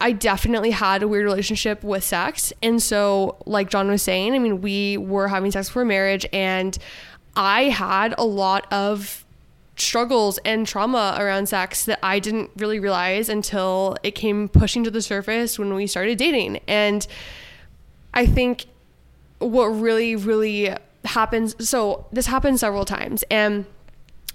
I 0.00 0.12
definitely 0.12 0.72
had 0.72 1.02
a 1.02 1.08
weird 1.08 1.24
relationship 1.24 1.84
with 1.84 2.02
sex, 2.02 2.52
and 2.60 2.82
so, 2.82 3.36
like 3.46 3.70
John 3.70 3.88
was 3.88 4.02
saying, 4.02 4.34
I 4.34 4.40
mean, 4.40 4.60
we 4.60 4.96
were 4.96 5.28
having 5.28 5.52
sex 5.52 5.68
before 5.68 5.84
marriage, 5.84 6.26
and 6.32 6.76
I 7.36 7.64
had 7.64 8.16
a 8.18 8.24
lot 8.24 8.70
of 8.72 9.24
struggles 9.80 10.38
and 10.44 10.66
trauma 10.66 11.16
around 11.18 11.48
sex 11.48 11.84
that 11.84 11.98
I 12.02 12.18
didn't 12.18 12.50
really 12.56 12.78
realize 12.78 13.28
until 13.28 13.96
it 14.02 14.12
came 14.12 14.48
pushing 14.48 14.84
to 14.84 14.90
the 14.90 15.02
surface 15.02 15.58
when 15.58 15.74
we 15.74 15.86
started 15.86 16.18
dating. 16.18 16.60
And 16.68 17.06
I 18.14 18.26
think 18.26 18.66
what 19.38 19.66
really, 19.66 20.16
really 20.16 20.74
happens 21.04 21.56
so 21.66 22.06
this 22.12 22.26
happened 22.26 22.60
several 22.60 22.84
times. 22.84 23.24
And 23.30 23.64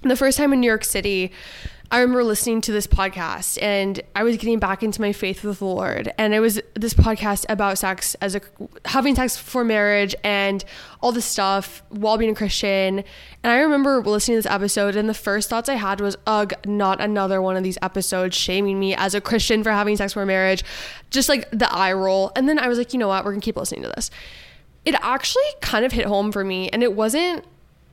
the 0.01 0.15
first 0.15 0.37
time 0.37 0.53
in 0.53 0.59
New 0.59 0.67
York 0.67 0.83
City, 0.83 1.31
I 1.91 1.99
remember 1.99 2.23
listening 2.23 2.61
to 2.61 2.71
this 2.71 2.87
podcast 2.87 3.61
and 3.61 4.01
I 4.15 4.23
was 4.23 4.37
getting 4.37 4.57
back 4.57 4.81
into 4.81 4.99
my 5.01 5.13
faith 5.13 5.43
with 5.43 5.59
the 5.59 5.65
Lord. 5.65 6.11
And 6.17 6.33
it 6.33 6.39
was 6.39 6.59
this 6.73 6.95
podcast 6.95 7.45
about 7.47 7.77
sex 7.77 8.15
as 8.15 8.33
a 8.33 8.41
having 8.85 9.15
sex 9.15 9.37
before 9.37 9.63
marriage 9.63 10.15
and 10.23 10.65
all 11.01 11.11
this 11.11 11.25
stuff 11.25 11.83
while 11.89 12.17
being 12.17 12.31
a 12.31 12.35
Christian. 12.35 13.03
And 13.43 13.53
I 13.53 13.59
remember 13.59 14.01
listening 14.01 14.37
to 14.37 14.39
this 14.39 14.51
episode 14.51 14.95
and 14.95 15.07
the 15.07 15.13
first 15.13 15.47
thoughts 15.49 15.69
I 15.69 15.75
had 15.75 16.01
was, 16.01 16.17
ugh, 16.25 16.53
not 16.65 16.99
another 16.99 17.39
one 17.41 17.55
of 17.55 17.63
these 17.63 17.77
episodes 17.83 18.35
shaming 18.35 18.79
me 18.79 18.95
as 18.95 19.13
a 19.13 19.21
Christian 19.21 19.63
for 19.63 19.71
having 19.71 19.95
sex 19.95 20.13
before 20.13 20.25
marriage. 20.25 20.63
Just 21.11 21.29
like 21.29 21.49
the 21.51 21.71
eye 21.71 21.93
roll. 21.93 22.31
And 22.35 22.49
then 22.49 22.57
I 22.57 22.67
was 22.67 22.79
like, 22.79 22.93
you 22.93 22.99
know 22.99 23.09
what? 23.09 23.23
We're 23.23 23.31
gonna 23.31 23.41
keep 23.41 23.57
listening 23.57 23.83
to 23.83 23.93
this. 23.95 24.09
It 24.85 24.95
actually 25.01 25.43
kind 25.61 25.85
of 25.85 25.91
hit 25.91 26.07
home 26.07 26.31
for 26.31 26.43
me 26.43 26.69
and 26.69 26.81
it 26.81 26.93
wasn't 26.93 27.45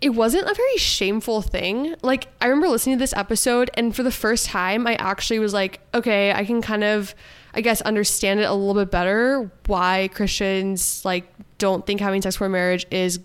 it 0.02 0.10
wasn't 0.10 0.50
a 0.50 0.54
very 0.54 0.76
shameful 0.76 1.40
thing. 1.42 1.94
Like 2.02 2.26
I 2.40 2.48
remember 2.48 2.68
listening 2.68 2.96
to 2.98 3.02
this 3.02 3.14
episode 3.14 3.70
and 3.74 3.94
for 3.94 4.02
the 4.02 4.10
first 4.10 4.46
time 4.46 4.86
I 4.86 4.96
actually 4.96 5.38
was 5.38 5.54
like, 5.54 5.80
okay, 5.94 6.32
I 6.32 6.44
can 6.44 6.60
kind 6.60 6.84
of 6.84 7.14
I 7.54 7.60
guess 7.60 7.80
understand 7.82 8.40
it 8.40 8.44
a 8.44 8.52
little 8.52 8.82
bit 8.82 8.90
better 8.90 9.50
why 9.66 10.08
Christians 10.12 11.04
like 11.04 11.32
don't 11.58 11.86
think 11.86 12.00
having 12.00 12.20
sex 12.20 12.34
before 12.34 12.48
marriage 12.48 12.84
is 12.90 13.20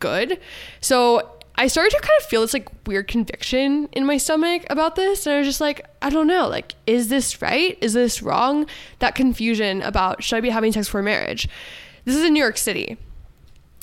good. 0.00 0.40
So 0.80 1.38
I 1.54 1.68
started 1.68 1.90
to 1.90 2.00
kind 2.00 2.18
of 2.18 2.26
feel 2.26 2.40
this 2.40 2.52
like 2.52 2.68
weird 2.86 3.06
conviction 3.06 3.88
in 3.92 4.04
my 4.04 4.16
stomach 4.16 4.64
about 4.70 4.96
this. 4.96 5.24
And 5.26 5.34
I 5.34 5.38
was 5.38 5.46
just 5.46 5.60
like, 5.60 5.86
I 6.02 6.10
don't 6.10 6.26
know. 6.26 6.48
Like, 6.48 6.74
is 6.86 7.08
this 7.08 7.40
right? 7.42 7.78
Is 7.80 7.92
this 7.92 8.22
wrong? 8.22 8.66
That 8.98 9.14
confusion 9.14 9.82
about 9.82 10.24
should 10.24 10.36
I 10.36 10.40
be 10.40 10.50
having 10.50 10.72
sex 10.72 10.88
before 10.88 11.02
marriage? 11.02 11.48
This 12.04 12.16
is 12.16 12.24
in 12.24 12.32
New 12.32 12.40
York 12.40 12.58
City. 12.58 12.96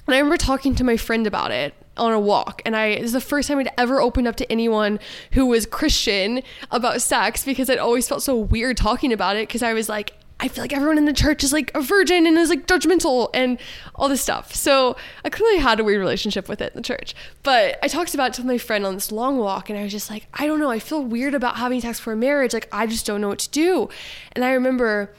And 0.08 0.16
I 0.16 0.18
remember 0.18 0.38
talking 0.38 0.76
to 0.76 0.84
my 0.84 0.98
friend 0.98 1.28
about 1.28 1.52
it 1.52 1.74
on 1.98 2.12
a 2.12 2.20
walk 2.20 2.62
and 2.66 2.76
I 2.76 2.96
this 2.96 3.06
is 3.06 3.12
the 3.14 3.22
first 3.22 3.48
time 3.48 3.60
I'd 3.60 3.72
ever 3.78 4.02
opened 4.02 4.28
up 4.28 4.36
to 4.38 4.52
anyone 4.52 5.00
who 5.32 5.46
was 5.46 5.66
Christian 5.66 6.42
about 6.72 7.02
sex 7.02 7.46
because 7.46 7.70
I'd 7.70 7.78
always 7.78 8.08
felt 8.08 8.24
so 8.24 8.36
weird 8.38 8.78
talking 8.78 9.14
about 9.14 9.36
it 9.36 9.48
because 9.48 9.64
I 9.64 9.74
was 9.74 9.88
like 9.88 10.14
I 10.40 10.50
feel 10.50 10.64
like 10.64 10.74
everyone 10.74 10.98
in 10.98 11.06
the 11.06 11.14
church 11.14 11.44
is 11.46 11.54
like 11.54 11.72
a 11.74 11.82
virgin 11.82 12.28
and 12.28 12.38
is 12.38 12.50
like 12.50 12.68
judgmental 12.68 13.30
and 13.34 13.58
all 13.96 14.10
this 14.10 14.22
stuff. 14.22 14.54
So 14.54 14.98
I 15.24 15.30
clearly 15.30 15.60
had 15.60 15.80
a 15.80 15.84
weird 15.84 16.00
relationship 16.00 16.50
with 16.50 16.62
it 16.62 16.74
in 16.74 16.78
the 16.78 16.86
church. 16.86 17.16
But 17.42 17.80
I 17.82 17.88
talked 17.88 18.14
about 18.14 18.32
it 18.32 18.34
to 18.42 18.46
my 18.46 18.58
friend 18.58 18.86
on 18.86 18.96
this 18.96 19.14
long 19.14 19.38
walk 19.38 19.70
and 19.70 19.80
I 19.80 19.84
was 19.84 19.94
just 19.94 20.10
like, 20.10 20.28
I 20.34 20.46
don't 20.46 20.60
know, 20.60 20.70
I 20.70 20.80
feel 20.80 21.02
weird 21.02 21.34
about 21.34 21.56
having 21.56 21.80
sex 21.80 22.00
for 22.00 22.16
marriage. 22.18 22.54
Like 22.54 22.68
I 22.72 22.86
just 22.86 23.06
don't 23.06 23.22
know 23.22 23.30
what 23.30 23.40
to 23.40 23.50
do. 23.50 23.88
And 24.34 24.44
I 24.44 24.52
remember 24.52 25.14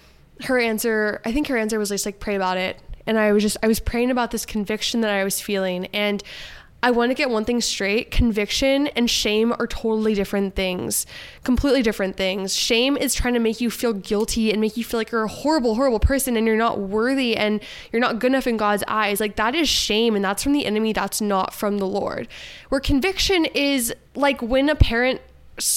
her 0.45 0.59
answer, 0.59 1.23
I 1.25 1.33
think 1.33 1.49
her 1.49 1.57
answer 1.57 1.79
was 1.79 1.89
just 1.89 2.05
like 2.05 2.21
pray 2.21 2.35
about 2.35 2.59
it. 2.59 2.79
And 3.07 3.19
I 3.19 3.33
was 3.33 3.43
just 3.43 3.57
I 3.63 3.69
was 3.69 3.81
praying 3.81 4.11
about 4.11 4.33
this 4.33 4.45
conviction 4.45 5.01
that 5.01 5.11
I 5.11 5.25
was 5.25 5.41
feeling 5.41 5.87
and 5.95 6.23
I 6.87 6.93
want 6.93 7.11
to 7.11 7.15
get 7.15 7.31
one 7.31 7.45
thing 7.45 7.61
straight 7.61 8.13
conviction 8.13 8.87
and 8.87 9.11
shame 9.11 9.53
are 9.59 9.67
totally 9.67 10.15
different 10.15 10.55
things, 10.55 11.05
completely 11.43 11.83
different 11.83 12.17
things. 12.17 12.55
Shame 12.55 12.97
is 12.97 13.13
trying 13.13 13.35
to 13.35 13.41
make 13.41 13.61
you 13.61 13.73
feel 13.73 13.93
guilty 13.93 14.53
and 14.53 14.61
make 14.61 14.77
you 14.77 14.85
feel 14.85 15.01
like 15.01 15.11
you're 15.11 15.25
a 15.25 15.29
horrible, 15.29 15.75
horrible 15.75 15.99
person 15.99 16.37
and 16.37 16.47
you're 16.47 16.55
not 16.55 16.79
worthy 16.79 17.37
and 17.37 17.61
you're 17.91 17.99
not 17.99 18.21
good 18.21 18.29
enough 18.29 18.47
in 18.47 18.57
God's 18.57 18.85
eyes. 18.87 19.19
Like 19.19 19.35
that 19.35 19.57
is 19.57 19.69
shame 19.69 20.15
and 20.15 20.25
that's 20.25 20.45
from 20.45 20.53
the 20.53 20.65
enemy, 20.65 20.93
that's 20.93 21.21
not 21.21 21.53
from 21.53 21.79
the 21.79 21.89
Lord. 21.89 22.29
Where 22.69 22.81
conviction 22.81 23.47
is 23.47 23.93
like 24.15 24.41
when 24.41 24.69
a 24.69 24.77
parent 24.77 25.21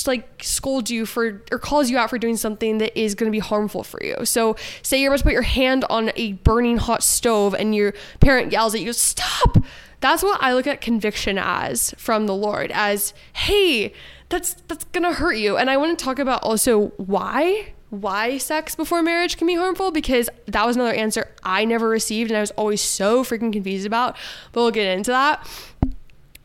like 0.06 0.43
scolds 0.43 0.91
you 0.91 1.08
for 1.08 1.41
or 1.52 1.58
calls 1.58 1.89
you 1.89 1.98
out 1.98 2.12
for 2.12 2.19
doing 2.19 2.38
something 2.38 2.78
that 2.80 3.00
is 3.00 3.15
going 3.15 3.32
to 3.32 3.36
be 3.36 3.39
harmful 3.39 3.84
for 3.84 4.04
you. 4.04 4.26
So, 4.26 4.58
say 4.84 5.02
you're 5.02 5.12
about 5.12 5.19
to 5.19 5.24
put 5.24 5.34
your 5.34 5.41
hand 5.41 5.86
on 5.89 6.12
a 6.17 6.34
burning 6.34 6.78
hot 6.78 7.02
stove 7.02 7.56
and 7.56 7.74
your 7.74 7.95
parent 8.19 8.52
yells 8.52 8.76
at 8.76 8.82
you, 8.82 8.93
"Stop!" 8.93 9.58
That's 10.01 10.23
what 10.23 10.41
I 10.41 10.53
look 10.53 10.67
at 10.67 10.81
conviction 10.81 11.38
as 11.38 11.93
from 11.97 12.25
the 12.25 12.35
Lord 12.35 12.71
as, 12.73 13.13
"Hey, 13.33 13.93
that's 14.29 14.55
that's 14.67 14.85
to 14.93 15.13
hurt 15.13 15.33
you." 15.38 15.57
And 15.57 15.69
I 15.69 15.77
want 15.77 15.97
to 15.97 16.03
talk 16.03 16.19
about 16.19 16.43
also 16.43 16.88
why 16.97 17.73
why 17.89 18.38
sex 18.38 18.75
before 18.75 19.01
marriage 19.01 19.38
can 19.38 19.47
be 19.47 19.55
harmful 19.55 19.91
because 19.91 20.29
that 20.45 20.65
was 20.65 20.75
another 20.75 20.93
answer 20.93 21.27
I 21.43 21.65
never 21.65 21.89
received 21.89 22.29
and 22.29 22.38
I 22.38 22.41
was 22.41 22.51
always 22.51 22.81
so 22.81 23.23
freaking 23.23 23.51
confused 23.51 23.88
about. 23.88 24.15
But 24.51 24.62
we'll 24.62 24.71
get 24.71 24.95
into 24.95 25.12
that. 25.12 25.45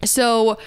So, 0.04 0.58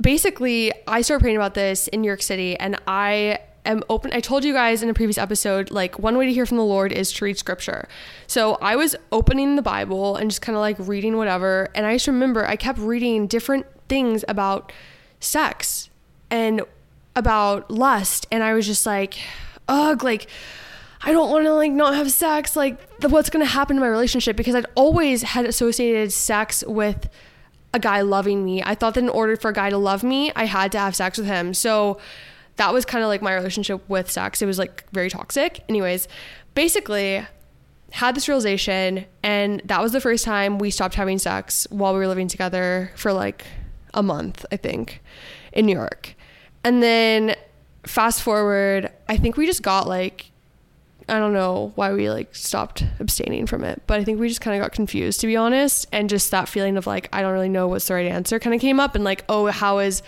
basically, 0.00 0.72
I 0.86 1.02
started 1.02 1.22
praying 1.22 1.36
about 1.36 1.54
this 1.54 1.88
in 1.88 2.02
New 2.02 2.06
York 2.06 2.22
City, 2.22 2.56
and 2.58 2.78
I 2.86 3.40
am 3.68 3.82
open. 3.88 4.12
I 4.12 4.20
told 4.20 4.44
you 4.44 4.52
guys 4.52 4.82
in 4.82 4.88
a 4.88 4.94
previous 4.94 5.18
episode, 5.18 5.70
like 5.70 5.98
one 5.98 6.16
way 6.18 6.26
to 6.26 6.32
hear 6.32 6.46
from 6.46 6.56
the 6.56 6.64
Lord 6.64 6.92
is 6.92 7.12
to 7.12 7.24
read 7.24 7.38
scripture. 7.38 7.88
So 8.26 8.56
I 8.56 8.76
was 8.76 8.96
opening 9.12 9.56
the 9.56 9.62
Bible 9.62 10.16
and 10.16 10.30
just 10.30 10.42
kind 10.42 10.56
of 10.56 10.60
like 10.60 10.76
reading 10.78 11.16
whatever. 11.16 11.68
And 11.74 11.86
I 11.86 11.94
just 11.94 12.06
remember 12.06 12.46
I 12.46 12.56
kept 12.56 12.78
reading 12.78 13.26
different 13.26 13.66
things 13.88 14.24
about 14.26 14.72
sex 15.20 15.90
and 16.30 16.62
about 17.14 17.70
lust. 17.70 18.26
And 18.32 18.42
I 18.42 18.54
was 18.54 18.66
just 18.66 18.86
like, 18.86 19.18
ugh, 19.68 20.02
like, 20.02 20.28
I 21.02 21.12
don't 21.12 21.30
want 21.30 21.44
to 21.44 21.52
like 21.54 21.72
not 21.72 21.94
have 21.94 22.10
sex. 22.10 22.56
Like, 22.56 23.00
the, 23.00 23.08
what's 23.08 23.30
going 23.30 23.44
to 23.44 23.50
happen 23.50 23.76
to 23.76 23.80
my 23.80 23.88
relationship? 23.88 24.36
Because 24.36 24.54
I'd 24.54 24.66
always 24.74 25.22
had 25.22 25.44
associated 25.44 26.12
sex 26.12 26.64
with 26.66 27.08
a 27.74 27.78
guy 27.78 28.00
loving 28.00 28.44
me. 28.44 28.62
I 28.62 28.74
thought 28.74 28.94
that 28.94 29.04
in 29.04 29.08
order 29.10 29.36
for 29.36 29.50
a 29.50 29.52
guy 29.52 29.70
to 29.70 29.78
love 29.78 30.02
me, 30.02 30.32
I 30.34 30.46
had 30.46 30.72
to 30.72 30.78
have 30.78 30.96
sex 30.96 31.18
with 31.18 31.26
him. 31.26 31.54
So 31.54 31.98
that 32.58 32.72
was 32.72 32.84
kind 32.84 33.02
of 33.02 33.08
like 33.08 33.22
my 33.22 33.34
relationship 33.34 33.82
with 33.88 34.10
sex. 34.10 34.42
It 34.42 34.46
was 34.46 34.58
like 34.58 34.88
very 34.90 35.08
toxic. 35.08 35.64
Anyways, 35.68 36.06
basically, 36.54 37.26
had 37.92 38.14
this 38.14 38.28
realization, 38.28 39.06
and 39.22 39.62
that 39.64 39.80
was 39.80 39.92
the 39.92 40.00
first 40.00 40.24
time 40.24 40.58
we 40.58 40.70
stopped 40.70 40.94
having 40.94 41.18
sex 41.18 41.66
while 41.70 41.94
we 41.94 41.98
were 41.98 42.08
living 42.08 42.28
together 42.28 42.92
for 42.96 43.12
like 43.12 43.46
a 43.94 44.02
month, 44.02 44.44
I 44.52 44.56
think, 44.56 45.00
in 45.52 45.66
New 45.66 45.74
York. 45.74 46.14
And 46.64 46.82
then 46.82 47.36
fast 47.84 48.22
forward, 48.22 48.92
I 49.08 49.16
think 49.16 49.36
we 49.36 49.46
just 49.46 49.62
got 49.62 49.88
like 49.88 50.30
I 51.08 51.18
don't 51.18 51.32
know 51.32 51.72
why 51.74 51.94
we 51.94 52.10
like 52.10 52.34
stopped 52.34 52.84
abstaining 53.00 53.46
from 53.46 53.64
it, 53.64 53.82
but 53.86 53.98
I 53.98 54.04
think 54.04 54.20
we 54.20 54.28
just 54.28 54.42
kind 54.42 54.54
of 54.54 54.62
got 54.62 54.72
confused 54.72 55.20
to 55.20 55.26
be 55.26 55.36
honest, 55.36 55.86
and 55.92 56.10
just 56.10 56.30
that 56.32 56.48
feeling 56.48 56.76
of 56.76 56.86
like 56.86 57.08
I 57.12 57.22
don't 57.22 57.32
really 57.32 57.48
know 57.48 57.68
what's 57.68 57.86
the 57.86 57.94
right 57.94 58.06
answer 58.06 58.38
kind 58.38 58.52
of 58.52 58.60
came 58.60 58.80
up, 58.80 58.96
and 58.96 59.04
like 59.04 59.24
oh 59.28 59.46
how 59.46 59.78
is 59.78 60.02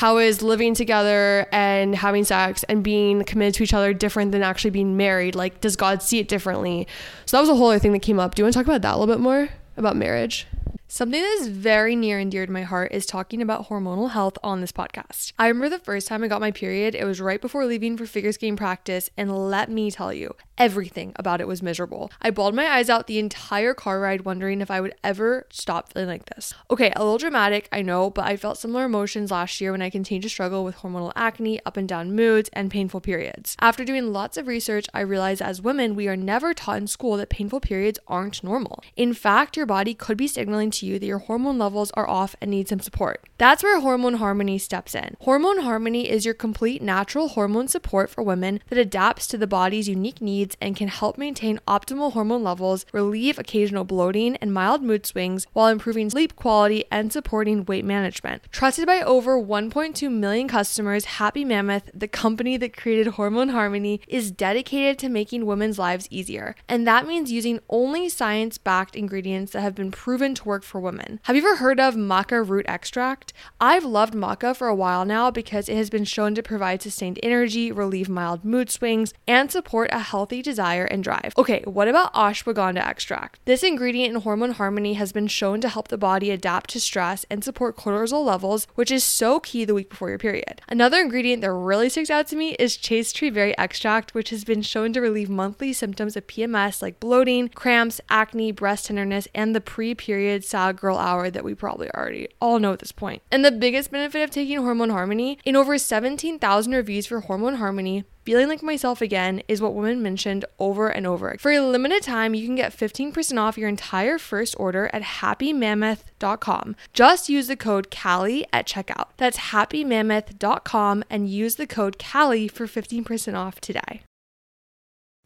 how 0.00 0.16
is 0.16 0.40
living 0.40 0.72
together 0.72 1.46
and 1.52 1.94
having 1.94 2.24
sex 2.24 2.62
and 2.70 2.82
being 2.82 3.22
committed 3.24 3.52
to 3.52 3.62
each 3.62 3.74
other 3.74 3.92
different 3.92 4.32
than 4.32 4.42
actually 4.42 4.70
being 4.70 4.96
married? 4.96 5.34
Like 5.34 5.60
does 5.60 5.76
God 5.76 6.00
see 6.02 6.18
it 6.18 6.26
differently? 6.26 6.88
So 7.26 7.36
that 7.36 7.42
was 7.42 7.50
a 7.50 7.54
whole 7.54 7.68
other 7.68 7.78
thing 7.78 7.92
that 7.92 7.98
came 7.98 8.18
up. 8.18 8.34
Do 8.34 8.40
you 8.40 8.44
want 8.46 8.54
to 8.54 8.58
talk 8.60 8.66
about 8.66 8.80
that 8.80 8.94
a 8.94 8.96
little 8.96 9.14
bit 9.14 9.20
more 9.20 9.50
about 9.76 9.96
marriage? 9.96 10.46
Something 10.92 11.22
that 11.22 11.38
is 11.40 11.46
very 11.46 11.94
near 11.94 12.18
and 12.18 12.32
dear 12.32 12.44
to 12.46 12.50
my 12.50 12.62
heart 12.62 12.90
is 12.90 13.06
talking 13.06 13.40
about 13.40 13.68
hormonal 13.68 14.10
health 14.10 14.36
on 14.42 14.60
this 14.60 14.72
podcast. 14.72 15.32
I 15.38 15.46
remember 15.46 15.68
the 15.68 15.78
first 15.78 16.08
time 16.08 16.24
I 16.24 16.26
got 16.26 16.40
my 16.40 16.50
period, 16.50 16.96
it 16.96 17.04
was 17.04 17.20
right 17.20 17.40
before 17.40 17.64
leaving 17.64 17.96
for 17.96 18.06
figure 18.06 18.32
skating 18.32 18.56
practice, 18.56 19.08
and 19.16 19.48
let 19.48 19.70
me 19.70 19.92
tell 19.92 20.12
you, 20.12 20.34
everything 20.58 21.12
about 21.14 21.40
it 21.40 21.46
was 21.46 21.62
miserable. 21.62 22.10
I 22.20 22.30
bawled 22.30 22.56
my 22.56 22.66
eyes 22.66 22.90
out 22.90 23.06
the 23.06 23.20
entire 23.20 23.72
car 23.72 24.00
ride, 24.00 24.22
wondering 24.22 24.60
if 24.60 24.68
I 24.68 24.80
would 24.80 24.96
ever 25.04 25.46
stop 25.52 25.92
feeling 25.92 26.08
like 26.08 26.26
this. 26.34 26.54
Okay, 26.72 26.92
a 26.96 27.04
little 27.04 27.18
dramatic, 27.18 27.68
I 27.70 27.82
know, 27.82 28.10
but 28.10 28.24
I 28.24 28.36
felt 28.36 28.58
similar 28.58 28.84
emotions 28.84 29.30
last 29.30 29.60
year 29.60 29.70
when 29.70 29.82
I 29.82 29.90
continued 29.90 30.24
to 30.24 30.28
struggle 30.28 30.64
with 30.64 30.78
hormonal 30.78 31.12
acne, 31.14 31.64
up 31.64 31.76
and 31.76 31.88
down 31.88 32.16
moods, 32.16 32.50
and 32.52 32.68
painful 32.68 33.00
periods. 33.00 33.56
After 33.60 33.84
doing 33.84 34.12
lots 34.12 34.36
of 34.36 34.48
research, 34.48 34.86
I 34.92 35.02
realized 35.02 35.40
as 35.40 35.62
women, 35.62 35.94
we 35.94 36.08
are 36.08 36.16
never 36.16 36.52
taught 36.52 36.78
in 36.78 36.88
school 36.88 37.16
that 37.18 37.30
painful 37.30 37.60
periods 37.60 38.00
aren't 38.08 38.42
normal. 38.42 38.82
In 38.96 39.14
fact, 39.14 39.56
your 39.56 39.66
body 39.66 39.94
could 39.94 40.16
be 40.16 40.26
signaling 40.26 40.72
to 40.72 40.79
to 40.80 40.86
you 40.86 40.98
that 40.98 41.06
your 41.06 41.18
hormone 41.18 41.58
levels 41.58 41.90
are 41.92 42.08
off 42.08 42.36
and 42.40 42.50
need 42.50 42.68
some 42.68 42.80
support. 42.80 43.22
That's 43.38 43.62
where 43.62 43.80
Hormone 43.80 44.14
Harmony 44.14 44.58
steps 44.58 44.94
in. 44.94 45.16
Hormone 45.20 45.60
Harmony 45.60 46.10
is 46.10 46.24
your 46.24 46.34
complete 46.34 46.82
natural 46.82 47.28
hormone 47.28 47.68
support 47.68 48.10
for 48.10 48.22
women 48.22 48.60
that 48.68 48.78
adapts 48.78 49.26
to 49.28 49.38
the 49.38 49.46
body's 49.46 49.88
unique 49.88 50.20
needs 50.20 50.56
and 50.60 50.76
can 50.76 50.88
help 50.88 51.16
maintain 51.16 51.60
optimal 51.66 52.12
hormone 52.12 52.42
levels, 52.42 52.84
relieve 52.92 53.38
occasional 53.38 53.84
bloating 53.84 54.36
and 54.36 54.52
mild 54.52 54.82
mood 54.82 55.06
swings 55.06 55.46
while 55.52 55.68
improving 55.68 56.10
sleep 56.10 56.36
quality 56.36 56.84
and 56.90 57.12
supporting 57.12 57.64
weight 57.64 57.84
management. 57.84 58.42
Trusted 58.50 58.86
by 58.86 59.00
over 59.02 59.40
1.2 59.40 60.10
million 60.10 60.48
customers, 60.48 61.04
Happy 61.04 61.44
Mammoth, 61.44 61.90
the 61.94 62.08
company 62.08 62.56
that 62.56 62.76
created 62.76 63.14
Hormone 63.14 63.50
Harmony, 63.50 64.00
is 64.08 64.30
dedicated 64.30 64.98
to 64.98 65.08
making 65.08 65.46
women's 65.46 65.78
lives 65.78 66.08
easier. 66.10 66.54
And 66.68 66.86
that 66.86 67.06
means 67.06 67.32
using 67.32 67.60
only 67.68 68.08
science 68.08 68.58
backed 68.58 68.96
ingredients 68.96 69.52
that 69.52 69.62
have 69.62 69.74
been 69.74 69.90
proven 69.90 70.34
to 70.34 70.44
work 70.44 70.62
for 70.70 70.80
women. 70.80 71.20
Have 71.24 71.36
you 71.36 71.42
ever 71.42 71.56
heard 71.56 71.80
of 71.80 71.96
maca 71.96 72.48
root 72.48 72.64
extract? 72.68 73.32
I've 73.60 73.84
loved 73.84 74.14
maca 74.14 74.56
for 74.56 74.68
a 74.68 74.74
while 74.74 75.04
now 75.04 75.30
because 75.30 75.68
it 75.68 75.76
has 75.76 75.90
been 75.90 76.04
shown 76.04 76.34
to 76.36 76.42
provide 76.42 76.80
sustained 76.80 77.18
energy, 77.22 77.72
relieve 77.72 78.08
mild 78.08 78.44
mood 78.44 78.70
swings, 78.70 79.12
and 79.26 79.50
support 79.50 79.90
a 79.92 79.98
healthy 79.98 80.40
desire 80.42 80.84
and 80.84 81.02
drive. 81.02 81.32
Okay, 81.36 81.62
what 81.64 81.88
about 81.88 82.14
ashwagandha 82.14 82.78
extract? 82.78 83.40
This 83.44 83.62
ingredient 83.62 84.14
in 84.14 84.20
hormone 84.22 84.52
harmony 84.52 84.94
has 84.94 85.12
been 85.12 85.26
shown 85.26 85.60
to 85.60 85.68
help 85.68 85.88
the 85.88 85.98
body 85.98 86.30
adapt 86.30 86.70
to 86.70 86.80
stress 86.80 87.26
and 87.28 87.42
support 87.42 87.76
cortisol 87.76 88.24
levels, 88.24 88.66
which 88.76 88.90
is 88.90 89.02
so 89.02 89.40
key 89.40 89.64
the 89.64 89.74
week 89.74 89.90
before 89.90 90.08
your 90.08 90.18
period. 90.18 90.62
Another 90.68 91.00
ingredient 91.00 91.42
that 91.42 91.52
really 91.52 91.88
sticks 91.88 92.10
out 92.10 92.28
to 92.28 92.36
me 92.36 92.54
is 92.58 92.76
chaste 92.76 93.16
tree 93.16 93.30
berry 93.30 93.58
extract, 93.58 94.14
which 94.14 94.30
has 94.30 94.44
been 94.44 94.62
shown 94.62 94.92
to 94.92 95.00
relieve 95.00 95.28
monthly 95.28 95.72
symptoms 95.72 96.16
of 96.16 96.26
PMS 96.26 96.80
like 96.80 97.00
bloating, 97.00 97.48
cramps, 97.48 98.00
acne, 98.08 98.52
breast 98.52 98.86
tenderness, 98.86 99.26
and 99.34 99.54
the 99.54 99.60
pre-period 99.60 100.44
girl 100.72 100.96
hour 100.96 101.30
that 101.30 101.44
we 101.44 101.54
probably 101.54 101.90
already 101.90 102.28
all 102.40 102.58
know 102.58 102.72
at 102.72 102.78
this 102.78 102.92
point. 102.92 103.22
And 103.30 103.44
the 103.44 103.50
biggest 103.50 103.90
benefit 103.90 104.22
of 104.22 104.30
taking 104.30 104.58
Hormone 104.58 104.90
Harmony, 104.90 105.38
in 105.44 105.56
over 105.56 105.76
17,000 105.78 106.72
reviews 106.72 107.06
for 107.06 107.20
Hormone 107.20 107.56
Harmony, 107.56 108.04
Feeling 108.24 108.48
like 108.48 108.62
myself 108.62 109.00
again 109.00 109.42
is 109.48 109.62
what 109.62 109.74
women 109.74 110.02
mentioned 110.02 110.44
over 110.58 110.88
and 110.88 111.06
over. 111.06 111.36
For 111.40 111.52
a 111.52 111.60
limited 111.60 112.02
time, 112.02 112.34
you 112.34 112.46
can 112.46 112.54
get 112.54 112.76
15% 112.76 113.38
off 113.38 113.56
your 113.56 113.68
entire 113.68 114.18
first 114.18 114.54
order 114.58 114.90
at 114.92 115.02
happymammoth.com. 115.02 116.76
Just 116.92 117.28
use 117.30 117.48
the 117.48 117.56
code 117.56 117.90
CALLIE 117.90 118.46
at 118.52 118.68
checkout. 118.68 119.08
That's 119.16 119.38
happymammoth.com 119.38 121.04
and 121.08 121.30
use 121.30 121.56
the 121.56 121.66
code 121.66 121.98
CALLIE 121.98 122.48
for 122.48 122.66
15% 122.66 123.34
off 123.34 123.60
today. 123.60 124.02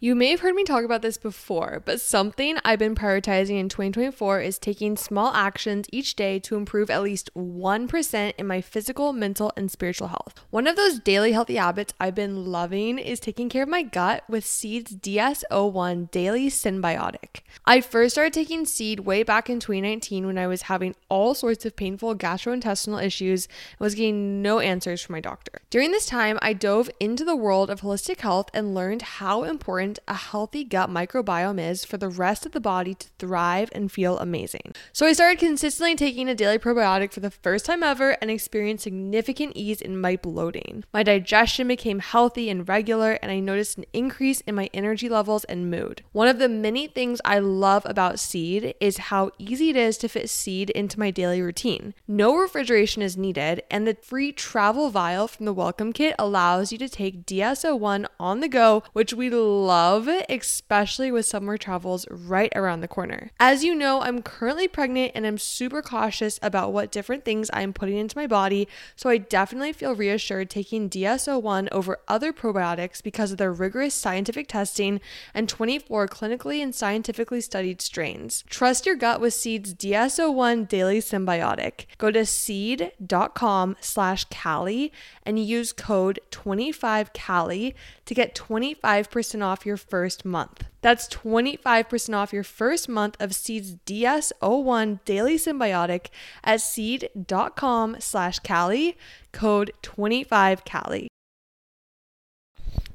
You 0.00 0.16
may 0.16 0.32
have 0.32 0.40
heard 0.40 0.56
me 0.56 0.64
talk 0.64 0.84
about 0.84 1.02
this 1.02 1.16
before, 1.16 1.80
but 1.86 2.00
something 2.00 2.58
I've 2.64 2.80
been 2.80 2.96
prioritizing 2.96 3.58
in 3.60 3.68
2024 3.68 4.40
is 4.40 4.58
taking 4.58 4.96
small 4.96 5.32
actions 5.32 5.86
each 5.92 6.16
day 6.16 6.40
to 6.40 6.56
improve 6.56 6.90
at 6.90 7.02
least 7.02 7.30
1% 7.34 8.32
in 8.36 8.46
my 8.46 8.60
physical, 8.60 9.12
mental, 9.12 9.52
and 9.56 9.70
spiritual 9.70 10.08
health. 10.08 10.44
One 10.50 10.66
of 10.66 10.74
those 10.74 10.98
daily 10.98 11.30
healthy 11.30 11.54
habits 11.54 11.94
I've 12.00 12.16
been 12.16 12.44
loving 12.44 12.98
is 12.98 13.20
taking 13.20 13.48
care 13.48 13.62
of 13.62 13.68
my 13.68 13.82
gut 13.82 14.24
with 14.28 14.44
Seed's 14.44 14.90
DS-01 14.90 16.10
Daily 16.10 16.48
Synbiotic. 16.48 17.42
I 17.64 17.80
first 17.80 18.16
started 18.16 18.32
taking 18.32 18.66
Seed 18.66 19.00
way 19.00 19.22
back 19.22 19.48
in 19.48 19.60
2019 19.60 20.26
when 20.26 20.38
I 20.38 20.48
was 20.48 20.62
having 20.62 20.96
all 21.08 21.34
sorts 21.34 21.64
of 21.64 21.76
painful 21.76 22.16
gastrointestinal 22.16 23.02
issues 23.02 23.46
and 23.46 23.80
was 23.80 23.94
getting 23.94 24.42
no 24.42 24.58
answers 24.58 25.02
from 25.02 25.12
my 25.12 25.20
doctor. 25.20 25.62
During 25.70 25.92
this 25.92 26.06
time, 26.06 26.36
I 26.42 26.52
dove 26.52 26.90
into 26.98 27.24
the 27.24 27.36
world 27.36 27.70
of 27.70 27.82
holistic 27.82 28.20
health 28.20 28.50
and 28.52 28.74
learned 28.74 29.02
how 29.02 29.44
important 29.44 29.83
important 29.84 29.98
a 30.08 30.14
healthy 30.14 30.64
gut 30.64 30.90
microbiome 30.90 31.60
is 31.60 31.84
for 31.84 31.96
the 31.96 32.08
rest 32.08 32.46
of 32.46 32.52
the 32.52 32.60
body 32.60 32.94
to 32.94 33.08
thrive 33.18 33.68
and 33.72 33.90
feel 33.92 34.18
amazing. 34.18 34.74
So 34.92 35.06
I 35.06 35.12
started 35.12 35.38
consistently 35.38 35.94
taking 35.94 36.28
a 36.28 36.34
daily 36.34 36.58
probiotic 36.58 37.12
for 37.12 37.20
the 37.20 37.30
first 37.30 37.66
time 37.66 37.82
ever 37.82 38.16
and 38.20 38.30
experienced 38.30 38.84
significant 38.84 39.52
ease 39.54 39.80
in 39.80 40.00
my 40.00 40.16
bloating. 40.16 40.84
My 40.92 41.02
digestion 41.02 41.68
became 41.68 41.98
healthy 41.98 42.48
and 42.48 42.68
regular, 42.68 43.18
and 43.22 43.30
I 43.30 43.40
noticed 43.40 43.78
an 43.78 43.84
increase 43.92 44.40
in 44.42 44.54
my 44.54 44.70
energy 44.72 45.08
levels 45.08 45.44
and 45.44 45.70
mood. 45.70 46.02
One 46.12 46.28
of 46.28 46.38
the 46.38 46.48
many 46.48 46.86
things 46.86 47.20
I 47.24 47.38
love 47.38 47.84
about 47.86 48.18
Seed 48.18 48.74
is 48.80 49.08
how 49.08 49.30
easy 49.38 49.70
it 49.70 49.76
is 49.76 49.98
to 49.98 50.08
fit 50.08 50.30
Seed 50.30 50.70
into 50.70 50.98
my 50.98 51.10
daily 51.10 51.42
routine. 51.42 51.94
No 52.08 52.36
refrigeration 52.36 53.02
is 53.02 53.16
needed, 53.16 53.62
and 53.70 53.86
the 53.86 53.96
free 54.02 54.32
travel 54.32 54.90
vial 54.90 55.28
from 55.28 55.46
the 55.46 55.52
welcome 55.52 55.92
kit 55.92 56.14
allows 56.18 56.72
you 56.72 56.78
to 56.78 56.88
take 56.88 57.26
DS-01 57.26 58.06
on 58.18 58.40
the 58.40 58.48
go, 58.48 58.82
which 58.92 59.12
we 59.12 59.30
love 59.30 59.73
love, 59.74 60.08
especially 60.28 61.10
with 61.10 61.26
summer 61.26 61.58
travels 61.58 62.06
right 62.08 62.52
around 62.54 62.80
the 62.80 62.86
corner. 62.86 63.32
As 63.40 63.64
you 63.64 63.74
know, 63.74 64.02
I'm 64.02 64.22
currently 64.22 64.68
pregnant 64.68 65.10
and 65.16 65.26
I'm 65.26 65.36
super 65.36 65.82
cautious 65.82 66.38
about 66.42 66.72
what 66.72 66.92
different 66.92 67.24
things 67.24 67.50
I'm 67.52 67.72
putting 67.72 67.96
into 67.96 68.16
my 68.16 68.28
body, 68.28 68.68
so 68.94 69.10
I 69.10 69.18
definitely 69.18 69.72
feel 69.72 69.96
reassured 69.96 70.48
taking 70.48 70.86
DS-01 70.86 71.66
over 71.72 71.98
other 72.06 72.32
probiotics 72.32 73.02
because 73.02 73.32
of 73.32 73.38
their 73.38 73.52
rigorous 73.52 73.96
scientific 73.96 74.46
testing 74.46 75.00
and 75.34 75.48
24 75.48 76.06
clinically 76.06 76.62
and 76.62 76.72
scientifically 76.72 77.40
studied 77.40 77.82
strains. 77.82 78.44
Trust 78.48 78.86
your 78.86 78.94
gut 78.94 79.20
with 79.20 79.34
Seed's 79.34 79.74
DS-01 79.74 80.68
Daily 80.68 81.00
Synbiotic. 81.00 81.86
Go 81.98 82.12
to 82.12 82.24
seed.com 82.24 83.74
slash 83.80 84.24
Callie 84.26 84.92
and 85.26 85.38
use 85.38 85.72
code 85.72 86.20
25CALI 86.30 87.74
to 88.04 88.14
get 88.14 88.34
25% 88.34 89.44
off 89.44 89.66
your 89.66 89.76
first 89.76 90.24
month. 90.24 90.64
That's 90.80 91.08
25% 91.08 92.14
off 92.14 92.32
your 92.32 92.44
first 92.44 92.88
month 92.88 93.16
of 93.20 93.34
Seed's 93.34 93.76
DS01 93.86 95.00
Daily 95.04 95.36
Synbiotic 95.36 96.08
at 96.42 96.60
seed.com 96.60 97.96
slash 98.00 98.38
CALI, 98.40 98.96
code 99.32 99.72
25CALI. 99.82 101.06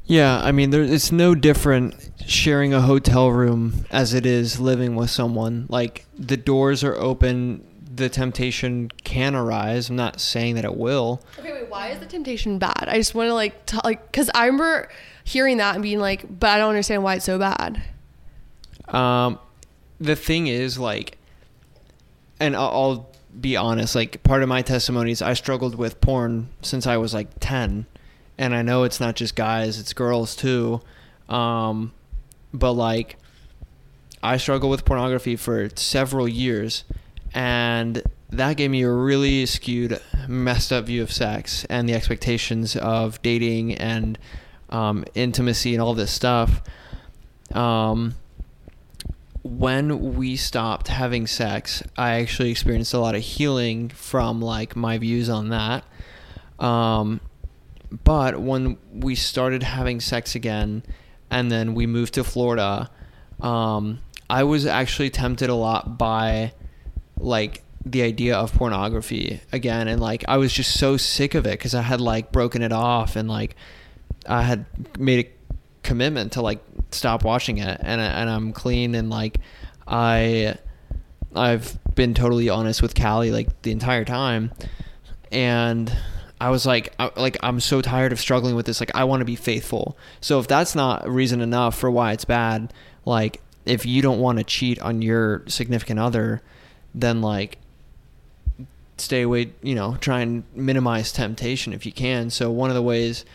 Yeah, 0.10 0.42
I 0.42 0.52
mean, 0.52 0.72
there, 0.72 0.82
it's 0.82 1.12
no 1.12 1.36
different 1.36 2.12
sharing 2.26 2.74
a 2.74 2.82
hotel 2.82 3.30
room 3.30 3.86
as 3.92 4.16
it 4.16 4.26
is 4.26 4.60
living 4.60 4.96
with 4.96 5.12
someone. 5.12 5.68
Like, 5.70 6.08
the 6.18 6.36
doors 6.36 6.84
are 6.84 6.96
open, 6.96 7.64
the 7.94 8.10
temptation 8.10 8.92
can 9.04 9.36
arise. 9.36 9.90
I'm 9.90 9.96
not 9.96 10.22
saying 10.22 10.56
that 10.56 10.66
it 10.66 10.76
will. 10.76 11.22
Okay, 11.40 11.52
wait. 11.52 11.70
Why 11.70 11.88
is 11.88 12.00
the 12.00 12.06
temptation 12.06 12.60
bad? 12.60 12.86
I 12.88 12.98
just 12.98 13.16
want 13.16 13.28
to 13.30 13.34
like, 13.34 13.66
t- 13.66 13.80
like, 13.84 14.12
because 14.12 14.30
I 14.34 14.46
remember 14.46 14.90
hearing 15.24 15.58
that 15.58 15.76
and 15.76 15.84
being 15.84 16.00
like, 16.00 16.26
but 16.40 16.50
I 16.50 16.58
don't 16.58 16.70
understand 16.70 17.04
why 17.04 17.16
it's 17.16 17.26
so 17.26 17.40
bad. 17.40 17.82
Um, 18.88 19.40
the 20.00 20.16
thing 20.16 20.48
is, 20.48 20.78
like, 20.78 21.18
and 22.40 22.56
I'll, 22.56 22.70
I'll 22.70 23.10
be 23.40 23.56
honest, 23.56 23.96
like, 23.96 24.24
part 24.24 24.44
of 24.44 24.50
my 24.50 24.62
testimony 24.62 25.12
is 25.12 25.22
I 25.22 25.34
struggled 25.34 25.76
with 25.76 26.00
porn 26.02 26.50
since 26.62 26.88
I 26.88 26.98
was 26.98 27.14
like 27.14 27.28
10. 27.40 27.86
And 28.38 28.56
I 28.56 28.62
know 28.62 28.84
it's 28.84 29.00
not 29.00 29.16
just 29.16 29.36
guys, 29.36 29.80
it's 29.80 29.94
girls 29.94 30.36
too. 30.36 30.82
Um, 31.28 31.92
but, 32.54 32.74
like, 32.74 33.18
I 34.24 34.38
struggled 34.38 34.72
with 34.72 34.86
pornography 34.86 35.36
for 35.36 35.70
several 35.76 36.28
years. 36.28 36.84
And 37.34 38.02
that 38.30 38.58
gave 38.58 38.72
me 38.72 38.84
a 38.84 38.92
really 38.92 39.46
skewed, 39.46 40.00
messed 40.28 40.72
up 40.72 40.86
view 40.86 41.02
of 41.02 41.12
sex 41.12 41.66
and 41.70 41.88
the 41.88 41.94
expectations 41.94 42.76
of 42.76 43.22
dating 43.22 43.76
and 43.76 44.18
um, 44.70 45.06
intimacy 45.16 45.74
and 45.74 45.82
all 45.82 45.94
this 45.94 46.12
stuff. 46.12 46.62
Um, 47.54 48.16
when 49.42 50.16
we 50.16 50.36
stopped 50.36 50.90
having 50.90 51.26
sex, 51.26 51.82
I 51.98 52.20
actually 52.20 52.52
experienced 52.52 52.94
a 52.94 53.00
lot 53.00 53.16
of 53.16 53.22
healing 53.22 53.90
from 53.90 54.42
like 54.42 54.76
my 54.76 54.98
views 54.98 55.30
on 55.30 55.50
that. 55.50 55.86
Um, 56.60 57.22
but 58.04 58.40
when 58.40 58.78
we 58.94 59.16
started 59.16 59.64
having 59.64 60.00
sex 60.00 60.36
again, 60.36 60.84
and 61.32 61.52
then 61.52 61.74
we 61.74 61.88
moved 61.88 62.16
to 62.16 62.24
Florida, 62.24 62.90
um, 63.40 64.00
I 64.30 64.44
was 64.44 64.66
actually 64.66 65.10
tempted 65.10 65.50
a 65.50 65.56
lot 65.56 65.98
by 65.98 66.54
like 67.20 67.64
the 67.86 68.02
idea 68.02 68.36
of 68.36 68.54
pornography 68.54 69.42
again, 69.52 69.88
and 69.88 70.02
like 70.02 70.26
I 70.28 70.38
was 70.38 70.52
just 70.52 70.80
so 70.80 70.98
sick 70.98 71.36
of 71.36 71.46
it 71.46 71.52
because 71.52 71.76
I 71.76 71.82
had 71.82 72.02
like 72.02 72.32
broken 72.32 72.62
it 72.62 72.72
off 72.72 73.16
and 73.16 73.30
like 73.30 73.56
I 74.28 74.42
had 74.44 74.66
made 74.98 75.26
a 75.26 75.30
commitment 75.84 76.34
to 76.34 76.42
like 76.42 76.60
stop 76.92 77.24
watching 77.24 77.58
it 77.58 77.80
and 77.82 78.02
and 78.02 78.30
I'm 78.30 78.54
clean 78.54 78.96
and 78.96 79.10
like 79.10 79.38
I 79.88 80.56
I've 81.36 81.78
been 81.96 82.14
totally 82.14 82.50
honest 82.50 82.82
with 82.82 82.96
Callie 82.96 83.32
like 83.32 83.62
the 83.62 83.72
entire 83.72 84.06
time 84.06 84.52
and 85.32 85.96
I 86.42 86.50
was 86.50 86.66
like 86.66 86.94
I, 87.00 87.12
like 87.16 87.38
I'm 87.42 87.60
so 87.60 87.82
tired 87.82 88.12
of 88.12 88.20
struggling 88.20 88.56
with 88.56 88.66
this 88.66 88.80
like 88.80 88.92
I 88.96 89.04
want 89.04 89.22
to 89.22 89.26
be 89.26 89.36
faithful. 89.36 89.98
So 90.22 90.40
if 90.40 90.48
that's 90.48 90.76
not 90.76 91.08
reason 91.10 91.42
enough 91.42 91.78
for 91.78 91.90
why 91.92 92.14
it's 92.14 92.26
bad, 92.26 92.74
like 93.06 93.42
if 93.66 93.86
you 93.86 94.02
don't 94.02 94.20
want 94.20 94.38
to 94.38 94.44
cheat 94.44 94.80
on 94.80 95.02
your 95.02 95.44
significant 95.48 96.00
other, 96.00 96.42
then 96.94 97.22
like 97.22 97.58
stay 98.98 99.22
away, 99.22 99.54
you 99.62 99.76
know, 99.76 99.98
try 100.00 100.22
and 100.22 100.44
minimize 100.54 101.12
temptation 101.12 101.74
if 101.74 101.86
you 101.86 101.92
can. 101.92 102.30
So 102.30 102.52
one 102.52 102.70
of 102.70 102.76
the 102.76 102.82
ways 102.82 103.26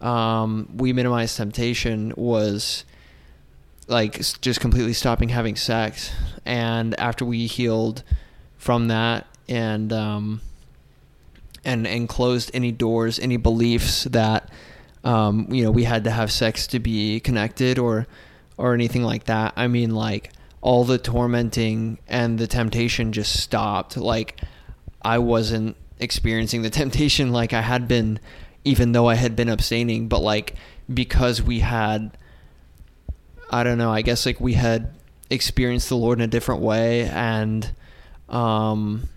um, 0.00 0.68
we 0.76 0.92
minimized 0.92 1.36
temptation 1.36 2.12
was 2.16 2.84
like 3.88 4.20
just 4.40 4.60
completely 4.60 4.92
stopping 4.92 5.30
having 5.30 5.56
sex. 5.56 6.12
And 6.44 6.98
after 7.00 7.24
we 7.24 7.46
healed 7.46 8.02
from 8.56 8.88
that 8.88 9.26
and 9.48 9.92
um, 9.92 10.40
and 11.64 11.86
and 11.86 12.08
closed 12.08 12.50
any 12.54 12.72
doors, 12.72 13.18
any 13.18 13.36
beliefs 13.36 14.04
that 14.04 14.50
um, 15.04 15.46
you 15.50 15.64
know 15.64 15.70
we 15.70 15.84
had 15.84 16.04
to 16.04 16.10
have 16.10 16.30
sex 16.30 16.66
to 16.68 16.78
be 16.78 17.20
connected 17.20 17.78
or 17.78 18.06
or 18.56 18.74
anything 18.74 19.02
like 19.02 19.24
that. 19.24 19.52
I 19.56 19.66
mean, 19.68 19.94
like 19.94 20.32
all 20.60 20.84
the 20.84 20.98
tormenting 20.98 21.98
and 22.08 22.38
the 22.38 22.46
temptation 22.46 23.12
just 23.12 23.40
stopped. 23.40 23.96
Like 23.96 24.40
I 25.02 25.18
wasn't 25.18 25.76
experiencing 25.98 26.62
the 26.62 26.70
temptation 26.82 27.32
like 27.32 27.52
I 27.52 27.62
had 27.62 27.88
been 27.88 28.20
even 28.64 28.92
though 28.92 29.08
I 29.08 29.14
had 29.14 29.36
been 29.36 29.48
abstaining, 29.48 30.08
but 30.08 30.20
like 30.20 30.54
because 30.92 31.42
we 31.42 31.60
had 31.60 32.16
I 33.50 33.62
don't 33.64 33.78
know, 33.78 33.90
I 33.90 34.02
guess 34.02 34.26
like 34.26 34.40
we 34.40 34.54
had 34.54 34.94
experienced 35.30 35.88
the 35.88 35.96
Lord 35.96 36.18
in 36.18 36.24
a 36.24 36.28
different 36.28 36.62
way 36.62 37.08
and 37.08 37.72
um 38.28 39.08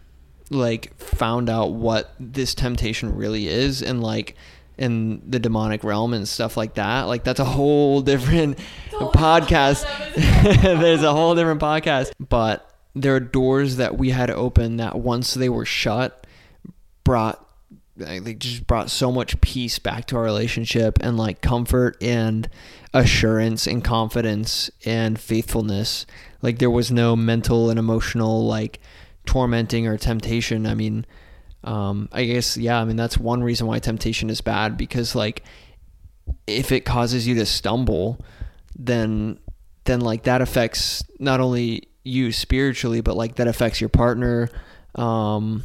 like 0.50 0.98
found 0.98 1.50
out 1.50 1.72
what 1.72 2.14
this 2.20 2.54
temptation 2.54 3.16
really 3.16 3.48
is 3.48 3.82
and 3.82 4.02
like 4.02 4.36
in 4.82 5.22
the 5.30 5.38
demonic 5.38 5.84
realm 5.84 6.12
and 6.12 6.28
stuff 6.28 6.58
like 6.58 6.74
that. 6.74 7.04
Like 7.04 7.24
that's 7.24 7.40
a 7.40 7.46
whole 7.46 8.02
different 8.02 8.58
podcast. 8.92 9.86
There's 10.62 11.04
a 11.04 11.14
whole 11.14 11.36
different 11.36 11.62
podcast. 11.62 12.12
But 12.20 12.68
there 12.96 13.16
are 13.16 13.20
doors 13.20 13.78
that 13.78 13.96
we 14.00 14.10
had 14.10 14.32
open 14.32 14.78
that 14.78 14.98
once 14.98 15.36
they 15.36 15.50
were 15.50 15.66
shut 15.66 16.26
brought 17.04 17.48
they 17.96 18.34
just 18.34 18.66
brought 18.66 18.90
so 18.90 19.12
much 19.12 19.40
peace 19.42 19.78
back 19.78 20.08
to 20.08 20.16
our 20.16 20.24
relationship 20.24 20.98
and 21.02 21.18
like 21.18 21.42
comfort 21.42 21.96
and 22.02 22.50
assurance 22.94 23.68
and 23.68 23.84
confidence 23.84 24.72
and 24.86 25.20
faithfulness 25.20 26.08
like 26.42 26.58
there 26.58 26.70
was 26.70 26.92
no 26.92 27.16
mental 27.16 27.70
and 27.70 27.78
emotional 27.78 28.46
like 28.46 28.80
tormenting 29.26 29.86
or 29.86 29.98
temptation 29.98 30.66
i 30.66 30.74
mean 30.74 31.06
um 31.64 32.10
i 32.12 32.24
guess 32.26 32.58
yeah 32.58 32.80
i 32.80 32.86
mean 32.86 32.96
that's 32.96 33.18
one 33.18 33.44
reason 33.44 33.68
why 33.68 33.80
temptation 33.80 34.30
is 34.30 34.42
bad 34.42 34.78
because 34.78 35.16
like 35.16 35.44
if 36.48 36.72
it 36.72 36.82
causes 36.82 37.28
you 37.28 37.36
to 37.36 37.46
stumble 37.46 38.24
then 38.76 39.38
then 39.84 40.02
like 40.02 40.24
that 40.24 40.42
affects 40.42 41.04
not 41.20 41.40
only 41.40 41.88
you 42.04 42.32
spiritually 42.32 43.02
but 43.02 43.16
like 43.16 43.36
that 43.36 43.48
affects 43.48 43.80
your 43.80 43.90
partner 43.90 44.50
um 44.96 45.62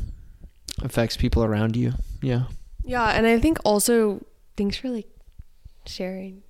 affects 0.83 1.17
people 1.17 1.45
around 1.45 1.77
you. 1.77 1.93
Yeah. 2.23 2.45
Yeah, 2.85 3.09
and 3.09 3.27
I 3.27 3.39
think 3.39 3.59
also 3.65 4.25
thanks 4.57 4.77
for 4.77 4.89
like 4.89 5.09
sharing. 5.87 6.43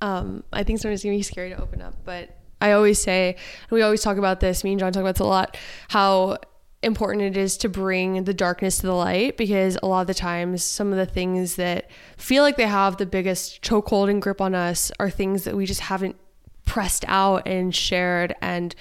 Um, 0.00 0.44
I 0.52 0.62
think 0.62 0.78
sometimes 0.78 1.00
it's 1.00 1.04
gonna 1.04 1.16
be 1.16 1.22
scary 1.22 1.50
to 1.50 1.60
open 1.60 1.82
up, 1.82 1.94
but 2.04 2.36
I 2.60 2.72
always 2.72 2.98
say, 2.98 3.36
we 3.70 3.82
always 3.82 4.02
talk 4.02 4.16
about 4.16 4.40
this. 4.40 4.62
Me 4.62 4.72
and 4.72 4.80
John 4.80 4.92
talk 4.92 5.00
about 5.00 5.16
this 5.16 5.20
a 5.20 5.24
lot. 5.24 5.56
How 5.88 6.38
important 6.82 7.22
it 7.22 7.36
is 7.36 7.56
to 7.56 7.68
bring 7.68 8.24
the 8.24 8.34
darkness 8.34 8.78
to 8.78 8.86
the 8.86 8.94
light 8.94 9.36
because 9.36 9.76
a 9.82 9.86
lot 9.86 10.02
of 10.02 10.06
the 10.06 10.14
times 10.14 10.62
some 10.62 10.92
of 10.92 10.98
the 10.98 11.06
things 11.06 11.56
that 11.56 11.90
feel 12.16 12.42
like 12.42 12.56
they 12.56 12.66
have 12.66 12.96
the 12.96 13.06
biggest 13.06 13.62
chokehold 13.62 14.08
and 14.08 14.22
grip 14.22 14.40
on 14.40 14.54
us 14.54 14.92
are 15.00 15.10
things 15.10 15.44
that 15.44 15.56
we 15.56 15.66
just 15.66 15.80
haven't 15.80 16.16
pressed 16.64 17.04
out 17.08 17.48
and 17.48 17.74
shared 17.74 18.34
and 18.40 18.74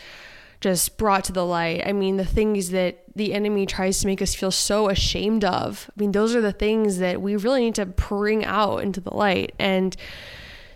just 0.59 0.97
brought 0.97 1.23
to 1.23 1.31
the 1.31 1.45
light. 1.45 1.83
I 1.85 1.93
mean, 1.93 2.17
the 2.17 2.25
things 2.25 2.69
that 2.71 3.03
the 3.15 3.33
enemy 3.33 3.65
tries 3.65 3.99
to 4.01 4.07
make 4.07 4.21
us 4.21 4.35
feel 4.35 4.51
so 4.51 4.89
ashamed 4.89 5.45
of. 5.45 5.89
I 5.89 5.99
mean, 5.99 6.11
those 6.11 6.35
are 6.35 6.41
the 6.41 6.51
things 6.51 6.97
that 6.97 7.21
we 7.21 7.35
really 7.35 7.61
need 7.61 7.75
to 7.75 7.85
bring 7.85 8.43
out 8.43 8.79
into 8.79 8.99
the 8.99 9.13
light. 9.15 9.53
And 9.59 9.95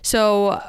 so, 0.02 0.62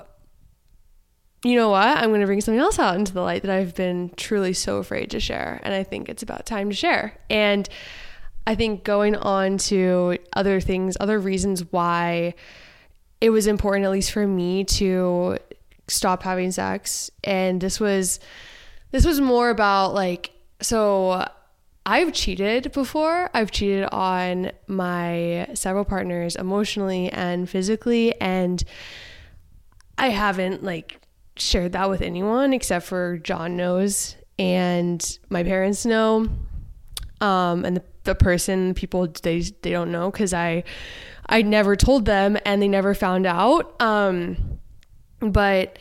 you 1.44 1.56
know 1.56 1.70
what? 1.70 1.98
I'm 1.98 2.10
going 2.10 2.20
to 2.20 2.26
bring 2.26 2.40
something 2.40 2.60
else 2.60 2.78
out 2.78 2.96
into 2.96 3.12
the 3.12 3.22
light 3.22 3.42
that 3.42 3.50
I've 3.50 3.74
been 3.74 4.12
truly 4.16 4.52
so 4.52 4.76
afraid 4.76 5.10
to 5.10 5.20
share. 5.20 5.60
And 5.64 5.74
I 5.74 5.82
think 5.82 6.08
it's 6.08 6.22
about 6.22 6.46
time 6.46 6.70
to 6.70 6.76
share. 6.76 7.18
And 7.28 7.68
I 8.46 8.54
think 8.54 8.84
going 8.84 9.16
on 9.16 9.58
to 9.58 10.18
other 10.34 10.60
things, 10.60 10.96
other 11.00 11.18
reasons 11.18 11.64
why 11.72 12.34
it 13.20 13.30
was 13.30 13.46
important, 13.46 13.84
at 13.84 13.90
least 13.90 14.12
for 14.12 14.26
me, 14.26 14.64
to 14.64 15.38
stop 15.88 16.22
having 16.22 16.52
sex. 16.52 17.10
And 17.24 17.60
this 17.60 17.80
was 17.80 18.20
this 18.92 19.04
was 19.04 19.20
more 19.20 19.50
about 19.50 19.94
like, 19.94 20.30
so 20.60 21.26
I've 21.84 22.12
cheated 22.12 22.72
before. 22.72 23.30
I've 23.34 23.50
cheated 23.50 23.88
on 23.90 24.52
my 24.68 25.48
several 25.54 25.84
partners 25.84 26.36
emotionally 26.36 27.10
and 27.10 27.48
physically. 27.48 28.14
And 28.20 28.62
I 29.98 30.10
haven't 30.10 30.62
like 30.62 31.01
shared 31.36 31.72
that 31.72 31.88
with 31.88 32.02
anyone 32.02 32.52
except 32.52 32.86
for 32.86 33.18
John 33.18 33.56
knows 33.56 34.16
and 34.38 35.18
my 35.28 35.42
parents 35.42 35.86
know. 35.86 36.28
Um, 37.20 37.64
and 37.64 37.76
the, 37.76 37.84
the 38.04 38.14
person, 38.14 38.74
people 38.74 39.06
they 39.22 39.40
they 39.40 39.70
don't 39.70 39.92
know 39.92 40.10
because 40.10 40.34
I 40.34 40.64
I 41.26 41.42
never 41.42 41.76
told 41.76 42.04
them 42.04 42.36
and 42.44 42.60
they 42.60 42.68
never 42.68 42.94
found 42.94 43.26
out. 43.26 43.80
Um, 43.80 44.58
but 45.20 45.78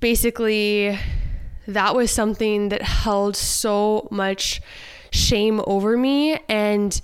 basically, 0.00 0.98
that 1.66 1.94
was 1.94 2.10
something 2.10 2.70
that 2.70 2.82
held 2.82 3.36
so 3.36 4.08
much 4.10 4.62
shame 5.10 5.60
over 5.66 5.96
me 5.96 6.38
and 6.48 7.00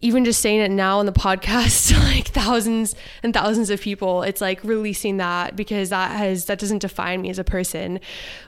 even 0.00 0.24
just 0.24 0.40
saying 0.40 0.60
it 0.60 0.70
now 0.70 0.98
on 0.98 1.06
the 1.06 1.12
podcast 1.12 1.88
to 1.88 1.98
like 2.14 2.28
thousands 2.28 2.94
and 3.22 3.34
thousands 3.34 3.70
of 3.70 3.80
people 3.80 4.22
it's 4.22 4.40
like 4.40 4.62
releasing 4.62 5.16
that 5.16 5.56
because 5.56 5.90
that 5.90 6.12
has 6.12 6.46
that 6.46 6.58
doesn't 6.58 6.78
define 6.78 7.20
me 7.20 7.30
as 7.30 7.38
a 7.38 7.44
person. 7.44 8.00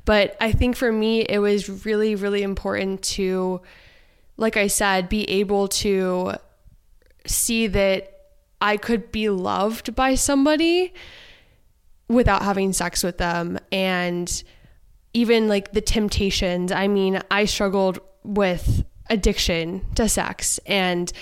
But 0.04 0.36
i 0.40 0.52
think 0.52 0.76
for 0.76 0.92
me 0.92 1.22
it 1.22 1.38
was 1.38 1.84
really 1.84 2.14
really 2.14 2.42
important 2.42 3.02
to 3.02 3.60
like 4.36 4.56
i 4.56 4.66
said 4.66 5.08
be 5.08 5.28
able 5.30 5.68
to 5.68 6.34
see 7.26 7.66
that 7.66 8.12
i 8.60 8.76
could 8.76 9.12
be 9.12 9.28
loved 9.28 9.94
by 9.94 10.14
somebody 10.14 10.94
without 12.08 12.42
having 12.42 12.72
sex 12.72 13.04
with 13.04 13.18
them. 13.18 13.56
And 13.70 14.42
even 15.12 15.48
like 15.48 15.72
the 15.72 15.80
temptations 15.80 16.70
i 16.70 16.86
mean 16.86 17.20
i 17.32 17.44
struggled 17.44 17.98
with 18.22 18.84
addiction 19.10 19.84
to 19.96 20.08
sex 20.08 20.58
and 20.66 21.12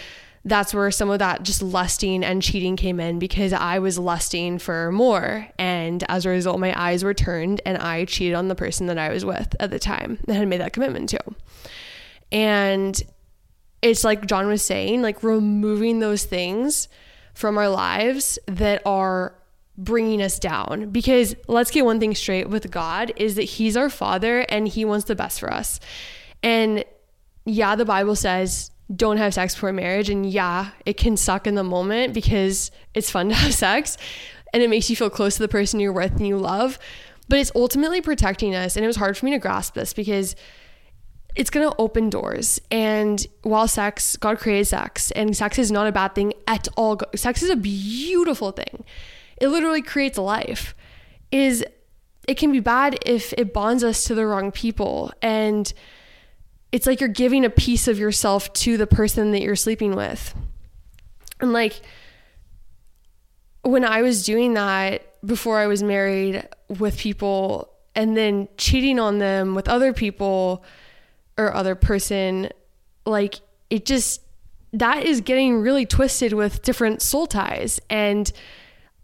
that's 0.44 0.72
where 0.72 0.90
some 0.90 1.10
of 1.10 1.18
that 1.18 1.42
just 1.42 1.62
lusting 1.62 2.24
and 2.24 2.42
cheating 2.42 2.76
came 2.76 3.00
in 3.00 3.18
because 3.18 3.52
I 3.52 3.78
was 3.80 3.98
lusting 3.98 4.58
for 4.58 4.90
more. 4.92 5.48
And 5.58 6.04
as 6.08 6.24
a 6.24 6.30
result, 6.30 6.60
my 6.60 6.78
eyes 6.80 7.04
were 7.04 7.14
turned 7.14 7.60
and 7.66 7.78
I 7.78 8.04
cheated 8.04 8.34
on 8.34 8.48
the 8.48 8.54
person 8.54 8.86
that 8.86 8.98
I 8.98 9.10
was 9.10 9.24
with 9.24 9.54
at 9.60 9.70
the 9.70 9.78
time 9.78 10.18
that 10.26 10.34
had 10.34 10.48
made 10.48 10.60
that 10.60 10.72
commitment 10.72 11.10
to. 11.10 11.20
And 12.30 13.00
it's 13.82 14.04
like 14.04 14.26
John 14.26 14.46
was 14.46 14.62
saying, 14.62 15.02
like 15.02 15.22
removing 15.22 16.00
those 16.00 16.24
things 16.24 16.88
from 17.34 17.58
our 17.58 17.68
lives 17.68 18.38
that 18.46 18.82
are 18.84 19.34
bringing 19.76 20.20
us 20.20 20.38
down. 20.38 20.90
Because 20.90 21.36
let's 21.46 21.70
get 21.70 21.84
one 21.84 22.00
thing 22.00 22.14
straight 22.14 22.48
with 22.48 22.70
God 22.70 23.12
is 23.16 23.36
that 23.36 23.42
He's 23.42 23.76
our 23.76 23.90
Father 23.90 24.40
and 24.48 24.66
He 24.66 24.84
wants 24.84 25.06
the 25.06 25.14
best 25.14 25.40
for 25.40 25.52
us. 25.52 25.78
And 26.42 26.84
yeah, 27.48 27.76
the 27.76 27.84
Bible 27.84 28.16
says 28.16 28.70
don't 28.94 29.18
have 29.18 29.34
sex 29.34 29.54
before 29.54 29.72
marriage. 29.72 30.08
And 30.08 30.24
yeah, 30.24 30.70
it 30.86 30.96
can 30.96 31.16
suck 31.16 31.46
in 31.46 31.54
the 31.54 31.64
moment 31.64 32.14
because 32.14 32.70
it's 32.94 33.10
fun 33.10 33.28
to 33.28 33.34
have 33.34 33.54
sex 33.66 33.96
and 34.52 34.62
it 34.62 34.70
makes 34.70 34.88
you 34.88 34.96
feel 34.96 35.10
close 35.10 35.36
to 35.36 35.42
the 35.42 35.48
person 35.48 35.80
you're 35.80 35.92
with 35.92 36.12
and 36.12 36.26
you 36.26 36.38
love. 36.38 36.78
But 37.28 37.38
it's 37.38 37.52
ultimately 37.54 38.00
protecting 38.00 38.54
us. 38.54 38.76
And 38.76 38.84
it 38.84 38.86
was 38.86 38.96
hard 38.96 39.16
for 39.16 39.26
me 39.26 39.32
to 39.32 39.38
grasp 39.38 39.74
this 39.74 39.92
because 39.92 40.34
it's 41.36 41.50
going 41.50 41.68
to 41.68 41.76
open 41.78 42.08
doors. 42.08 42.58
And 42.70 43.24
while 43.42 43.68
sex, 43.68 44.16
God 44.16 44.38
created 44.38 44.64
sex, 44.64 45.10
and 45.10 45.36
sex 45.36 45.58
is 45.58 45.70
not 45.70 45.86
a 45.86 45.92
bad 45.92 46.14
thing 46.14 46.32
at 46.46 46.68
all. 46.74 46.98
Sex 47.14 47.42
is 47.42 47.50
a 47.50 47.56
beautiful 47.56 48.50
thing. 48.50 48.84
It 49.36 49.48
literally 49.48 49.82
creates 49.82 50.16
life. 50.16 50.74
Is 51.30 51.64
it 52.26 52.34
can 52.38 52.50
be 52.50 52.60
bad 52.60 52.98
if 53.04 53.34
it 53.34 53.52
bonds 53.52 53.84
us 53.84 54.04
to 54.04 54.14
the 54.14 54.26
wrong 54.26 54.50
people 54.50 55.12
and 55.20 55.72
it's 56.72 56.86
like 56.86 57.00
you're 57.00 57.08
giving 57.08 57.44
a 57.44 57.50
piece 57.50 57.88
of 57.88 57.98
yourself 57.98 58.52
to 58.52 58.76
the 58.76 58.86
person 58.86 59.32
that 59.32 59.42
you're 59.42 59.56
sleeping 59.56 59.94
with. 59.94 60.34
And 61.40 61.52
like 61.52 61.80
when 63.62 63.84
I 63.84 64.02
was 64.02 64.24
doing 64.24 64.54
that 64.54 65.02
before 65.24 65.58
I 65.58 65.66
was 65.66 65.82
married 65.82 66.46
with 66.68 66.98
people 66.98 67.72
and 67.94 68.16
then 68.16 68.48
cheating 68.56 68.98
on 68.98 69.18
them 69.18 69.54
with 69.54 69.68
other 69.68 69.92
people 69.92 70.64
or 71.36 71.54
other 71.54 71.74
person, 71.74 72.50
like 73.06 73.36
it 73.70 73.84
just 73.86 74.22
that 74.72 75.04
is 75.04 75.20
getting 75.22 75.60
really 75.60 75.86
twisted 75.86 76.32
with 76.32 76.62
different 76.62 77.00
soul 77.00 77.26
ties 77.26 77.80
and 77.88 78.30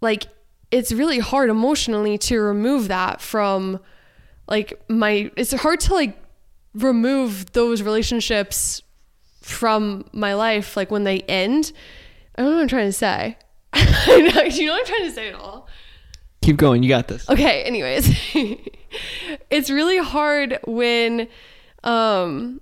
like 0.02 0.26
it's 0.70 0.92
really 0.92 1.18
hard 1.18 1.48
emotionally 1.48 2.18
to 2.18 2.38
remove 2.38 2.88
that 2.88 3.20
from 3.20 3.80
like 4.46 4.78
my 4.88 5.30
it's 5.36 5.52
hard 5.52 5.80
to 5.80 5.94
like 5.94 6.18
remove 6.74 7.52
those 7.52 7.82
relationships 7.82 8.82
from 9.40 10.04
my 10.12 10.34
life, 10.34 10.76
like 10.76 10.90
when 10.90 11.04
they 11.04 11.20
end. 11.20 11.72
I 12.36 12.42
don't 12.42 12.50
know 12.50 12.56
what 12.56 12.62
I'm 12.62 12.68
trying 12.68 12.88
to 12.88 12.92
say. 12.92 13.38
Do 13.74 14.12
you 14.12 14.22
know 14.66 14.72
what 14.72 14.80
I'm 14.80 14.86
trying 14.86 15.08
to 15.08 15.12
say 15.12 15.28
at 15.28 15.34
all? 15.34 15.68
Keep 16.42 16.56
going. 16.56 16.82
You 16.82 16.88
got 16.88 17.08
this. 17.08 17.28
Okay. 17.28 17.62
Anyways, 17.62 18.08
it's 19.50 19.70
really 19.70 19.98
hard 19.98 20.58
when, 20.66 21.28
um, 21.82 22.60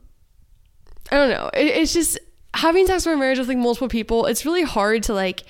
I 1.10 1.16
don't 1.16 1.30
know. 1.30 1.50
It, 1.54 1.66
it's 1.66 1.92
just 1.92 2.18
having 2.54 2.86
sex 2.86 3.04
for 3.04 3.16
marriage 3.16 3.38
with 3.38 3.48
like 3.48 3.58
multiple 3.58 3.88
people. 3.88 4.26
It's 4.26 4.44
really 4.44 4.62
hard 4.62 5.02
to 5.04 5.14
like 5.14 5.42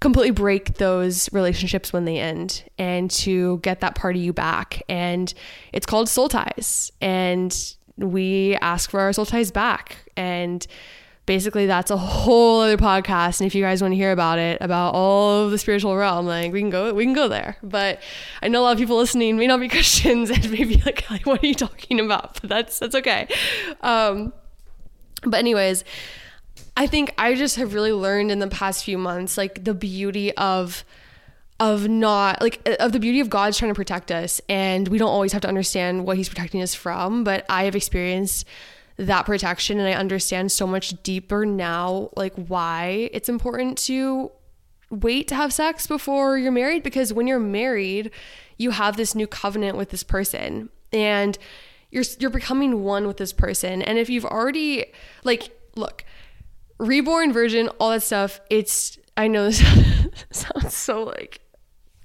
completely 0.00 0.30
break 0.30 0.74
those 0.74 1.30
relationships 1.32 1.92
when 1.92 2.04
they 2.04 2.18
end 2.18 2.62
and 2.78 3.10
to 3.10 3.58
get 3.58 3.80
that 3.80 3.94
part 3.94 4.16
of 4.16 4.22
you 4.22 4.32
back. 4.32 4.82
And 4.88 5.32
it's 5.72 5.86
called 5.86 6.08
soul 6.08 6.28
ties. 6.28 6.92
And 7.00 7.56
we 7.98 8.56
ask 8.60 8.90
for 8.90 9.00
our 9.00 9.12
soul 9.12 9.26
ties 9.26 9.50
back. 9.50 9.98
And 10.16 10.66
basically 11.26 11.66
that's 11.66 11.90
a 11.90 11.96
whole 11.96 12.62
other 12.62 12.78
podcast. 12.78 13.40
And 13.40 13.46
if 13.46 13.54
you 13.54 13.62
guys 13.62 13.82
want 13.82 13.92
to 13.92 13.96
hear 13.96 14.12
about 14.12 14.38
it 14.38 14.58
about 14.62 14.94
all 14.94 15.44
of 15.44 15.50
the 15.50 15.58
spiritual 15.58 15.94
realm 15.94 16.26
like 16.26 16.52
we 16.52 16.60
can 16.60 16.70
go 16.70 16.92
we 16.94 17.04
can 17.04 17.12
go 17.12 17.28
there. 17.28 17.56
But 17.62 18.00
i 18.42 18.48
know 18.48 18.62
a 18.62 18.64
lot 18.64 18.72
of 18.72 18.78
people 18.78 18.96
listening 18.96 19.36
may 19.36 19.46
not 19.46 19.60
be 19.60 19.68
christians 19.76 20.30
and 20.30 20.50
maybe 20.50 20.82
like, 20.86 21.08
like 21.10 21.26
what 21.26 21.42
are 21.42 21.46
you 21.46 21.54
talking 21.54 22.00
about? 22.00 22.40
But 22.40 22.48
that's 22.48 22.78
that's 22.78 22.94
okay. 22.94 23.28
Um 23.82 24.32
but 25.22 25.38
anyways 25.38 25.84
i 26.76 26.86
think 26.86 27.12
i 27.18 27.34
just 27.34 27.56
have 27.56 27.74
really 27.74 27.92
learned 27.92 28.30
in 28.30 28.38
the 28.38 28.46
past 28.46 28.84
few 28.84 28.96
months 28.96 29.36
like 29.36 29.64
the 29.64 29.74
beauty 29.74 30.32
of 30.36 30.84
of 31.60 31.88
not 31.88 32.40
like 32.40 32.60
uh, 32.66 32.76
of 32.80 32.92
the 32.92 33.00
beauty 33.00 33.20
of 33.20 33.30
God's 33.30 33.58
trying 33.58 33.70
to 33.70 33.74
protect 33.74 34.12
us 34.12 34.40
and 34.48 34.88
we 34.88 34.98
don't 34.98 35.08
always 35.08 35.32
have 35.32 35.42
to 35.42 35.48
understand 35.48 36.06
what 36.06 36.16
he's 36.16 36.28
protecting 36.28 36.62
us 36.62 36.74
from 36.74 37.24
but 37.24 37.44
I 37.48 37.64
have 37.64 37.74
experienced 37.74 38.46
that 38.96 39.26
protection 39.26 39.78
and 39.78 39.88
I 39.88 39.92
understand 39.92 40.52
so 40.52 40.66
much 40.66 41.02
deeper 41.02 41.44
now 41.44 42.10
like 42.16 42.34
why 42.34 43.10
it's 43.12 43.28
important 43.28 43.78
to 43.78 44.30
wait 44.90 45.28
to 45.28 45.34
have 45.34 45.52
sex 45.52 45.86
before 45.86 46.38
you're 46.38 46.52
married 46.52 46.82
because 46.82 47.12
when 47.12 47.26
you're 47.26 47.38
married 47.38 48.10
you 48.56 48.70
have 48.70 48.96
this 48.96 49.14
new 49.14 49.26
covenant 49.26 49.76
with 49.76 49.90
this 49.90 50.02
person 50.02 50.68
and 50.92 51.38
you're 51.90 52.04
you're 52.18 52.30
becoming 52.30 52.84
one 52.84 53.06
with 53.06 53.16
this 53.16 53.32
person 53.32 53.82
and 53.82 53.98
if 53.98 54.08
you've 54.08 54.24
already 54.24 54.86
like 55.24 55.50
look 55.74 56.04
reborn 56.78 57.32
virgin 57.32 57.68
all 57.80 57.90
that 57.90 58.02
stuff 58.02 58.40
it's 58.48 58.98
I 59.16 59.26
know 59.26 59.46
this 59.46 59.64
sounds 60.30 60.74
so 60.74 61.04
like 61.04 61.40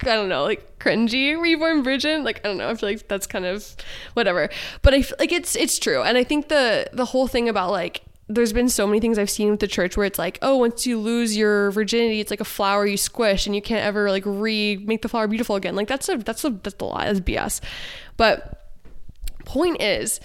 I 0.07 0.15
don't 0.15 0.29
know, 0.29 0.43
like 0.43 0.79
cringy 0.79 1.39
reborn 1.39 1.83
virgin. 1.83 2.23
Like 2.23 2.39
I 2.43 2.47
don't 2.47 2.57
know, 2.57 2.69
I 2.69 2.75
feel 2.75 2.89
like 2.89 3.07
that's 3.07 3.27
kind 3.27 3.45
of 3.45 3.75
whatever. 4.13 4.49
But 4.81 4.93
I 4.93 5.01
feel 5.01 5.17
like 5.19 5.31
it's 5.31 5.55
it's 5.55 5.79
true. 5.79 6.01
And 6.01 6.17
I 6.17 6.23
think 6.23 6.49
the 6.49 6.87
the 6.93 7.05
whole 7.05 7.27
thing 7.27 7.49
about 7.49 7.71
like 7.71 8.03
there's 8.29 8.53
been 8.53 8.69
so 8.69 8.87
many 8.87 8.99
things 8.99 9.17
I've 9.17 9.29
seen 9.29 9.51
with 9.51 9.59
the 9.59 9.67
church 9.67 9.97
where 9.97 10.05
it's 10.05 10.17
like, 10.17 10.39
oh, 10.41 10.57
once 10.57 10.87
you 10.87 10.97
lose 10.97 11.35
your 11.35 11.71
virginity, 11.71 12.19
it's 12.19 12.31
like 12.31 12.39
a 12.39 12.45
flower 12.45 12.85
you 12.85 12.97
squish 12.97 13.45
and 13.45 13.55
you 13.55 13.61
can't 13.61 13.83
ever 13.83 14.09
like 14.09 14.23
re 14.25 14.77
make 14.77 15.01
the 15.01 15.09
flower 15.09 15.27
beautiful 15.27 15.55
again. 15.55 15.75
Like 15.75 15.87
that's 15.87 16.07
a 16.09 16.17
that's 16.17 16.43
a 16.43 16.49
that's 16.49 16.75
a 16.79 16.85
lie. 16.85 17.05
That's 17.05 17.19
BS. 17.19 17.61
But 18.17 18.71
point 19.45 19.81
is, 19.81 20.19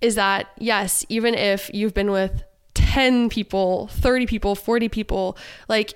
is 0.00 0.16
that 0.16 0.48
yes, 0.58 1.04
even 1.08 1.34
if 1.34 1.70
you've 1.72 1.94
been 1.94 2.10
with 2.10 2.42
10 2.74 3.28
people, 3.28 3.88
30 3.88 4.26
people, 4.26 4.54
40 4.54 4.88
people, 4.88 5.38
like 5.68 5.94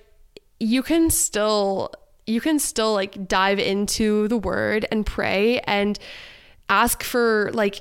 you 0.61 0.83
can 0.83 1.11
still 1.11 1.93
you 2.29 2.41
can 2.41 2.59
still 2.59 2.93
like 2.93 3.27
dive 3.27 3.59
into 3.59 4.29
the 4.29 4.37
word 4.37 4.87
and 4.93 5.07
pray 5.07 5.61
and 5.61 5.99
ask 6.69 7.03
for 7.03 7.51
like 7.55 7.81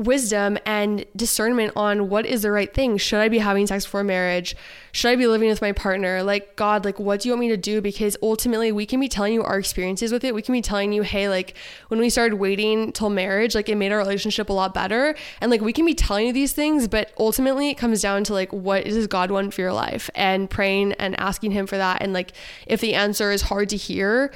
wisdom 0.00 0.56
and 0.64 1.04
discernment 1.14 1.74
on 1.76 2.08
what 2.08 2.24
is 2.24 2.40
the 2.40 2.50
right 2.50 2.72
thing. 2.72 2.96
Should 2.96 3.20
I 3.20 3.28
be 3.28 3.38
having 3.38 3.66
sex 3.66 3.84
before 3.84 4.02
marriage? 4.02 4.56
Should 4.92 5.10
I 5.10 5.16
be 5.16 5.26
living 5.26 5.50
with 5.50 5.60
my 5.60 5.72
partner? 5.72 6.22
Like, 6.22 6.56
God, 6.56 6.86
like, 6.86 6.98
what 6.98 7.20
do 7.20 7.28
you 7.28 7.34
want 7.34 7.40
me 7.40 7.48
to 7.50 7.58
do? 7.58 7.82
Because 7.82 8.16
ultimately, 8.22 8.72
we 8.72 8.86
can 8.86 8.98
be 8.98 9.10
telling 9.10 9.34
you 9.34 9.42
our 9.42 9.58
experiences 9.58 10.10
with 10.10 10.24
it. 10.24 10.34
We 10.34 10.40
can 10.40 10.54
be 10.54 10.62
telling 10.62 10.94
you, 10.94 11.02
hey, 11.02 11.28
like, 11.28 11.54
when 11.88 12.00
we 12.00 12.08
started 12.08 12.36
waiting 12.36 12.92
till 12.92 13.10
marriage, 13.10 13.54
like, 13.54 13.68
it 13.68 13.76
made 13.76 13.92
our 13.92 13.98
relationship 13.98 14.48
a 14.48 14.54
lot 14.54 14.72
better. 14.72 15.14
And 15.42 15.50
like, 15.50 15.60
we 15.60 15.74
can 15.74 15.84
be 15.84 15.94
telling 15.94 16.26
you 16.26 16.32
these 16.32 16.54
things, 16.54 16.88
but 16.88 17.12
ultimately, 17.18 17.68
it 17.68 17.74
comes 17.76 18.00
down 18.00 18.24
to 18.24 18.32
like, 18.32 18.54
what 18.54 18.84
does 18.84 19.06
God 19.06 19.30
want 19.30 19.52
for 19.52 19.60
your 19.60 19.72
life? 19.74 20.08
And 20.14 20.48
praying 20.48 20.94
and 20.94 21.18
asking 21.20 21.50
Him 21.50 21.66
for 21.66 21.76
that. 21.76 22.00
And 22.00 22.14
like, 22.14 22.32
if 22.66 22.80
the 22.80 22.94
answer 22.94 23.32
is 23.32 23.42
hard 23.42 23.68
to 23.68 23.76
hear, 23.76 24.32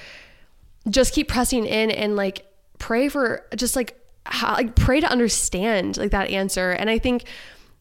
just 0.91 1.15
keep 1.15 1.29
pressing 1.29 1.65
in 1.65 1.91
and 1.91 2.17
like, 2.17 2.45
pray 2.79 3.09
for 3.09 3.47
just 3.57 3.77
like 3.77 3.99
how, 4.27 4.55
like 4.55 4.75
pray 4.75 5.01
to 5.01 5.07
understand 5.07 5.97
like 5.97 6.11
that 6.11 6.31
answer. 6.31 6.71
And 6.71 6.89
i 6.89 6.99
think 6.99 7.25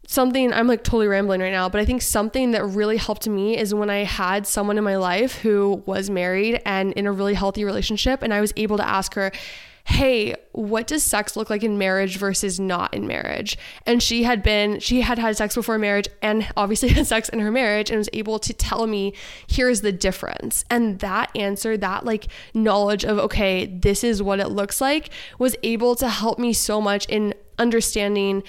something 0.08 0.52
I'm 0.52 0.68
like 0.68 0.84
totally 0.84 1.08
rambling 1.08 1.42
right 1.42 1.52
now, 1.52 1.70
but 1.70 1.80
I 1.80 1.86
think 1.86 2.02
something 2.02 2.52
that 2.52 2.64
really 2.66 2.98
helped 2.98 3.28
me 3.28 3.58
is 3.58 3.74
when 3.74 3.90
I 3.90 4.04
had 4.04 4.46
someone 4.46 4.78
in 4.78 4.84
my 4.84 4.98
life 4.98 5.36
who 5.40 5.82
was 5.86 6.10
married 6.10 6.62
and 6.66 6.94
in 6.94 7.08
a 7.08 7.12
really 7.12 7.34
healthy 7.34 7.64
relationship 7.64 8.22
and 8.22 8.34
I 8.34 8.42
was 8.42 8.54
able 8.58 8.78
to 8.78 8.88
ask 8.88 9.14
her, 9.14 9.32
"Hey, 9.86 10.36
what 10.54 10.88
does 10.88 11.04
sex 11.04 11.36
look 11.36 11.50
like 11.50 11.64
in 11.64 11.78
marriage 11.78 12.18
versus 12.18 12.60
not 12.60 12.94
in 12.94 13.06
marriage?" 13.06 13.58
And 13.86 14.02
she 14.02 14.24
had 14.24 14.42
been 14.42 14.80
she 14.80 15.02
had 15.02 15.20
had 15.20 15.38
sex 15.38 15.56
before 15.56 15.78
marriage 15.78 16.08
and 16.22 16.48
obviously 16.56 16.90
had 16.98 17.08
sex 17.08 17.30
in 17.30 17.40
her 17.40 17.52
marriage 17.52 17.90
and 17.90 17.98
was 17.98 18.10
able 18.14 18.40
to 18.40 18.54
tell 18.54 18.88
me, 18.88 19.14
"Here's 19.48 19.82
the 19.82 19.92
difference." 19.92 20.66
And 20.70 21.00
that 21.00 21.32
answer, 21.36 21.78
that 21.78 22.06
like 22.06 22.28
knowledge 22.54 23.04
of, 23.04 23.18
"Okay, 23.20 23.66
this 23.66 24.04
is 24.04 24.24
what 24.24 24.40
it 24.40 24.50
looks 24.50 24.80
like," 24.82 25.10
was 25.38 25.56
able 25.64 25.96
to 25.96 26.10
help 26.10 26.40
me 26.40 26.54
so 26.54 26.82
much 26.82 27.06
in 27.08 27.34
understanding 27.58 28.44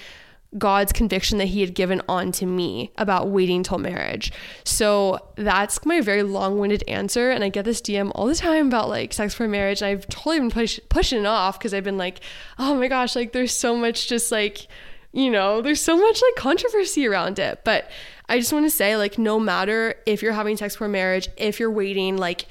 God's 0.57 0.91
conviction 0.91 1.37
that 1.39 1.45
He 1.47 1.61
had 1.61 1.73
given 1.73 2.01
on 2.07 2.31
to 2.33 2.45
me 2.45 2.91
about 2.97 3.29
waiting 3.29 3.63
till 3.63 3.77
marriage. 3.77 4.31
So 4.63 5.19
that's 5.35 5.85
my 5.85 6.01
very 6.01 6.23
long 6.23 6.59
winded 6.59 6.83
answer. 6.87 7.31
And 7.31 7.43
I 7.43 7.49
get 7.49 7.65
this 7.65 7.81
DM 7.81 8.11
all 8.15 8.27
the 8.27 8.35
time 8.35 8.67
about 8.67 8.89
like 8.89 9.13
sex 9.13 9.33
for 9.33 9.47
marriage. 9.47 9.81
And 9.81 9.89
I've 9.89 10.07
totally 10.07 10.39
been 10.39 10.51
push- 10.51 10.79
pushing 10.89 11.21
it 11.21 11.25
off 11.25 11.59
because 11.59 11.73
I've 11.73 11.83
been 11.83 11.97
like, 11.97 12.21
oh 12.57 12.75
my 12.75 12.87
gosh, 12.87 13.15
like 13.15 13.31
there's 13.31 13.53
so 13.53 13.75
much 13.75 14.07
just 14.07 14.31
like, 14.31 14.67
you 15.11 15.29
know, 15.29 15.61
there's 15.61 15.81
so 15.81 15.97
much 15.97 16.21
like 16.21 16.35
controversy 16.35 17.07
around 17.07 17.39
it. 17.39 17.61
But 17.63 17.89
I 18.27 18.39
just 18.39 18.51
want 18.51 18.65
to 18.65 18.69
say, 18.69 18.97
like, 18.97 19.17
no 19.17 19.39
matter 19.39 19.95
if 20.05 20.21
you're 20.21 20.33
having 20.33 20.57
sex 20.57 20.75
for 20.75 20.87
marriage, 20.87 21.29
if 21.37 21.59
you're 21.59 21.71
waiting, 21.71 22.17
like, 22.17 22.47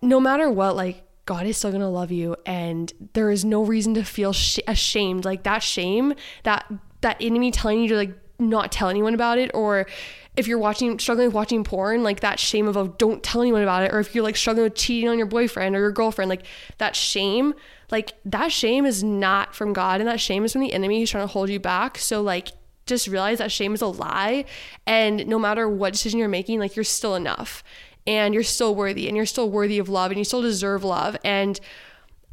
no 0.00 0.18
matter 0.18 0.50
what, 0.50 0.76
like, 0.76 1.04
God 1.24 1.46
is 1.46 1.56
still 1.56 1.70
going 1.70 1.82
to 1.82 1.88
love 1.88 2.10
you 2.10 2.36
and 2.44 2.92
there 3.12 3.30
is 3.30 3.44
no 3.44 3.62
reason 3.62 3.94
to 3.94 4.04
feel 4.04 4.32
sh- 4.32 4.58
ashamed. 4.66 5.24
Like 5.24 5.44
that 5.44 5.62
shame, 5.62 6.14
that 6.42 6.70
that 7.02 7.16
enemy 7.20 7.50
telling 7.50 7.80
you 7.80 7.88
to 7.88 7.96
like 7.96 8.12
not 8.38 8.72
tell 8.72 8.88
anyone 8.88 9.14
about 9.14 9.38
it 9.38 9.50
or 9.54 9.86
if 10.36 10.48
you're 10.48 10.58
watching 10.58 10.98
struggling 10.98 11.28
with 11.28 11.34
watching 11.34 11.62
porn 11.62 12.02
like 12.02 12.20
that 12.20 12.40
shame 12.40 12.66
of 12.66 12.76
oh, 12.76 12.88
don't 12.98 13.22
tell 13.22 13.42
anyone 13.42 13.62
about 13.62 13.84
it 13.84 13.92
or 13.92 14.00
if 14.00 14.14
you're 14.14 14.24
like 14.24 14.36
struggling 14.36 14.64
with 14.64 14.74
cheating 14.74 15.08
on 15.08 15.18
your 15.18 15.26
boyfriend 15.26 15.76
or 15.76 15.80
your 15.80 15.92
girlfriend 15.92 16.28
like 16.28 16.44
that 16.78 16.96
shame 16.96 17.54
like 17.90 18.14
that 18.24 18.50
shame 18.50 18.86
is 18.86 19.04
not 19.04 19.54
from 19.54 19.72
god 19.72 20.00
and 20.00 20.08
that 20.08 20.18
shame 20.18 20.44
is 20.44 20.52
from 20.52 20.62
the 20.62 20.72
enemy 20.72 20.98
who's 20.98 21.10
trying 21.10 21.26
to 21.26 21.32
hold 21.32 21.50
you 21.50 21.60
back. 21.60 21.98
So 21.98 22.22
like 22.22 22.48
just 22.86 23.06
realize 23.06 23.38
that 23.38 23.52
shame 23.52 23.74
is 23.74 23.82
a 23.82 23.86
lie 23.86 24.44
and 24.86 25.26
no 25.26 25.38
matter 25.38 25.68
what 25.68 25.92
decision 25.92 26.18
you're 26.18 26.28
making 26.28 26.58
like 26.58 26.74
you're 26.74 26.84
still 26.84 27.14
enough 27.14 27.62
and 28.06 28.34
you're 28.34 28.42
still 28.42 28.74
worthy 28.74 29.06
and 29.06 29.16
you're 29.16 29.26
still 29.26 29.48
worthy 29.48 29.78
of 29.78 29.88
love 29.88 30.10
and 30.10 30.18
you 30.18 30.24
still 30.24 30.42
deserve 30.42 30.82
love 30.82 31.16
and 31.24 31.60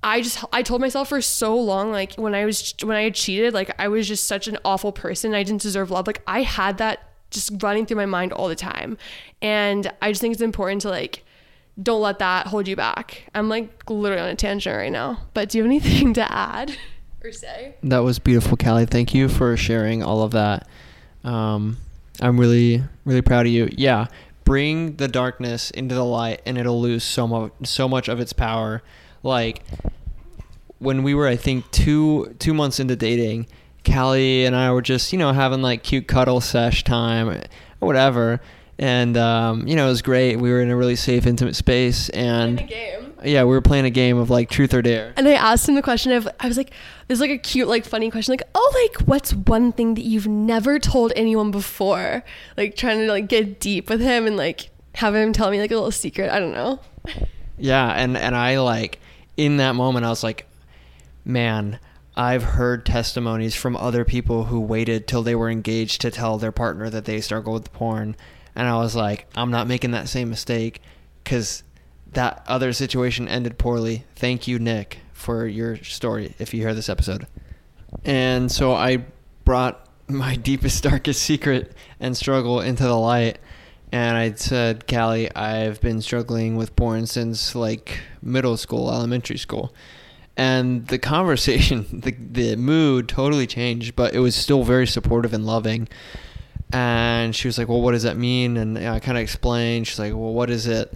I 0.04 0.22
just 0.22 0.43
I 0.54 0.64
told 0.64 0.82
myself 0.82 1.10
for 1.10 1.22
so 1.22 1.58
long 1.58 1.91
like 1.91 2.16
when 2.16 2.34
I 2.34 2.45
was 2.45 2.74
when 2.84 2.95
I 2.95 3.02
had 3.04 3.16
cheated 3.16 3.54
like 3.54 3.72
I 3.80 3.88
was 3.88 4.08
just 4.08 4.26
such 4.26 4.47
an 4.47 4.58
awful 4.64 4.91
person 4.91 5.34
I 5.34 5.43
didn't 5.43 5.62
deserve 5.62 5.91
love 5.91 6.08
like 6.08 6.22
I 6.26 6.41
had 6.41 6.78
that 6.78 7.10
just 7.32 7.62
running 7.62 7.86
through 7.86 7.97
my 7.97 8.06
mind 8.06 8.32
all 8.32 8.47
the 8.47 8.56
time 8.56 8.97
and 9.41 9.91
I 10.02 10.12
just 10.12 10.22
think 10.22 10.34
it's 10.34 10.41
important 10.41 10.82
to 10.84 10.89
like 10.89 11.24
don't 11.82 12.02
let 12.02 12.20
that 12.20 12.47
hold 12.47 12.68
you 12.68 12.76
back 12.76 13.24
I'm 13.36 13.50
like 13.50 13.89
literally 13.89 14.24
on 14.24 14.30
a 14.30 14.36
tangent 14.36 14.76
right 14.76 14.91
now 14.91 15.28
but 15.34 15.50
do 15.50 15.58
you 15.58 15.64
have 15.64 15.70
anything 15.70 16.14
to 16.16 16.32
add 16.32 16.78
or 17.24 17.32
say 17.32 17.76
That 17.84 18.00
was 18.00 18.20
beautiful, 18.20 18.58
Callie. 18.58 18.86
Thank 18.86 19.14
you 19.14 19.28
for 19.28 19.56
sharing 19.58 20.04
all 20.04 20.24
of 20.24 20.32
that. 20.32 20.68
Um, 21.24 21.78
I'm 22.22 22.39
really, 22.39 22.84
really 23.06 23.22
proud 23.22 23.45
of 23.45 23.52
you. 23.52 23.70
Yeah, 23.72 24.08
bring 24.45 24.95
the 24.95 25.08
darkness 25.08 25.72
into 25.72 25.95
the 25.95 26.06
light, 26.06 26.41
and 26.45 26.58
it'll 26.58 26.80
lose 26.82 27.04
so 27.04 27.28
much, 27.28 27.52
so 27.64 27.88
much 27.88 28.08
of 28.08 28.20
its 28.20 28.34
power. 28.34 28.82
Like 29.24 29.63
when 30.80 31.03
we 31.03 31.13
were, 31.13 31.28
I 31.28 31.36
think 31.36 31.70
two 31.72 32.36
two 32.39 32.53
months 32.53 32.80
into 32.80 32.95
dating, 32.95 33.47
Callie 33.86 34.45
and 34.45 34.55
I 34.55 34.72
were 34.72 34.82
just, 34.82 35.11
you 35.11 35.20
know, 35.20 35.34
having 35.34 35.61
like 35.61 35.84
cute 35.84 36.07
cuddle 36.07 36.41
sesh 36.41 36.84
time, 36.84 37.30
or 37.30 37.41
whatever. 37.80 38.39
And 38.78 39.17
um, 39.17 39.67
you 39.67 39.76
know, 39.76 39.88
it 39.88 39.89
was 39.89 40.01
great. 40.01 40.38
We 40.38 40.51
were 40.51 40.61
in 40.61 40.70
a 40.70 40.76
really 40.76 40.95
safe, 40.95 41.26
intimate 41.28 41.57
space, 41.57 42.07
and 42.09 42.72
yeah, 43.22 43.43
we 43.43 43.49
were 43.49 43.61
playing 43.61 43.84
a 43.84 43.89
game 43.89 44.17
of 44.17 44.30
like 44.30 44.49
truth 44.49 44.74
or 44.74 44.82
dare. 44.82 45.13
and 45.17 45.28
I 45.28 45.34
asked 45.34 45.67
him 45.67 45.76
the 45.76 45.82
question 45.82 46.13
of 46.13 46.26
I 46.39 46.47
was 46.47 46.55
like 46.55 46.72
there's 47.07 47.20
like 47.20 47.32
a 47.32 47.38
cute 47.38 47.67
like 47.67 47.84
funny 47.84 48.09
question 48.09 48.32
like 48.32 48.43
oh 48.55 48.72
like 48.86 49.05
what's 49.05 49.34
one 49.34 49.74
thing 49.74 49.95
that 49.95 50.03
you've 50.03 50.28
never 50.28 50.80
told 50.80 51.11
anyone 51.17 51.51
before 51.51 52.24
like 52.55 52.78
trying 52.78 52.99
to 52.99 53.07
like 53.07 53.28
get 53.28 53.59
deep 53.59 53.89
with 53.89 53.99
him 53.99 54.26
and 54.26 54.38
like 54.38 54.70
have 54.95 55.13
him 55.13 55.34
tell 55.34 55.51
me 55.51 55.59
like 55.59 55.72
a 55.72 55.76
little 55.76 55.91
secret 55.91 56.30
I 56.32 56.39
don't 56.39 56.53
know 56.53 56.80
Yeah, 57.57 57.89
and 57.91 58.15
and 58.15 58.34
I 58.38 58.59
like 58.59 58.99
in 59.40 59.56
that 59.56 59.74
moment 59.74 60.06
I 60.06 60.10
was 60.10 60.22
like, 60.22 60.46
man, 61.24 61.80
I've 62.14 62.44
heard 62.44 62.86
testimonies 62.86 63.56
from 63.56 63.78
other 63.78 64.04
people 64.04 64.46
who 64.46 64.60
waited 64.60 65.08
till 65.08 65.24
they 65.24 65.34
were 65.34 65.50
engaged 65.50 66.02
to 66.02 66.12
tell 66.12 66.38
their 66.38 66.52
partner 66.52 66.90
that 66.90 67.06
they 67.06 67.22
struggle 67.22 67.54
with 67.54 67.72
porn, 67.72 68.18
and 68.54 68.68
I 68.68 68.76
was 68.76 68.98
like, 68.98 69.28
I'm 69.36 69.50
not 69.50 69.66
making 69.66 69.92
that 69.92 70.10
same 70.10 70.30
mistake 70.30 70.82
because 71.24 71.64
that 72.12 72.44
other 72.48 72.74
situation 72.74 73.30
ended 73.30 73.58
poorly. 73.58 74.04
Thank 74.14 74.46
you, 74.46 74.60
Nick, 74.60 74.98
for 75.14 75.48
your 75.48 75.78
story. 75.78 76.36
If 76.38 76.54
you 76.54 76.60
hear 76.60 76.76
this 76.76 76.90
episode, 76.90 77.26
and 78.04 78.52
so 78.52 78.74
I 78.74 79.06
brought 79.46 79.88
my 80.10 80.36
deepest, 80.50 80.84
darkest 80.84 81.24
secret 81.24 81.74
and 81.98 82.18
struggle 82.18 82.60
into 82.60 82.84
the 82.84 82.98
light. 82.98 83.40
And 83.92 84.18
I 84.18 84.34
said, 84.34 84.88
Callie, 84.88 85.34
I've 85.36 85.82
been 85.82 86.02
struggling 86.02 86.56
with 86.56 86.76
porn 86.76 87.08
since 87.08 87.56
like 87.56 88.02
middle 88.22 88.56
school, 88.56 88.92
elementary 88.92 89.38
school. 89.38 89.74
And 90.38 90.88
the 90.88 91.00
conversation, 91.00 91.88
the, 91.92 92.12
the 92.12 92.56
mood 92.56 93.10
totally 93.10 93.48
changed, 93.48 93.96
but 93.96 94.14
it 94.14 94.20
was 94.20 94.36
still 94.36 94.64
very 94.64 94.86
supportive 94.86 95.34
and 95.34 95.46
loving. 95.46 95.88
And 96.72 97.36
she 97.36 97.48
was 97.48 97.58
like, 97.58 97.68
Well, 97.68 97.82
what 97.82 97.94
does 97.94 98.04
that 98.04 98.16
mean? 98.16 98.58
And 98.58 98.78
I 98.78 99.00
kind 99.00 99.18
of 99.18 99.24
explained. 99.24 99.88
She's 99.88 99.98
like, 99.98 100.14
Well, 100.14 100.34
what 100.34 100.52
is 100.52 100.68
it? 100.68 100.94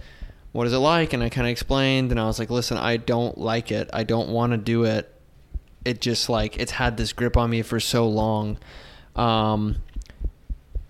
What 0.52 0.68
is 0.68 0.72
it 0.72 0.78
like? 0.78 1.12
And 1.12 1.22
I 1.22 1.30
kind 1.30 1.48
of 1.48 1.50
explained. 1.50 2.12
And 2.12 2.20
I 2.20 2.26
was 2.26 2.38
like, 2.38 2.48
Listen, 2.48 2.78
I 2.78 2.96
don't 2.96 3.36
like 3.36 3.72
it. 3.72 3.90
I 3.92 4.04
don't 4.04 4.28
want 4.28 4.52
to 4.52 4.56
do 4.56 4.84
it. 4.84 5.10
It 5.84 6.00
just 6.00 6.28
like, 6.28 6.58
it's 6.58 6.72
had 6.72 6.96
this 6.96 7.12
grip 7.12 7.36
on 7.36 7.50
me 7.50 7.62
for 7.62 7.80
so 7.80 8.08
long. 8.08 8.56
Um, 9.16 9.78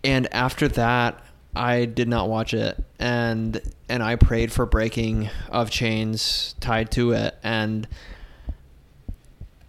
and 0.05 0.33
after 0.33 0.69
that 0.69 1.24
i 1.57 1.85
did 1.85 2.09
not 2.09 2.29
watch 2.29 2.55
it 2.55 2.83
and 2.99 3.61
and 3.89 4.03
i 4.03 4.17
prayed 4.17 4.53
for 4.53 4.67
breaking 4.67 5.29
of 5.51 5.71
chains 5.71 6.55
tied 6.61 6.91
to 6.91 7.13
it 7.13 7.37
and 7.43 7.87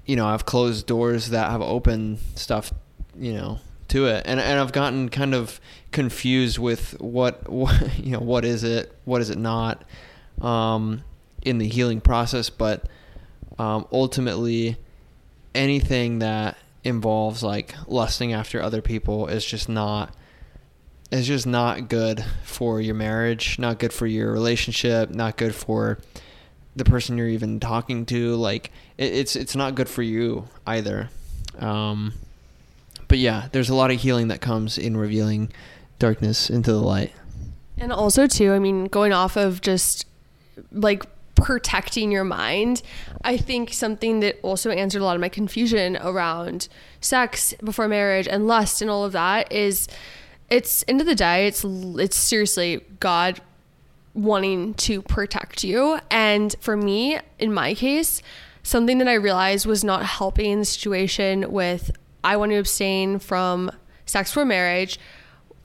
you 0.06 0.16
know 0.16 0.28
i've 0.28 0.46
closed 0.46 0.86
doors 0.88 1.30
that 1.30 1.52
have 1.52 1.62
opened 1.62 2.18
stuff 2.36 2.74
you 3.18 3.34
know 3.34 3.60
to 3.88 4.08
it. 4.08 4.24
And 4.26 4.40
and 4.40 4.60
i've 4.60 4.72
gotten 4.72 5.10
kind 5.10 5.34
of 5.34 5.60
confused 5.92 6.60
with 6.60 7.00
what, 7.00 7.50
what 7.50 7.98
you 7.98 8.12
know 8.12 8.20
what 8.20 8.46
is 8.46 8.64
it 8.64 8.94
what 9.06 9.22
is 9.22 9.30
it 9.30 9.38
not 9.38 9.84
um 10.42 11.04
in 11.42 11.58
the 11.58 11.68
healing 11.68 12.02
process. 12.02 12.50
But 12.50 12.88
um 13.60 13.88
ultimately 13.92 14.78
anything 15.54 16.20
that 16.20 16.58
involves 16.84 17.42
like 17.42 17.74
lusting 17.88 18.34
after 18.34 18.62
other 18.62 18.82
people 18.82 19.28
is 19.28 19.46
just 19.46 19.70
not 19.70 20.14
is 21.12 21.28
just 21.28 21.46
not 21.48 21.88
good 21.90 22.24
for 22.44 22.82
your 22.82 22.96
marriage, 22.96 23.58
not 23.60 23.80
good 23.80 23.94
for 23.94 24.08
your 24.08 24.32
relationship, 24.32 25.10
not 25.10 25.38
good 25.38 25.54
for 25.54 26.00
the 26.76 26.84
person 26.84 27.18
you're 27.18 27.28
even 27.28 27.60
talking 27.60 28.06
to. 28.08 28.36
Like 28.36 28.72
it, 28.98 29.14
it's 29.14 29.36
it's 29.36 29.56
not 29.56 29.76
good 29.76 29.90
for 29.90 30.02
you 30.02 30.48
either. 30.66 31.10
Um, 31.60 32.14
but 33.08 33.18
yeah, 33.18 33.48
there's 33.52 33.70
a 33.70 33.76
lot 33.76 33.92
of 33.92 34.00
healing 34.00 34.30
that 34.30 34.42
comes 34.42 34.78
in 34.78 34.98
revealing 34.98 35.52
darkness 36.00 36.50
into 36.50 36.72
the 36.72 36.82
light. 36.82 37.14
And 37.78 37.92
also 37.92 38.28
too, 38.28 38.54
I 38.54 38.60
mean, 38.60 38.86
going 38.86 39.14
off 39.14 39.36
of 39.36 39.62
just 39.62 40.06
like 40.72 41.04
protecting 41.36 42.12
your 42.12 42.24
mind, 42.24 42.82
I 43.24 43.38
think 43.38 43.74
something 43.74 44.22
that 44.22 44.40
also 44.42 44.72
answered 44.72 45.02
a 45.02 45.06
lot 45.06 45.16
of 45.16 45.22
my 45.22 45.30
confusion 45.30 45.98
around 45.98 46.68
sex 47.02 47.54
before 47.64 47.88
marriage 47.88 48.28
and 48.28 48.48
lust 48.48 48.82
and 48.82 48.90
all 48.90 49.04
of 49.04 49.12
that 49.12 49.52
is 49.52 49.88
it's 50.50 50.84
end 50.88 51.02
of 51.02 51.08
the 51.08 51.16
day, 51.16 51.48
it's 51.48 51.64
it's 51.66 52.18
seriously 52.18 52.82
God 53.00 53.42
wanting 54.14 54.74
to 54.76 55.02
protect 55.02 55.64
you. 55.64 56.00
And 56.10 56.56
for 56.62 56.78
me, 56.78 57.20
in 57.38 57.54
my 57.54 57.74
case, 57.74 58.22
something 58.64 58.98
that 59.00 59.08
I 59.08 59.16
realized 59.16 59.66
was 59.66 59.84
not 59.84 60.06
helping 60.06 60.60
the 60.60 60.66
situation 60.66 61.52
with 61.52 61.92
I 62.24 62.38
want 62.38 62.52
to 62.52 62.58
abstain 62.58 63.20
from 63.20 63.72
sex 64.06 64.32
for 64.32 64.46
marriage. 64.46 65.00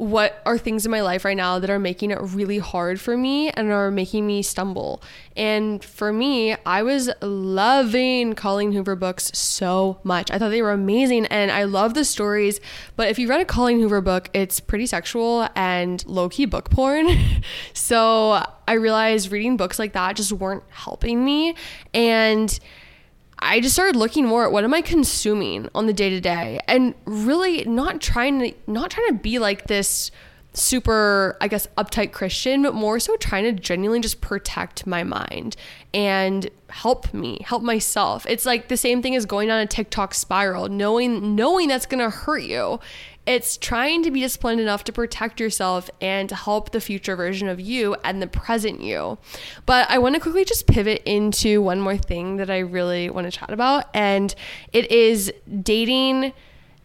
What 0.00 0.40
are 0.46 0.56
things 0.56 0.86
in 0.86 0.90
my 0.90 1.02
life 1.02 1.26
right 1.26 1.36
now 1.36 1.58
that 1.58 1.68
are 1.68 1.78
making 1.78 2.10
it 2.10 2.18
really 2.22 2.56
hard 2.56 2.98
for 2.98 3.18
me 3.18 3.50
and 3.50 3.70
are 3.70 3.90
making 3.90 4.26
me 4.26 4.40
stumble? 4.40 5.02
And 5.36 5.84
for 5.84 6.10
me, 6.10 6.56
I 6.64 6.82
was 6.82 7.10
loving 7.20 8.32
Colleen 8.32 8.72
Hoover 8.72 8.96
books 8.96 9.30
so 9.34 10.00
much. 10.02 10.30
I 10.30 10.38
thought 10.38 10.48
they 10.48 10.62
were 10.62 10.72
amazing 10.72 11.26
and 11.26 11.50
I 11.50 11.64
love 11.64 11.92
the 11.92 12.06
stories. 12.06 12.60
But 12.96 13.08
if 13.08 13.18
you 13.18 13.28
read 13.28 13.42
a 13.42 13.44
Colleen 13.44 13.78
Hoover 13.78 14.00
book, 14.00 14.30
it's 14.32 14.58
pretty 14.58 14.86
sexual 14.86 15.46
and 15.54 16.02
low 16.06 16.30
key 16.30 16.46
book 16.46 16.70
porn. 16.70 17.06
so 17.74 18.42
I 18.66 18.72
realized 18.72 19.30
reading 19.30 19.58
books 19.58 19.78
like 19.78 19.92
that 19.92 20.16
just 20.16 20.32
weren't 20.32 20.64
helping 20.70 21.22
me. 21.22 21.56
And 21.92 22.58
I 23.42 23.60
just 23.60 23.74
started 23.74 23.96
looking 23.96 24.26
more 24.26 24.44
at 24.44 24.52
what 24.52 24.64
am 24.64 24.74
I 24.74 24.82
consuming 24.82 25.68
on 25.74 25.86
the 25.86 25.92
day 25.92 26.10
to 26.10 26.20
day 26.20 26.60
and 26.68 26.94
really 27.06 27.64
not 27.64 28.00
trying 28.00 28.38
to 28.40 28.54
not 28.66 28.90
trying 28.90 29.08
to 29.08 29.14
be 29.14 29.38
like 29.38 29.66
this 29.66 30.10
super 30.52 31.36
I 31.40 31.48
guess 31.48 31.66
uptight 31.78 32.12
Christian 32.12 32.62
but 32.62 32.74
more 32.74 32.98
so 32.98 33.16
trying 33.16 33.44
to 33.44 33.52
genuinely 33.52 34.00
just 34.00 34.20
protect 34.20 34.86
my 34.86 35.04
mind 35.04 35.56
and 35.94 36.50
help 36.68 37.14
me 37.14 37.38
help 37.44 37.62
myself. 37.62 38.26
It's 38.28 38.44
like 38.44 38.68
the 38.68 38.76
same 38.76 39.00
thing 39.00 39.16
as 39.16 39.26
going 39.26 39.50
on 39.50 39.60
a 39.60 39.66
TikTok 39.66 40.12
spiral 40.12 40.68
knowing 40.68 41.34
knowing 41.34 41.68
that's 41.68 41.86
going 41.86 42.02
to 42.02 42.10
hurt 42.10 42.42
you 42.42 42.78
it's 43.26 43.56
trying 43.56 44.02
to 44.02 44.10
be 44.10 44.20
disciplined 44.20 44.60
enough 44.60 44.82
to 44.84 44.92
protect 44.92 45.40
yourself 45.40 45.90
and 46.00 46.28
to 46.28 46.34
help 46.34 46.70
the 46.70 46.80
future 46.80 47.14
version 47.14 47.48
of 47.48 47.60
you 47.60 47.94
and 48.02 48.20
the 48.20 48.26
present 48.26 48.80
you. 48.80 49.18
But 49.66 49.88
I 49.90 49.98
want 49.98 50.14
to 50.14 50.20
quickly 50.20 50.44
just 50.44 50.66
pivot 50.66 51.02
into 51.04 51.60
one 51.62 51.80
more 51.80 51.96
thing 51.96 52.36
that 52.36 52.50
I 52.50 52.58
really 52.58 53.10
want 53.10 53.26
to 53.26 53.30
chat 53.30 53.50
about, 53.50 53.86
and 53.94 54.34
it 54.72 54.90
is 54.90 55.32
dating, 55.62 56.32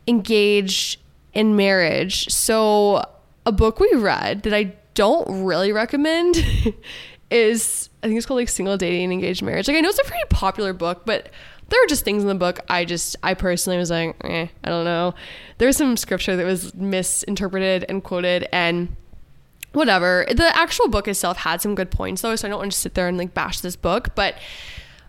engaged, 0.08 1.00
and 1.34 1.56
marriage. 1.58 2.30
So, 2.30 3.06
a 3.46 3.52
book 3.52 3.80
we 3.80 3.92
read 3.94 4.44
that 4.44 4.54
I 4.54 4.74
don't 4.94 5.46
really 5.46 5.72
recommend 5.72 6.38
is 7.32 7.90
I 8.06 8.08
think 8.08 8.18
it's 8.18 8.26
called 8.28 8.40
like 8.40 8.50
Single 8.50 8.78
Dating 8.78 9.06
and 9.06 9.14
Engaged 9.14 9.42
Marriage. 9.42 9.68
Like 9.68 9.78
I 9.78 9.82
know 9.82 9.90
it's 9.90 10.00
a 10.00 10.04
pretty 10.04 10.26
popular 10.30 10.74
book, 10.74 11.06
but 11.06 11.30
there 11.70 11.80
were 11.82 11.88
just 11.88 12.06
things 12.06 12.22
in 12.22 12.30
the 12.30 12.36
book 12.36 12.60
I 12.70 12.86
just 12.86 13.16
I 13.24 13.34
personally 13.34 13.78
was 13.78 13.90
like, 13.90 14.16
eh, 14.24 14.48
I 14.64 14.70
don't 14.70 14.86
know. 14.86 15.16
There 15.58 15.68
was 15.68 15.78
some 15.78 15.98
scripture 15.98 16.36
that 16.36 16.46
was 16.46 16.74
misinterpreted 16.74 17.86
and 17.90 18.04
quoted 18.04 18.48
and 18.52 18.96
whatever. 19.74 20.26
The 20.30 20.56
actual 20.56 20.88
book 20.88 21.08
itself 21.08 21.38
had 21.38 21.62
some 21.62 21.76
good 21.76 21.92
points 21.92 22.22
though, 22.22 22.36
so 22.36 22.48
I 22.48 22.50
don't 22.50 22.60
want 22.60 22.72
to 22.72 22.78
sit 22.78 22.94
there 22.94 23.08
and 23.08 23.18
like 23.18 23.34
bash 23.34 23.60
this 23.60 23.76
book, 23.76 24.16
but 24.16 24.36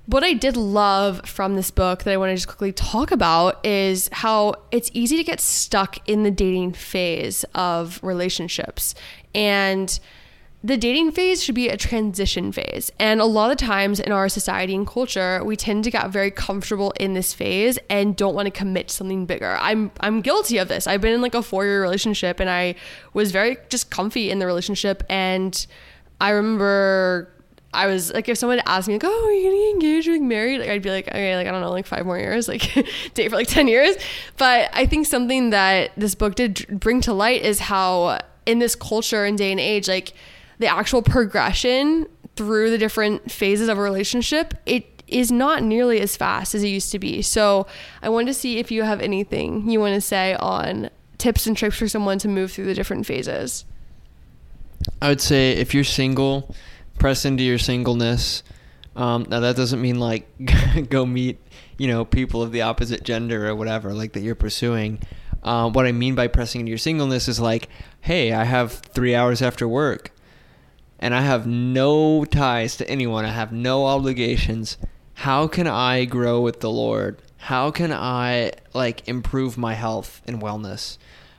what 0.07 0.23
I 0.23 0.35
did 0.35 0.57
love 0.57 1.21
from 1.29 1.57
this 1.57 1.71
book 1.73 2.05
that 2.05 2.13
I 2.13 2.17
want 2.17 2.31
to 2.31 2.37
just 2.37 2.47
quickly 2.47 2.73
talk 2.73 3.11
about 3.11 3.65
is 3.67 4.09
how 4.13 4.55
it's 4.71 4.89
easy 4.95 5.17
to 5.17 5.25
get 5.25 5.41
stuck 5.41 5.99
in 6.09 6.23
the 6.23 6.31
dating 6.31 6.73
phase 6.75 7.45
of 7.55 7.99
relationships. 8.03 8.95
And 9.35 9.99
the 10.67 10.77
dating 10.77 11.13
phase 11.13 11.45
should 11.45 11.55
be 11.55 11.69
a 11.69 11.77
transition 11.77 12.51
phase. 12.51 12.91
And 12.99 13.21
a 13.21 13.25
lot 13.25 13.53
of 13.53 13.57
times 13.57 14.01
in 14.01 14.11
our 14.11 14.29
society 14.29 14.75
and 14.75 14.85
culture, 14.85 15.41
we 15.45 15.55
tend 15.55 15.85
to 15.85 15.93
get 15.93 16.11
very 16.11 16.33
comfortable 16.33 16.93
in 16.99 17.15
this 17.15 17.33
phase 17.33 17.79
and 17.89 18.17
don't 18.17 18.35
want 18.35 18.47
to 18.47 18.51
commit 18.51 18.89
to 18.89 18.95
something 18.95 19.27
bigger. 19.27 19.57
I'm 19.61 19.93
I'm 20.01 20.23
guilty 20.23 20.59
of 20.59 20.67
this. 20.67 20.89
I've 20.89 21.01
been 21.01 21.13
in 21.13 21.23
like 21.23 21.35
a 21.35 21.39
4-year 21.39 21.81
relationship 21.81 22.41
and 22.41 22.51
I 22.51 22.75
was 23.13 23.31
very 23.31 23.59
just 23.69 23.93
comfy 23.93 24.29
in 24.29 24.41
the 24.41 24.47
relationship 24.47 25.05
and 25.09 25.67
I 26.21 26.31
remember 26.31 27.31
I 27.73 27.87
was 27.87 28.13
like, 28.13 28.29
if 28.29 28.37
someone 28.37 28.61
asked 28.67 28.89
me 28.89 28.95
like, 28.95 29.05
"Oh, 29.05 29.25
are 29.27 29.33
you 29.33 29.45
gonna 29.45 29.57
get 29.57 29.71
engaged 29.75 30.09
or 30.09 30.13
like 30.13 30.23
married?" 30.23 30.61
Like, 30.61 30.71
I'd 30.71 30.83
be 30.83 30.91
like, 30.91 31.07
"Okay, 31.07 31.37
like 31.37 31.47
I 31.47 31.51
don't 31.53 31.61
know, 31.61 31.71
like 31.71 31.87
five 31.87 32.07
more 32.07 32.19
years, 32.19 32.49
like 32.49 32.63
date 33.15 33.29
for 33.29 33.37
like 33.37 33.49
ten 33.49 33.69
years." 33.69 33.97
But 34.37 34.71
I 34.73 34.87
think 34.87 35.07
something 35.07 35.51
that 35.51 35.93
this 35.97 36.17
book 36.17 36.35
did 36.35 36.67
bring 36.81 37.03
to 37.03 37.13
light 37.13 37.43
is 37.43 37.61
how 37.61 38.19
in 38.47 38.59
this 38.59 38.75
culture 38.75 39.25
and 39.25 39.37
day 39.37 39.53
and 39.53 39.61
age, 39.61 39.87
like 39.89 40.15
the 40.59 40.67
actual 40.67 41.03
progression 41.03 42.07
through 42.37 42.71
the 42.71 42.79
different 42.79 43.31
phases 43.31 43.69
of 43.69 43.79
a 43.79 43.81
relationship, 43.81 44.55
it 44.67 45.03
is 45.09 45.31
not 45.31 45.63
nearly 45.63 46.01
as 46.01 46.17
fast 46.17 46.55
as 46.55 46.63
it 46.63 46.69
used 46.69 46.91
to 46.93 46.99
be. 46.99 47.23
So 47.23 47.67
I 48.03 48.09
wanted 48.09 48.27
to 48.27 48.35
see 48.35 48.59
if 48.59 48.71
you 48.71 48.83
have 48.83 49.01
anything 49.01 49.69
you 49.69 49.81
want 49.81 49.95
to 49.95 50.01
say 50.01 50.35
on 50.35 50.91
tips 51.19 51.47
and 51.47 51.57
tricks 51.57 51.79
for 51.79 51.89
someone 51.89 52.19
to 52.19 52.29
move 52.29 52.53
through 52.53 52.67
the 52.67 52.75
different 52.75 53.07
phases. 53.07 53.65
I 55.01 55.09
would 55.09 55.21
say 55.21 55.53
if 55.53 55.75
you're 55.75 55.85
single, 55.85 56.55
press 56.99 57.25
into 57.25 57.43
your 57.43 57.59
singleness. 57.59 58.43
Um, 58.95 59.27
now 59.29 59.41
that 59.41 59.57
doesn't 59.57 59.81
mean 59.81 59.99
like 60.01 60.27
go 60.91 61.07
meet, 61.07 61.39
you 61.79 61.89
know, 61.89 62.05
people 62.05 62.43
of 62.43 62.53
the 62.53 62.63
opposite 62.63 63.03
gender 63.03 63.49
or 63.49 63.55
whatever 63.55 63.93
like 63.93 64.13
that 64.15 64.21
you're 64.21 64.35
pursuing. 64.35 65.01
Uh, 65.43 65.71
what 65.71 65.87
I 65.87 65.93
mean 65.93 66.15
by 66.15 66.27
pressing 66.27 66.63
into 66.63 66.71
your 66.71 66.79
singleness 66.79 67.29
is 67.29 67.39
like, 67.39 67.69
hey, 68.01 68.33
I 68.33 68.45
have 68.45 68.73
three 68.73 69.15
hours 69.15 69.43
after 69.43 69.69
work 69.69 70.11
and 70.99 71.15
I 71.15 71.23
have 71.23 71.47
no 71.47 72.25
ties 72.25 72.77
to 72.77 72.89
anyone, 72.89 73.25
I 73.25 73.31
have 73.31 73.53
no 73.53 73.87
obligations, 73.87 74.79
how 75.15 75.47
can 75.47 75.67
I 75.67 76.05
grow 76.05 76.41
with 76.41 76.61
the 76.61 76.71
Lord? 76.71 77.23
How 77.39 77.71
can 77.71 77.93
I 77.93 78.53
like 78.75 79.09
improve 79.09 79.57
my 79.57 79.75
health 79.75 80.21
and 80.27 80.43
wellness? 80.43 80.99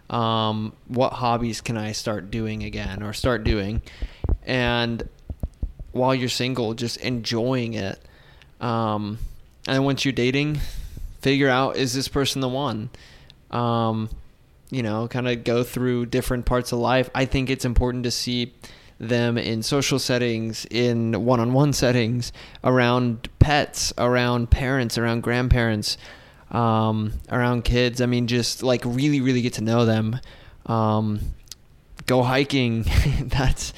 Um, 0.10 0.74
what 0.88 1.14
hobbies 1.14 1.62
can 1.62 1.78
I 1.78 1.91
start 1.91 2.32
doing 2.32 2.64
again 2.64 3.03
or 3.03 3.14
start 3.14 3.43
doing? 3.43 3.82
And 4.43 5.08
while 5.91 6.16
you're 6.16 6.30
single, 6.30 6.74
just 6.74 6.97
enjoying 6.97 7.74
it. 7.74 7.99
Um, 8.60 9.20
and 9.68 9.86
once 9.86 10.05
you're 10.05 10.12
dating, 10.12 10.60
figure 11.20 11.49
out 11.49 11.76
is 11.76 11.93
this 11.93 12.08
person 12.08 12.41
the 12.41 12.49
one? 12.49 12.89
Um, 13.51 14.10
you 14.72 14.82
know, 14.82 15.08
kind 15.08 15.28
of 15.28 15.43
go 15.43 15.64
through 15.64 16.08
different 16.08 16.45
parts 16.45 16.72
of 16.72 16.80
life. 16.80 17.10
I 17.14 17.26
think 17.26 17.49
it's 17.49 17.66
important 17.66 18.05
to 18.05 18.12
see 18.12 18.53
them 19.00 19.38
in 19.38 19.62
social 19.62 20.00
settings, 20.00 20.66
in 20.72 21.26
one 21.26 21.39
on 21.39 21.54
one 21.54 21.74
settings, 21.74 22.32
around 22.64 23.30
pets, 23.39 23.93
around 23.98 24.50
parents, 24.50 24.98
around 24.98 25.22
grandparents, 25.22 25.98
um, 26.52 27.14
around 27.32 27.64
kids. 27.64 28.02
I 28.02 28.06
mean, 28.06 28.28
just 28.28 28.64
like 28.64 28.82
really, 28.86 29.22
really 29.22 29.41
get 29.41 29.54
to 29.54 29.64
know 29.64 29.86
them. 29.86 30.20
Um, 30.66 31.20
go 32.06 32.24
hiking. 32.24 32.86
That's 33.22 33.74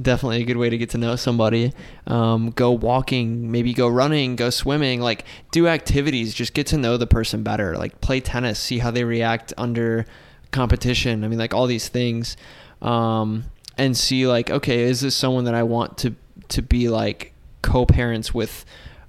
definitely 0.00 0.40
a 0.40 0.44
good 0.44 0.56
way 0.56 0.70
to 0.70 0.78
get 0.78 0.90
to 0.90 0.98
know 0.98 1.16
somebody. 1.16 1.72
Um, 2.06 2.50
go 2.50 2.70
walking, 2.70 3.50
maybe 3.50 3.74
go 3.74 3.88
running, 3.88 4.36
go 4.36 4.50
swimming, 4.50 5.00
like 5.00 5.24
do 5.50 5.68
activities, 5.68 6.32
just 6.32 6.54
get 6.54 6.66
to 6.68 6.78
know 6.78 6.96
the 6.96 7.06
person 7.06 7.42
better. 7.42 7.76
Like 7.76 8.00
play 8.00 8.20
tennis, 8.20 8.58
see 8.58 8.78
how 8.78 8.90
they 8.90 9.04
react 9.04 9.52
under 9.58 10.06
competition. 10.50 11.24
I 11.24 11.28
mean, 11.28 11.38
like 11.38 11.52
all 11.52 11.66
these 11.66 11.88
things. 11.88 12.36
Um, 12.80 13.44
and 13.78 13.96
see 13.96 14.26
like 14.26 14.50
okay 14.50 14.82
is 14.82 15.00
this 15.00 15.14
someone 15.14 15.44
that 15.44 15.54
i 15.54 15.62
want 15.62 15.96
to 15.98 16.14
to 16.48 16.62
be 16.62 16.88
like 16.88 17.32
co-parents 17.62 18.34
with 18.34 18.64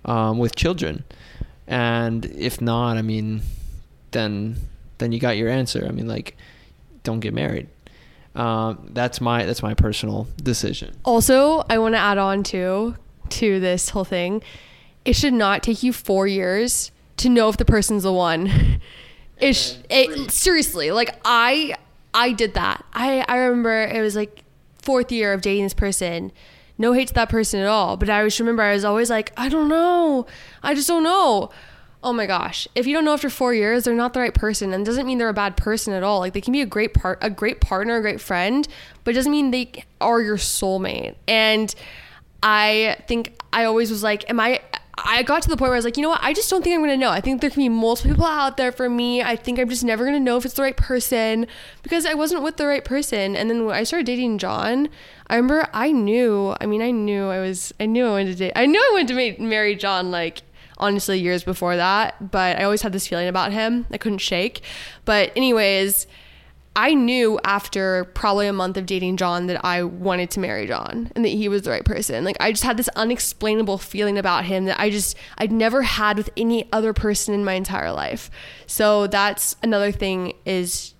um, 0.05 0.37
with 0.37 0.55
children? 0.55 1.03
And 1.67 2.25
if 2.25 2.61
not 2.61 2.97
i 2.97 3.01
mean 3.01 3.41
then 4.11 4.57
then 4.99 5.11
you 5.11 5.19
got 5.19 5.37
your 5.37 5.49
answer. 5.49 5.85
I 5.87 5.91
mean 5.91 6.07
like 6.07 6.37
don't 7.03 7.19
get 7.19 7.33
married. 7.33 7.67
Um, 8.35 8.89
that's 8.93 9.19
my 9.21 9.45
that's 9.45 9.61
my 9.61 9.73
personal 9.73 10.27
decision. 10.41 10.95
Also 11.03 11.63
i 11.69 11.77
want 11.77 11.95
to 11.95 11.99
add 11.99 12.17
on 12.17 12.43
to 12.43 12.95
to 13.29 13.59
this 13.59 13.89
whole 13.89 14.05
thing. 14.05 14.41
It 15.05 15.15
should 15.15 15.33
not 15.33 15.63
take 15.63 15.83
you 15.83 15.91
four 15.91 16.27
years 16.27 16.91
to 17.17 17.29
know 17.29 17.49
if 17.49 17.57
the 17.57 17.65
person's 17.65 18.03
the 18.03 18.13
one. 18.13 18.79
It, 19.39 19.83
it 19.89 20.31
seriously 20.31 20.91
like 20.91 21.19
i 21.25 21.75
i 22.13 22.31
did 22.31 22.53
that. 22.53 22.85
I 22.93 23.25
i 23.27 23.37
remember 23.37 23.83
it 23.83 23.99
was 24.01 24.15
like 24.15 24.42
fourth 24.83 25.11
year 25.11 25.33
of 25.33 25.41
dating 25.41 25.63
this 25.63 25.73
person. 25.73 26.31
No 26.77 26.93
hate 26.93 27.07
to 27.09 27.13
that 27.13 27.29
person 27.29 27.59
at 27.59 27.67
all, 27.67 27.97
but 27.97 28.09
I 28.09 28.17
always 28.19 28.39
remember 28.39 28.63
I 28.63 28.73
was 28.73 28.83
always 28.83 29.09
like, 29.09 29.31
I 29.37 29.47
don't 29.47 29.69
know. 29.69 30.25
I 30.61 30.73
just 30.73 30.87
don't 30.87 31.03
know. 31.03 31.51
Oh 32.03 32.11
my 32.11 32.25
gosh. 32.25 32.67
If 32.75 32.85
you 32.85 32.93
don't 32.93 33.05
know 33.05 33.13
after 33.13 33.29
4 33.29 33.53
years, 33.53 33.83
they're 33.85 33.93
not 33.93 34.13
the 34.13 34.19
right 34.19 34.33
person 34.33 34.73
and 34.73 34.85
doesn't 34.85 35.05
mean 35.05 35.19
they're 35.19 35.29
a 35.29 35.33
bad 35.33 35.55
person 35.55 35.93
at 35.93 36.03
all. 36.03 36.19
Like 36.19 36.33
they 36.33 36.41
can 36.41 36.51
be 36.51 36.61
a 36.61 36.65
great 36.65 36.93
part 36.93 37.19
a 37.21 37.29
great 37.29 37.61
partner, 37.61 37.95
a 37.95 38.01
great 38.01 38.19
friend, 38.19 38.67
but 39.03 39.11
it 39.11 39.13
doesn't 39.13 39.31
mean 39.31 39.51
they 39.51 39.85
are 40.01 40.19
your 40.19 40.37
soulmate. 40.37 41.15
And 41.27 41.73
I 42.41 42.97
think 43.07 43.39
I 43.53 43.63
always 43.63 43.89
was 43.89 44.03
like, 44.03 44.29
am 44.29 44.39
I 44.39 44.59
I 44.95 45.23
got 45.23 45.41
to 45.43 45.49
the 45.49 45.57
point 45.57 45.69
where 45.69 45.75
I 45.75 45.77
was 45.77 45.85
like, 45.85 45.97
you 45.97 46.03
know 46.03 46.09
what? 46.09 46.23
I 46.23 46.33
just 46.33 46.49
don't 46.49 46.63
think 46.63 46.75
I'm 46.75 46.81
gonna 46.81 46.97
know. 46.97 47.09
I 47.09 47.19
think 47.19 47.41
there 47.41 47.49
can 47.49 47.61
be 47.61 47.69
multiple 47.69 48.11
people 48.11 48.25
out 48.25 48.57
there 48.57 48.71
for 48.71 48.89
me. 48.89 49.23
I 49.23 49.35
think 49.35 49.59
I'm 49.59 49.69
just 49.69 49.83
never 49.83 50.05
gonna 50.05 50.19
know 50.19 50.37
if 50.37 50.45
it's 50.45 50.53
the 50.53 50.61
right 50.61 50.77
person 50.77 51.47
because 51.81 52.05
I 52.05 52.13
wasn't 52.13 52.43
with 52.43 52.57
the 52.57 52.67
right 52.67 52.85
person. 52.85 53.35
And 53.35 53.49
then 53.49 53.65
when 53.65 53.75
I 53.75 53.83
started 53.83 54.05
dating 54.05 54.37
John, 54.37 54.89
I 55.27 55.35
remember 55.35 55.67
I 55.73 55.91
knew. 55.91 56.55
I 56.61 56.67
mean, 56.67 56.81
I 56.81 56.91
knew 56.91 57.25
I 57.29 57.39
was. 57.39 57.73
I 57.79 57.87
knew 57.87 58.05
I 58.05 58.11
wanted 58.11 58.31
to 58.33 58.35
date. 58.35 58.53
I 58.55 58.67
knew 58.67 58.79
I 58.79 58.89
wanted 58.93 59.37
to 59.37 59.43
marry 59.43 59.75
John. 59.75 60.11
Like 60.11 60.43
honestly, 60.77 61.19
years 61.19 61.43
before 61.43 61.75
that. 61.75 62.31
But 62.31 62.59
I 62.59 62.63
always 62.63 62.83
had 62.83 62.93
this 62.93 63.07
feeling 63.07 63.27
about 63.27 63.51
him. 63.51 63.87
I 63.91 63.97
couldn't 63.97 64.19
shake. 64.19 64.61
But 65.05 65.31
anyways 65.35 66.05
I 66.75 66.95
knew 66.95 67.39
after 67.43 68.05
probably 68.05 68.47
a 68.47 68.53
month 68.53 68.77
of 68.77 68.87
dating 68.87 69.17
John 69.17 69.45
that 69.45 69.63
I 69.63 69.83
wanted 69.83 70.31
to 70.31 70.39
marry 70.39 70.65
John 70.65 71.11
and 71.15 71.23
that 71.23 71.29
he 71.29 71.47
was 71.47 71.61
the 71.61 71.69
right 71.69 71.85
person. 71.85 72.23
Like 72.23 72.37
I 72.39 72.51
just 72.51 72.63
had 72.63 72.77
this 72.77 72.89
unexplainable 72.95 73.77
feeling 73.77 74.17
about 74.17 74.45
him 74.45 74.65
that 74.65 74.79
I 74.79 74.89
just 74.89 75.15
I'd 75.37 75.51
never 75.51 75.83
had 75.83 76.17
with 76.17 76.31
any 76.35 76.71
other 76.73 76.91
person 76.91 77.35
in 77.35 77.45
my 77.45 77.53
entire 77.53 77.91
life. 77.91 78.31
So 78.65 79.05
that's 79.05 79.55
another 79.61 79.91
thing 79.91 80.33
is 80.45 80.95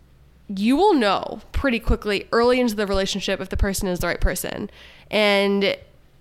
you 0.47 0.75
will 0.75 0.93
know 0.93 1.41
pretty 1.53 1.79
quickly 1.79 2.27
early 2.31 2.59
into 2.59 2.75
the 2.75 2.85
relationship 2.85 3.41
if 3.41 3.49
the 3.49 3.57
person 3.57 3.87
is 3.87 3.99
the 3.99 4.07
right 4.07 4.21
person. 4.21 4.69
And 5.09 5.75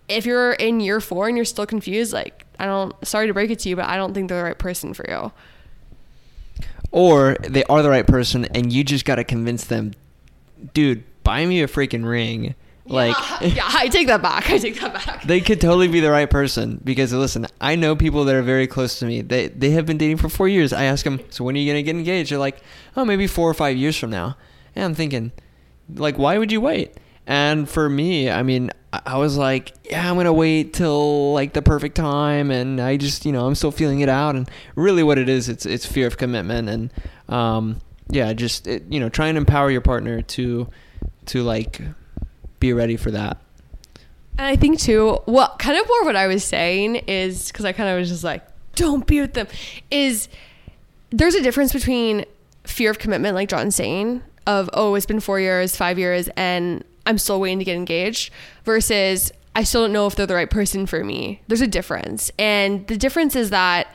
if 0.09 0.25
you're 0.25 0.53
in 0.53 0.81
year 0.81 1.01
4 1.01 1.29
and 1.29 1.37
you're 1.37 1.45
still 1.45 1.67
confused, 1.67 2.15
like 2.15 2.47
I 2.59 2.65
don't 2.65 2.95
sorry 3.07 3.27
to 3.27 3.35
break 3.35 3.51
it 3.51 3.59
to 3.61 3.69
you, 3.69 3.77
but 3.77 3.85
I 3.85 3.97
don't 3.97 4.15
think 4.15 4.31
they're 4.31 4.39
the 4.39 4.45
right 4.45 4.59
person 4.59 4.95
for 4.95 5.05
you 5.11 5.31
or 6.93 7.37
they 7.49 7.65
are 7.65 7.83
the 7.83 7.91
right 7.91 8.07
person 8.07 8.45
and 8.47 8.73
you 8.73 8.85
just 8.85 9.05
got 9.05 9.17
to 9.17 9.25
convince 9.25 9.65
them 9.65 9.93
dude 10.75 11.03
buy 11.25 11.45
me 11.45 11.63
a 11.63 11.67
freaking 11.67 12.07
ring 12.09 12.55
Like, 12.85 13.17
yeah, 13.41 13.63
I 13.73 13.87
take 13.89 14.09
that 14.09 14.23
back. 14.23 14.51
I 14.51 14.59
take 14.59 14.81
that 14.81 14.93
back. 14.93 15.23
they 15.23 15.41
could 15.41 15.61
totally 15.61 15.87
be 15.87 16.01
the 16.01 16.11
right 16.11 16.29
person 16.29 16.81
because 16.83 17.13
listen, 17.13 17.47
I 17.61 17.77
know 17.77 17.95
people 17.95 18.25
that 18.25 18.35
are 18.35 18.43
very 18.43 18.67
close 18.67 18.99
to 18.99 19.07
me. 19.07 19.23
They 19.23 19.47
they 19.49 19.71
have 19.71 19.87
been 19.87 19.99
dating 19.99 20.17
for 20.19 20.29
four 20.29 20.49
years. 20.49 20.73
I 20.73 20.85
ask 20.85 21.05
them, 21.05 21.21
so 21.31 21.45
when 21.45 21.55
are 21.55 21.61
you 21.61 21.71
gonna 21.71 21.85
get 21.85 21.95
engaged? 21.95 22.33
They're 22.33 22.41
like, 22.41 22.61
oh, 22.97 23.05
maybe 23.05 23.29
four 23.29 23.49
or 23.49 23.55
five 23.55 23.77
years 23.77 23.97
from 23.97 24.11
now. 24.11 24.37
And 24.75 24.85
I'm 24.85 24.95
thinking, 24.97 25.31
like, 25.95 26.19
why 26.19 26.39
would 26.39 26.51
you 26.51 26.61
wait? 26.61 26.95
And 27.27 27.69
for 27.69 27.89
me, 27.89 28.31
I 28.31 28.43
mean, 28.43 28.71
I 28.93 29.17
was 29.17 29.39
like, 29.39 29.73
yeah, 29.85 30.09
I'm 30.09 30.17
gonna 30.17 30.33
wait 30.33 30.75
till 30.75 31.33
like 31.33 31.55
the 31.55 31.63
perfect 31.63 31.97
time, 31.97 32.51
and 32.51 32.81
I 32.81 32.97
just, 32.97 33.25
you 33.25 33.33
know, 33.33 33.47
I'm 33.47 33.55
still 33.55 33.71
feeling 33.71 34.01
it 34.01 34.09
out. 34.09 34.35
And 34.35 34.51
really, 34.75 35.03
what 35.03 35.19
it 35.19 35.29
is, 35.29 35.49
it's 35.49 35.65
it's 35.65 35.87
fear 35.87 36.07
of 36.07 36.19
commitment, 36.19 36.69
and 36.69 36.93
um, 37.29 37.79
yeah, 38.11 38.33
just 38.35 38.67
it, 38.67 38.85
you 38.91 39.01
know, 39.01 39.09
try 39.09 39.29
and 39.29 39.39
empower 39.39 39.71
your 39.71 39.81
partner 39.81 40.21
to 40.21 40.69
to 41.27 41.43
like 41.43 41.81
be 42.61 42.73
ready 42.73 42.97
for 42.97 43.11
that. 43.11 43.39
And 44.37 44.47
I 44.47 44.57
think 44.57 44.79
too, 44.79 45.21
what 45.25 45.59
kind 45.59 45.79
of 45.79 45.87
more 45.89 46.05
what 46.05 46.17
I 46.17 46.27
was 46.27 46.45
saying 46.45 46.97
is 46.97 47.49
because 47.49 47.65
I 47.65 47.73
kind 47.73 47.89
of 47.89 47.99
was 47.99 48.09
just 48.09 48.25
like, 48.25 48.45
don't 48.75 49.07
be 49.07 49.21
with 49.21 49.33
them. 49.33 49.47
Is 49.91 50.29
there's 51.11 51.35
a 51.35 51.43
difference 51.43 51.73
between 51.73 52.27
fear 52.65 52.91
of 52.91 52.99
commitment, 52.99 53.35
like 53.35 53.49
John's 53.49 53.75
saying, 53.75 54.23
of 54.47 54.69
oh, 54.75 54.95
it's 54.95 55.07
been 55.07 55.21
four 55.21 55.41
years, 55.41 55.77
five 55.77 55.99
years, 55.99 56.29
and 56.37 56.85
I'm 57.07 57.19
still 57.19 57.41
waiting 57.41 57.59
to 57.59 57.65
get 57.65 57.77
engaged, 57.77 58.33
versus 58.65 59.33
I 59.55 59.65
still 59.65 59.83
don't 59.83 59.93
know 59.93 60.07
if 60.07 60.17
they're 60.17 60.27
the 60.27 60.35
right 60.35 60.51
person 60.51 60.87
for 60.87 61.05
me. 61.05 61.43
There's 61.49 61.61
a 61.61 61.67
difference, 61.67 62.31
and 62.39 62.87
the 62.87 62.97
difference 62.97 63.37
is 63.37 63.51
that. 63.51 63.95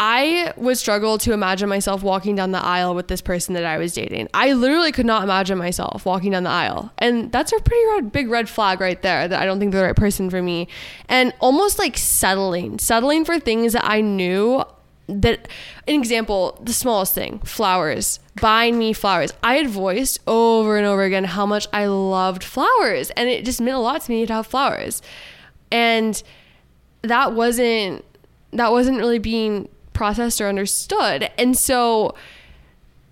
I 0.00 0.52
would 0.56 0.76
struggle 0.76 1.18
to 1.18 1.32
imagine 1.32 1.68
myself 1.68 2.02
walking 2.02 2.34
down 2.34 2.50
the 2.50 2.62
aisle 2.62 2.96
with 2.96 3.06
this 3.06 3.20
person 3.20 3.54
that 3.54 3.64
I 3.64 3.78
was 3.78 3.94
dating. 3.94 4.28
I 4.34 4.52
literally 4.52 4.90
could 4.90 5.06
not 5.06 5.22
imagine 5.22 5.56
myself 5.56 6.04
walking 6.04 6.32
down 6.32 6.42
the 6.42 6.50
aisle. 6.50 6.92
And 6.98 7.30
that's 7.30 7.52
a 7.52 7.60
pretty 7.60 7.86
red, 7.86 8.10
big 8.10 8.28
red 8.28 8.48
flag 8.48 8.80
right 8.80 9.00
there 9.02 9.28
that 9.28 9.40
I 9.40 9.46
don't 9.46 9.60
think 9.60 9.70
they're 9.70 9.82
the 9.82 9.86
right 9.86 9.96
person 9.96 10.30
for 10.30 10.42
me. 10.42 10.66
And 11.08 11.32
almost 11.38 11.78
like 11.78 11.96
settling, 11.96 12.80
settling 12.80 13.24
for 13.24 13.38
things 13.38 13.72
that 13.74 13.88
I 13.88 14.00
knew 14.00 14.64
that, 15.06 15.48
an 15.86 15.94
example, 15.94 16.58
the 16.62 16.72
smallest 16.72 17.14
thing, 17.14 17.38
flowers, 17.40 18.20
buying 18.40 18.78
me 18.78 18.92
flowers. 18.92 19.32
I 19.42 19.56
had 19.56 19.68
voiced 19.68 20.20
over 20.26 20.76
and 20.76 20.86
over 20.86 21.02
again 21.02 21.24
how 21.24 21.46
much 21.46 21.66
I 21.72 21.86
loved 21.86 22.42
flowers. 22.42 23.10
And 23.10 23.28
it 23.28 23.44
just 23.44 23.60
meant 23.60 23.76
a 23.76 23.80
lot 23.80 24.02
to 24.02 24.10
me 24.10 24.26
to 24.26 24.32
have 24.32 24.46
flowers. 24.46 25.02
And 25.70 26.22
that 27.02 27.32
wasn't 27.32 28.04
that 28.52 28.70
wasn't 28.70 28.98
really 28.98 29.18
being 29.18 29.68
processed 29.92 30.40
or 30.40 30.48
understood. 30.48 31.30
And 31.36 31.56
so, 31.56 32.14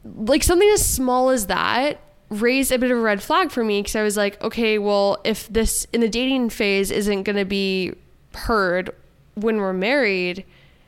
like, 0.04 0.42
something 0.42 0.68
as 0.68 0.86
small 0.86 1.30
as 1.30 1.46
that 1.46 2.00
raised 2.28 2.72
a 2.72 2.78
bit 2.78 2.90
of 2.90 2.98
a 2.98 3.00
red 3.00 3.22
flag 3.22 3.50
for 3.50 3.62
me 3.62 3.80
because 3.80 3.96
I 3.96 4.02
was 4.02 4.16
like, 4.16 4.42
okay, 4.42 4.78
well, 4.78 5.18
if 5.24 5.48
this 5.48 5.86
in 5.92 6.00
the 6.00 6.08
dating 6.08 6.50
phase 6.50 6.90
isn't 6.90 7.24
going 7.24 7.36
to 7.36 7.44
be 7.44 7.92
heard 8.34 8.94
when 9.34 9.58
we're 9.58 9.72
married, 9.72 10.44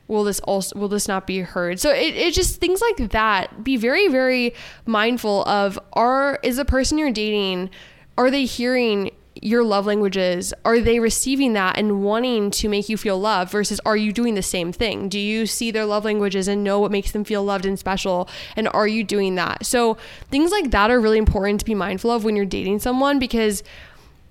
will 0.07 0.23
this 0.23 0.39
also 0.41 0.77
will 0.77 0.87
this 0.87 1.07
not 1.07 1.27
be 1.27 1.39
heard? 1.39 1.79
So 1.79 1.91
it, 1.91 2.15
it 2.15 2.33
just 2.33 2.59
things 2.59 2.81
like 2.81 3.11
that 3.11 3.63
be 3.63 3.77
very 3.77 4.07
very 4.07 4.53
mindful 4.85 5.43
of 5.45 5.79
are 5.93 6.39
is 6.43 6.57
the 6.57 6.65
person 6.65 6.97
you're 6.97 7.11
dating 7.11 7.69
are 8.17 8.31
they 8.31 8.45
hearing 8.45 9.11
your 9.41 9.63
love 9.63 9.85
languages? 9.85 10.53
Are 10.63 10.79
they 10.79 10.99
receiving 10.99 11.53
that 11.53 11.77
and 11.77 12.03
wanting 12.03 12.51
to 12.51 12.69
make 12.69 12.87
you 12.87 12.97
feel 12.97 13.19
loved 13.19 13.51
versus 13.51 13.81
are 13.85 13.97
you 13.97 14.13
doing 14.13 14.35
the 14.35 14.41
same 14.41 14.71
thing? 14.71 15.09
Do 15.09 15.19
you 15.19 15.45
see 15.45 15.71
their 15.71 15.85
love 15.85 16.05
languages 16.05 16.47
and 16.47 16.63
know 16.63 16.79
what 16.79 16.91
makes 16.91 17.11
them 17.11 17.23
feel 17.23 17.43
loved 17.43 17.65
and 17.65 17.77
special? 17.77 18.29
And 18.55 18.67
are 18.69 18.87
you 18.87 19.03
doing 19.03 19.35
that? 19.35 19.65
So 19.65 19.97
things 20.31 20.51
like 20.51 20.71
that 20.71 20.89
are 20.89 20.99
really 20.99 21.17
important 21.17 21.59
to 21.59 21.65
be 21.65 21.75
mindful 21.75 22.11
of 22.11 22.23
when 22.23 22.35
you're 22.35 22.45
dating 22.45 22.79
someone 22.79 23.19
because 23.19 23.63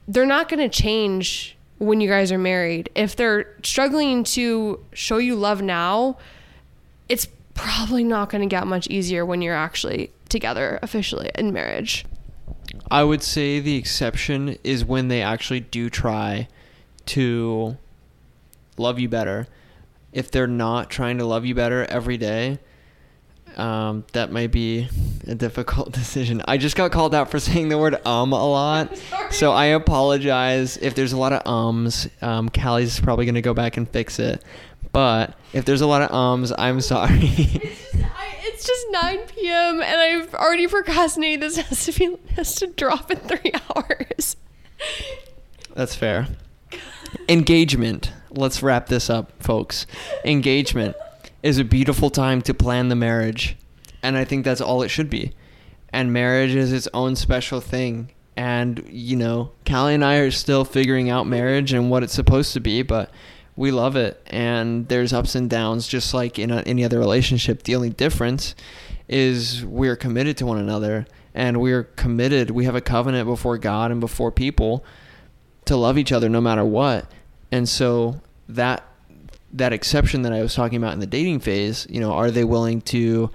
they're 0.08 0.26
not 0.26 0.48
going 0.48 0.60
to 0.60 0.74
change 0.74 1.53
when 1.78 2.00
you 2.00 2.08
guys 2.08 2.30
are 2.30 2.38
married 2.38 2.88
if 2.94 3.16
they're 3.16 3.54
struggling 3.62 4.24
to 4.24 4.84
show 4.92 5.18
you 5.18 5.34
love 5.34 5.60
now 5.60 6.16
it's 7.08 7.26
probably 7.54 8.04
not 8.04 8.30
going 8.30 8.40
to 8.40 8.48
get 8.48 8.66
much 8.66 8.86
easier 8.88 9.24
when 9.24 9.42
you're 9.42 9.54
actually 9.54 10.10
together 10.28 10.78
officially 10.82 11.30
in 11.34 11.52
marriage 11.52 12.04
I 12.90 13.04
would 13.04 13.22
say 13.22 13.60
the 13.60 13.76
exception 13.76 14.58
is 14.64 14.84
when 14.84 15.08
they 15.08 15.22
actually 15.22 15.60
do 15.60 15.90
try 15.90 16.48
to 17.06 17.76
love 18.76 18.98
you 18.98 19.08
better. 19.08 19.46
If 20.12 20.30
they're 20.30 20.46
not 20.46 20.90
trying 20.90 21.18
to 21.18 21.24
love 21.24 21.44
you 21.44 21.54
better 21.54 21.84
every 21.84 22.16
day, 22.16 22.58
um, 23.58 24.04
that 24.12 24.32
might 24.32 24.50
be 24.52 24.88
a 25.26 25.34
difficult 25.34 25.92
decision. 25.92 26.42
I 26.46 26.56
just 26.56 26.76
got 26.76 26.92
called 26.92 27.14
out 27.14 27.30
for 27.30 27.38
saying 27.40 27.68
the 27.68 27.78
word 27.78 28.04
um 28.06 28.32
a 28.32 28.48
lot. 28.48 29.00
So 29.30 29.50
I 29.50 29.64
apologize 29.66 30.76
if 30.76 30.94
there's 30.94 31.12
a 31.12 31.16
lot 31.16 31.32
of 31.32 31.44
ums. 31.44 32.08
Um, 32.22 32.48
Callie's 32.48 33.00
probably 33.00 33.24
going 33.24 33.34
to 33.34 33.42
go 33.42 33.52
back 33.52 33.76
and 33.76 33.88
fix 33.88 34.20
it. 34.20 34.44
But 34.92 35.34
if 35.52 35.64
there's 35.64 35.80
a 35.80 35.88
lot 35.88 36.02
of 36.02 36.12
ums, 36.12 36.52
I'm 36.56 36.80
sorry. 36.80 37.18
It's 37.20 37.90
just, 37.90 38.04
I, 38.04 38.36
it's 38.42 38.64
just 38.64 38.86
9 38.90 39.18
p.m. 39.26 39.82
and 39.82 39.82
I've 39.82 40.34
already 40.34 40.68
procrastinated. 40.68 41.40
This 41.40 41.56
has 41.56 41.86
to 41.86 41.92
be 41.92 42.16
has 42.36 42.54
to 42.56 42.68
drop 42.68 43.10
in 43.10 43.18
three 43.18 43.52
hours. 43.74 44.36
That's 45.74 45.96
fair. 45.96 46.28
Engagement. 47.28 48.12
Let's 48.30 48.62
wrap 48.62 48.86
this 48.86 49.10
up, 49.10 49.32
folks. 49.42 49.86
Engagement 50.24 50.96
is 51.44 51.58
a 51.58 51.64
beautiful 51.64 52.08
time 52.08 52.40
to 52.40 52.54
plan 52.54 52.88
the 52.88 52.96
marriage, 52.96 53.54
and 54.02 54.16
I 54.16 54.24
think 54.24 54.46
that's 54.46 54.62
all 54.62 54.82
it 54.82 54.88
should 54.88 55.10
be. 55.10 55.32
And 55.90 56.10
marriage 56.10 56.54
is 56.54 56.72
its 56.72 56.88
own 56.94 57.16
special 57.16 57.60
thing. 57.60 58.10
And, 58.34 58.82
you 58.88 59.14
know, 59.14 59.52
Callie 59.68 59.94
and 59.94 60.04
I 60.04 60.16
are 60.16 60.30
still 60.30 60.64
figuring 60.64 61.10
out 61.10 61.26
marriage 61.26 61.74
and 61.74 61.90
what 61.90 62.02
it's 62.02 62.14
supposed 62.14 62.54
to 62.54 62.60
be, 62.60 62.82
but 62.82 63.10
we 63.56 63.70
love 63.70 63.94
it. 63.94 64.20
And 64.26 64.88
there's 64.88 65.12
ups 65.12 65.34
and 65.34 65.50
downs, 65.50 65.86
just 65.86 66.14
like 66.14 66.38
in 66.38 66.50
a, 66.50 66.62
any 66.62 66.82
other 66.82 66.98
relationship. 66.98 67.62
The 67.62 67.76
only 67.76 67.90
difference 67.90 68.54
is 69.06 69.66
we're 69.66 69.96
committed 69.96 70.38
to 70.38 70.46
one 70.46 70.58
another 70.58 71.06
and 71.34 71.60
we're 71.60 71.84
committed. 71.84 72.50
We 72.52 72.64
have 72.64 72.74
a 72.74 72.80
covenant 72.80 73.28
before 73.28 73.58
God 73.58 73.90
and 73.90 74.00
before 74.00 74.32
people 74.32 74.82
to 75.66 75.76
love 75.76 75.98
each 75.98 76.10
other 76.10 76.30
no 76.30 76.40
matter 76.40 76.64
what. 76.64 77.12
And 77.52 77.68
so 77.68 78.22
that 78.48 78.82
that 79.54 79.72
exception 79.72 80.22
that 80.22 80.32
I 80.32 80.42
was 80.42 80.54
talking 80.54 80.76
about 80.76 80.92
in 80.92 81.00
the 81.00 81.06
dating 81.06 81.40
phase, 81.40 81.86
you 81.88 82.00
know, 82.00 82.12
are 82.12 82.30
they 82.30 82.44
willing 82.44 82.80
to 82.82 83.30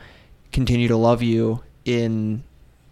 continue 0.51 0.87
to 0.89 0.97
love 0.97 1.23
you 1.23 1.63
in 1.85 2.43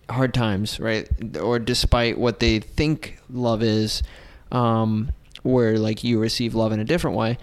hard 0.10 0.34
times, 0.34 0.80
right? 0.80 1.08
Or 1.38 1.60
despite 1.60 2.18
what 2.18 2.40
they 2.40 2.60
think 2.60 3.20
love 3.30 3.62
is, 3.62 4.02
um, 4.52 5.12
where 5.44 5.78
like 5.78 6.04
you 6.04 6.20
receive 6.20 6.56
love 6.56 6.72
in 6.72 6.80
a 6.80 6.86
different 6.86 7.18
way. 7.18 7.38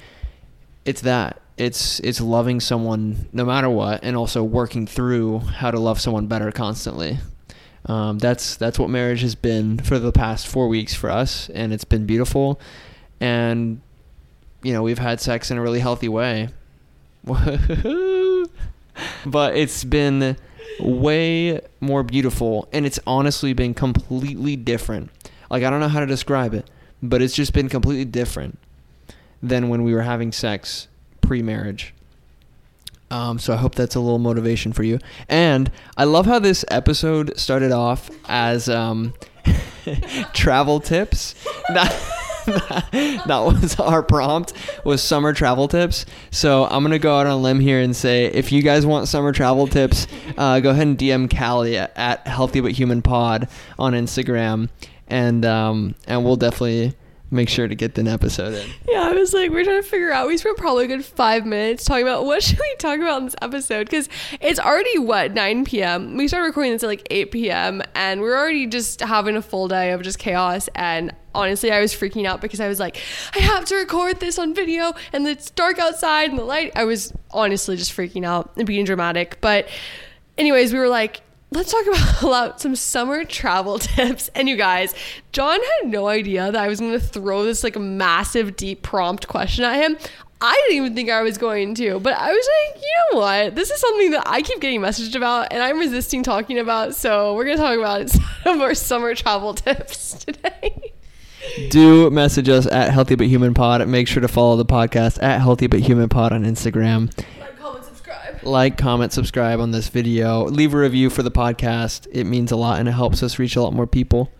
It's 0.84 1.02
that. 1.02 1.40
It's 1.56 2.00
it's 2.00 2.20
loving 2.20 2.60
someone 2.60 3.28
no 3.32 3.44
matter 3.44 3.70
what, 3.70 4.00
and 4.02 4.16
also 4.16 4.42
working 4.42 4.86
through 4.86 5.38
how 5.40 5.70
to 5.70 5.78
love 5.78 6.00
someone 6.00 6.26
better 6.26 6.50
constantly. 6.50 7.18
Um, 7.86 8.18
that's 8.18 8.56
that's 8.56 8.78
what 8.78 8.90
marriage 8.90 9.20
has 9.20 9.34
been 9.34 9.78
for 9.78 9.98
the 9.98 10.10
past 10.10 10.48
four 10.48 10.68
weeks 10.68 10.94
for 10.94 11.10
us, 11.10 11.48
and 11.50 11.72
it's 11.72 11.84
been 11.84 12.06
beautiful. 12.06 12.60
And 13.20 13.80
you 14.64 14.72
know 14.72 14.82
we've 14.82 14.98
had 14.98 15.20
sex 15.20 15.52
in 15.52 15.58
a 15.58 15.62
really 15.62 15.78
healthy 15.78 16.08
way, 16.08 16.48
but 17.24 17.60
it's 19.56 19.84
been 19.84 20.36
way 20.80 21.60
more 21.80 22.02
beautiful, 22.02 22.68
and 22.72 22.84
it's 22.84 22.98
honestly 23.06 23.52
been 23.52 23.74
completely 23.74 24.56
different. 24.56 25.10
Like 25.50 25.62
I 25.62 25.70
don't 25.70 25.80
know 25.80 25.88
how 25.88 26.00
to 26.00 26.06
describe 26.06 26.54
it, 26.54 26.68
but 27.02 27.22
it's 27.22 27.34
just 27.34 27.52
been 27.52 27.68
completely 27.68 28.06
different 28.06 28.58
than 29.42 29.68
when 29.68 29.84
we 29.84 29.94
were 29.94 30.02
having 30.02 30.32
sex 30.32 30.88
pre-marriage. 31.20 31.94
Um, 33.10 33.38
so 33.38 33.52
I 33.52 33.56
hope 33.56 33.74
that's 33.74 33.94
a 33.94 34.00
little 34.00 34.18
motivation 34.18 34.72
for 34.72 34.82
you. 34.82 34.98
And 35.28 35.70
I 35.96 36.04
love 36.04 36.26
how 36.26 36.38
this 36.38 36.64
episode 36.68 37.38
started 37.38 37.70
off 37.70 38.10
as 38.28 38.68
um, 38.68 39.14
travel 40.32 40.80
tips. 40.80 41.34
That, 43.26 43.40
was 43.44 43.78
our 43.80 44.02
prompt 44.02 44.52
was 44.84 45.02
summer 45.02 45.32
travel 45.32 45.68
tips. 45.68 46.06
So 46.30 46.64
I'm 46.64 46.82
gonna 46.82 46.98
go 46.98 47.16
out 47.16 47.26
on 47.26 47.32
a 47.32 47.36
limb 47.36 47.60
here 47.60 47.80
and 47.80 47.94
say 47.94 48.26
if 48.26 48.52
you 48.52 48.62
guys 48.62 48.84
want 48.86 49.08
summer 49.08 49.32
travel 49.32 49.66
tips, 49.66 50.06
uh, 50.36 50.60
go 50.60 50.70
ahead 50.70 50.86
and 50.86 50.98
DM 50.98 51.34
Callie 51.34 51.76
at, 51.76 52.26
Healthy 52.26 52.60
But 52.60 52.72
Human 52.72 53.02
Pod 53.02 53.48
on 53.78 53.92
Instagram, 53.92 54.68
and 55.08 55.44
um, 55.44 55.94
and 56.06 56.24
we'll 56.24 56.36
definitely 56.36 56.94
make 57.30 57.48
sure 57.48 57.66
to 57.66 57.74
get 57.74 57.98
an 57.98 58.08
episode 58.08 58.54
in. 58.54 58.70
Yeah, 58.88 59.08
I 59.08 59.12
was 59.12 59.34
like, 59.34 59.50
we're 59.50 59.64
trying 59.64 59.82
to 59.82 59.88
figure 59.88 60.12
out. 60.12 60.28
We 60.28 60.36
spent 60.36 60.56
probably 60.56 60.84
a 60.84 60.88
good 60.88 61.04
five 61.04 61.44
minutes 61.44 61.84
talking 61.84 62.04
about 62.04 62.24
what 62.24 62.42
should 62.44 62.58
we 62.58 62.74
talk 62.78 62.98
about 62.98 63.18
in 63.18 63.24
this 63.24 63.36
episode 63.42 63.86
because 63.86 64.08
it's 64.40 64.60
already 64.60 64.98
what 64.98 65.32
9 65.32 65.64
p.m. 65.64 66.16
We 66.16 66.28
started 66.28 66.46
recording 66.46 66.72
this 66.72 66.84
at 66.84 66.86
like 66.86 67.06
8 67.10 67.30
p.m. 67.32 67.82
and 67.94 68.20
we're 68.20 68.36
already 68.36 68.66
just 68.66 69.00
having 69.00 69.36
a 69.36 69.42
full 69.42 69.68
day 69.68 69.92
of 69.92 70.02
just 70.02 70.18
chaos. 70.18 70.68
And 70.74 71.14
honestly, 71.34 71.70
I 71.70 71.80
was 71.80 71.94
freaking 71.94 72.26
out 72.26 72.40
because 72.40 72.60
I 72.60 72.68
was 72.68 72.80
like, 72.80 72.98
I 73.34 73.40
have 73.40 73.64
to 73.66 73.76
record 73.76 74.20
this 74.20 74.38
on 74.38 74.54
video, 74.54 74.92
and 75.12 75.26
it's 75.26 75.50
dark 75.50 75.78
outside 75.78 76.30
and 76.30 76.38
the 76.38 76.44
light. 76.44 76.72
I 76.76 76.84
was 76.84 77.12
honestly 77.30 77.76
just 77.76 77.96
freaking 77.96 78.24
out 78.24 78.52
and 78.56 78.66
being 78.66 78.84
dramatic. 78.84 79.38
But 79.40 79.68
anyways, 80.38 80.72
we 80.72 80.78
were 80.78 80.88
like, 80.88 81.22
let's 81.50 81.72
talk 81.72 81.86
about, 82.22 82.60
some 82.60 82.76
summer 82.76 83.24
travel 83.24 83.78
tips. 83.80 84.28
And 84.34 84.48
you 84.48 84.56
guys, 84.56 84.94
John 85.32 85.60
had 85.60 85.90
no 85.90 86.08
idea 86.08 86.50
that 86.52 86.62
I 86.62 86.68
was 86.68 86.80
going 86.80 86.92
to 86.92 87.00
throw 87.00 87.44
this 87.44 87.64
like 87.64 87.76
a 87.76 87.80
massive, 87.80 88.56
deep 88.56 88.82
prompt 88.82 89.28
question 89.28 89.64
at 89.64 89.82
him. 89.82 89.96
I 90.40 90.52
didn't 90.68 90.76
even 90.76 90.94
think 90.94 91.08
I 91.08 91.22
was 91.22 91.38
going 91.38 91.74
to, 91.76 91.98
but 92.00 92.12
I 92.12 92.30
was 92.30 92.48
like, 92.74 92.82
you 92.82 92.88
know 93.12 93.20
what? 93.20 93.54
This 93.54 93.70
is 93.70 93.80
something 93.80 94.10
that 94.10 94.24
I 94.26 94.42
keep 94.42 94.60
getting 94.60 94.80
messaged 94.80 95.14
about 95.14 95.48
and 95.52 95.62
I'm 95.62 95.78
resisting 95.78 96.22
talking 96.22 96.58
about. 96.58 96.94
So 96.94 97.34
we're 97.34 97.46
going 97.46 97.56
to 97.56 97.62
talk 97.62 97.78
about 97.78 98.10
some 98.42 98.56
of 98.56 98.60
our 98.60 98.74
summer 98.74 99.14
travel 99.14 99.54
tips 99.54 100.12
today. 100.24 100.93
Do 101.70 102.10
message 102.10 102.48
us 102.48 102.66
at 102.66 102.90
Healthy 102.90 103.14
But 103.14 103.26
Human 103.26 103.54
Pod. 103.54 103.86
Make 103.86 104.08
sure 104.08 104.20
to 104.20 104.28
follow 104.28 104.56
the 104.56 104.64
podcast 104.64 105.22
at 105.22 105.40
Healthy 105.40 105.66
But 105.66 105.80
Human 105.80 106.08
Pod 106.08 106.32
on 106.32 106.44
Instagram. 106.44 107.16
Like, 107.16 107.58
comment, 107.58 107.84
subscribe. 107.84 108.42
Like, 108.42 108.78
comment, 108.78 109.12
subscribe 109.12 109.60
on 109.60 109.70
this 109.70 109.88
video. 109.88 110.44
Leave 110.44 110.74
a 110.74 110.78
review 110.78 111.10
for 111.10 111.22
the 111.22 111.30
podcast. 111.30 112.06
It 112.10 112.24
means 112.24 112.52
a 112.52 112.56
lot 112.56 112.78
and 112.78 112.88
it 112.88 112.92
helps 112.92 113.22
us 113.22 113.38
reach 113.38 113.56
a 113.56 113.62
lot 113.62 113.72
more 113.72 113.86
people. 113.86 114.30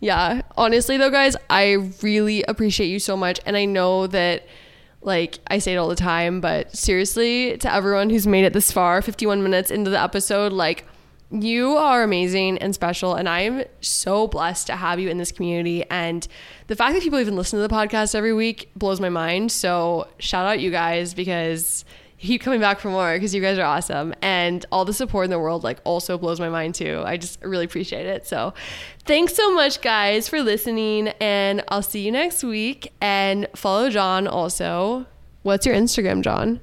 Yeah. 0.00 0.42
Honestly, 0.56 0.96
though, 0.96 1.10
guys, 1.10 1.36
I 1.48 1.90
really 2.02 2.42
appreciate 2.44 2.88
you 2.88 2.98
so 2.98 3.16
much. 3.16 3.38
And 3.46 3.56
I 3.56 3.64
know 3.66 4.06
that, 4.08 4.46
like, 5.02 5.38
I 5.46 5.58
say 5.58 5.74
it 5.74 5.76
all 5.76 5.88
the 5.88 5.94
time, 5.94 6.40
but 6.40 6.74
seriously, 6.74 7.56
to 7.58 7.72
everyone 7.72 8.10
who's 8.10 8.26
made 8.26 8.44
it 8.44 8.52
this 8.52 8.72
far, 8.72 9.00
51 9.02 9.42
minutes 9.42 9.70
into 9.70 9.90
the 9.90 10.02
episode, 10.02 10.52
like, 10.52 10.86
you 11.32 11.76
are 11.76 12.02
amazing 12.02 12.58
and 12.58 12.74
special. 12.74 13.14
And 13.14 13.28
I'm 13.28 13.64
so 13.80 14.26
blessed 14.26 14.66
to 14.68 14.76
have 14.76 15.00
you 15.00 15.08
in 15.08 15.18
this 15.18 15.32
community. 15.32 15.84
And 15.90 16.26
the 16.66 16.76
fact 16.76 16.94
that 16.94 17.02
people 17.02 17.18
even 17.18 17.36
listen 17.36 17.58
to 17.58 17.66
the 17.66 17.74
podcast 17.74 18.14
every 18.14 18.32
week 18.32 18.70
blows 18.76 19.00
my 19.00 19.08
mind. 19.08 19.50
So, 19.50 20.08
shout 20.18 20.46
out 20.46 20.60
you 20.60 20.70
guys 20.70 21.14
because 21.14 21.84
keep 22.18 22.40
coming 22.40 22.60
back 22.60 22.78
for 22.78 22.88
more 22.88 23.14
because 23.14 23.34
you 23.34 23.40
guys 23.40 23.58
are 23.58 23.64
awesome 23.64 24.14
and 24.22 24.64
all 24.70 24.84
the 24.84 24.92
support 24.92 25.24
in 25.24 25.30
the 25.30 25.38
world 25.40 25.64
like 25.64 25.80
also 25.82 26.16
blows 26.16 26.38
my 26.38 26.48
mind 26.48 26.72
too 26.72 27.02
i 27.04 27.16
just 27.16 27.42
really 27.42 27.64
appreciate 27.64 28.06
it 28.06 28.24
so 28.24 28.54
thanks 29.06 29.34
so 29.34 29.52
much 29.52 29.80
guys 29.82 30.28
for 30.28 30.40
listening 30.40 31.08
and 31.20 31.64
i'll 31.66 31.82
see 31.82 32.00
you 32.00 32.12
next 32.12 32.44
week 32.44 32.92
and 33.00 33.48
follow 33.56 33.90
john 33.90 34.28
also 34.28 35.04
what's 35.42 35.66
your 35.66 35.74
instagram 35.74 36.22
john 36.22 36.60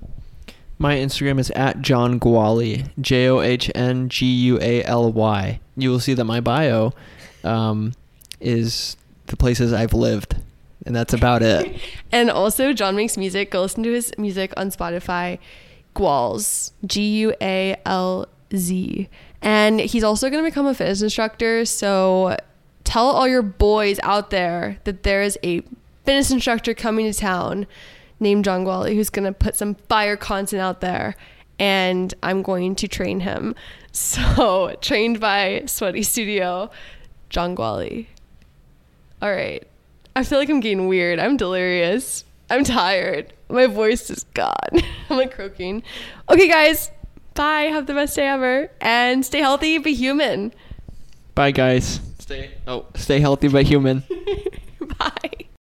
My 0.82 0.95
Instagram 0.95 1.39
is 1.39 1.51
at 1.51 1.82
John 1.82 2.21
Gualy, 2.21 2.89
J 3.01 3.27
O 3.27 3.41
H 3.41 3.69
N 3.75 4.07
G 4.07 4.25
U 4.25 4.57
A 4.61 4.82
L 4.86 5.11
Y. 5.11 5.59
You 5.75 5.89
will 5.89 5.99
see 5.99 6.13
that 6.13 6.23
my 6.23 6.39
bio 6.39 6.93
um, 7.43 7.91
is 8.39 8.95
the 9.25 9.36
places 9.36 9.73
I've 9.73 9.93
lived, 9.93 10.38
and 10.86 10.95
that's 10.95 11.13
about 11.13 11.43
it. 11.43 11.82
and 12.13 12.30
also 12.32 12.71
john 12.71 12.95
makes 12.95 13.17
music. 13.17 13.51
Go 13.51 13.63
listen 13.63 13.84
to 13.84 13.91
his 13.91 14.13
music 14.17 14.53
on 14.55 14.71
spotify. 14.71 15.38
Gualz 15.95 16.71
g-u-a-l-z 16.86 17.80
and 19.41 19.80
he's 19.80 20.03
also 20.03 20.30
going 20.30 20.43
to 20.43 20.49
become 20.49 20.65
a 20.67 20.73
fitness 20.73 21.01
instructor 21.01 21.65
so 21.65 22.38
tell 22.84 23.07
all 23.07 23.27
your 23.27 23.41
boys 23.41 23.99
out 24.03 24.30
there 24.30 24.77
that 24.84 25.03
there 25.03 25.21
is 25.21 25.38
a 25.43 25.61
fitness 26.05 26.32
instructor 26.32 26.73
coming 26.73 27.11
to 27.11 27.17
town 27.17 27.65
named 28.20 28.45
john 28.45 28.65
Gualy 28.65 28.95
who's 28.95 29.09
going 29.09 29.26
to 29.26 29.34
put 29.34 29.55
some 29.55 29.76
fire 29.76 30.17
content 30.17 30.61
out 30.61 30.82
there 30.82 31.15
and 31.57 32.13
i'm 32.24 32.41
going 32.41 32.76
to 32.76 32.88
train 32.88 33.20
him 33.22 33.55
so 33.91 34.76
trained 34.82 35.20
by 35.20 35.63
sweaty 35.65 36.03
studio 36.03 36.70
john 37.30 37.55
Gualy 37.55 38.07
all 39.22 39.32
right 39.32 39.65
I 40.20 40.24
feel 40.24 40.39
like 40.39 40.49
I'm 40.49 40.59
getting 40.59 40.88
weird. 40.88 41.17
I'm 41.17 41.38
delirious. 41.38 42.26
I'm 42.49 42.65
tired. 42.65 43.32
My 43.47 43.67
voice 43.67 44.09
is 44.09 44.26
gone. 44.34 44.53
I'm 45.09 45.15
like 45.17 45.34
croaking. 45.34 45.82
Okay, 46.30 46.47
guys. 46.49 46.91
Bye. 47.36 47.63
Have 47.63 47.86
the 47.86 47.93
best 47.93 48.17
day 48.17 48.28
ever. 48.28 48.70
And 48.82 49.26
stay 49.26 49.39
healthy. 49.39 49.78
Be 49.78 49.93
human. 49.93 50.53
Bye, 51.36 51.51
guys. 51.51 52.01
Stay 52.20 52.51
oh, 52.67 52.86
stay 52.95 53.22
healthy 53.22 53.47
but 53.47 53.65
human. 53.65 54.03
Bye. 54.99 55.45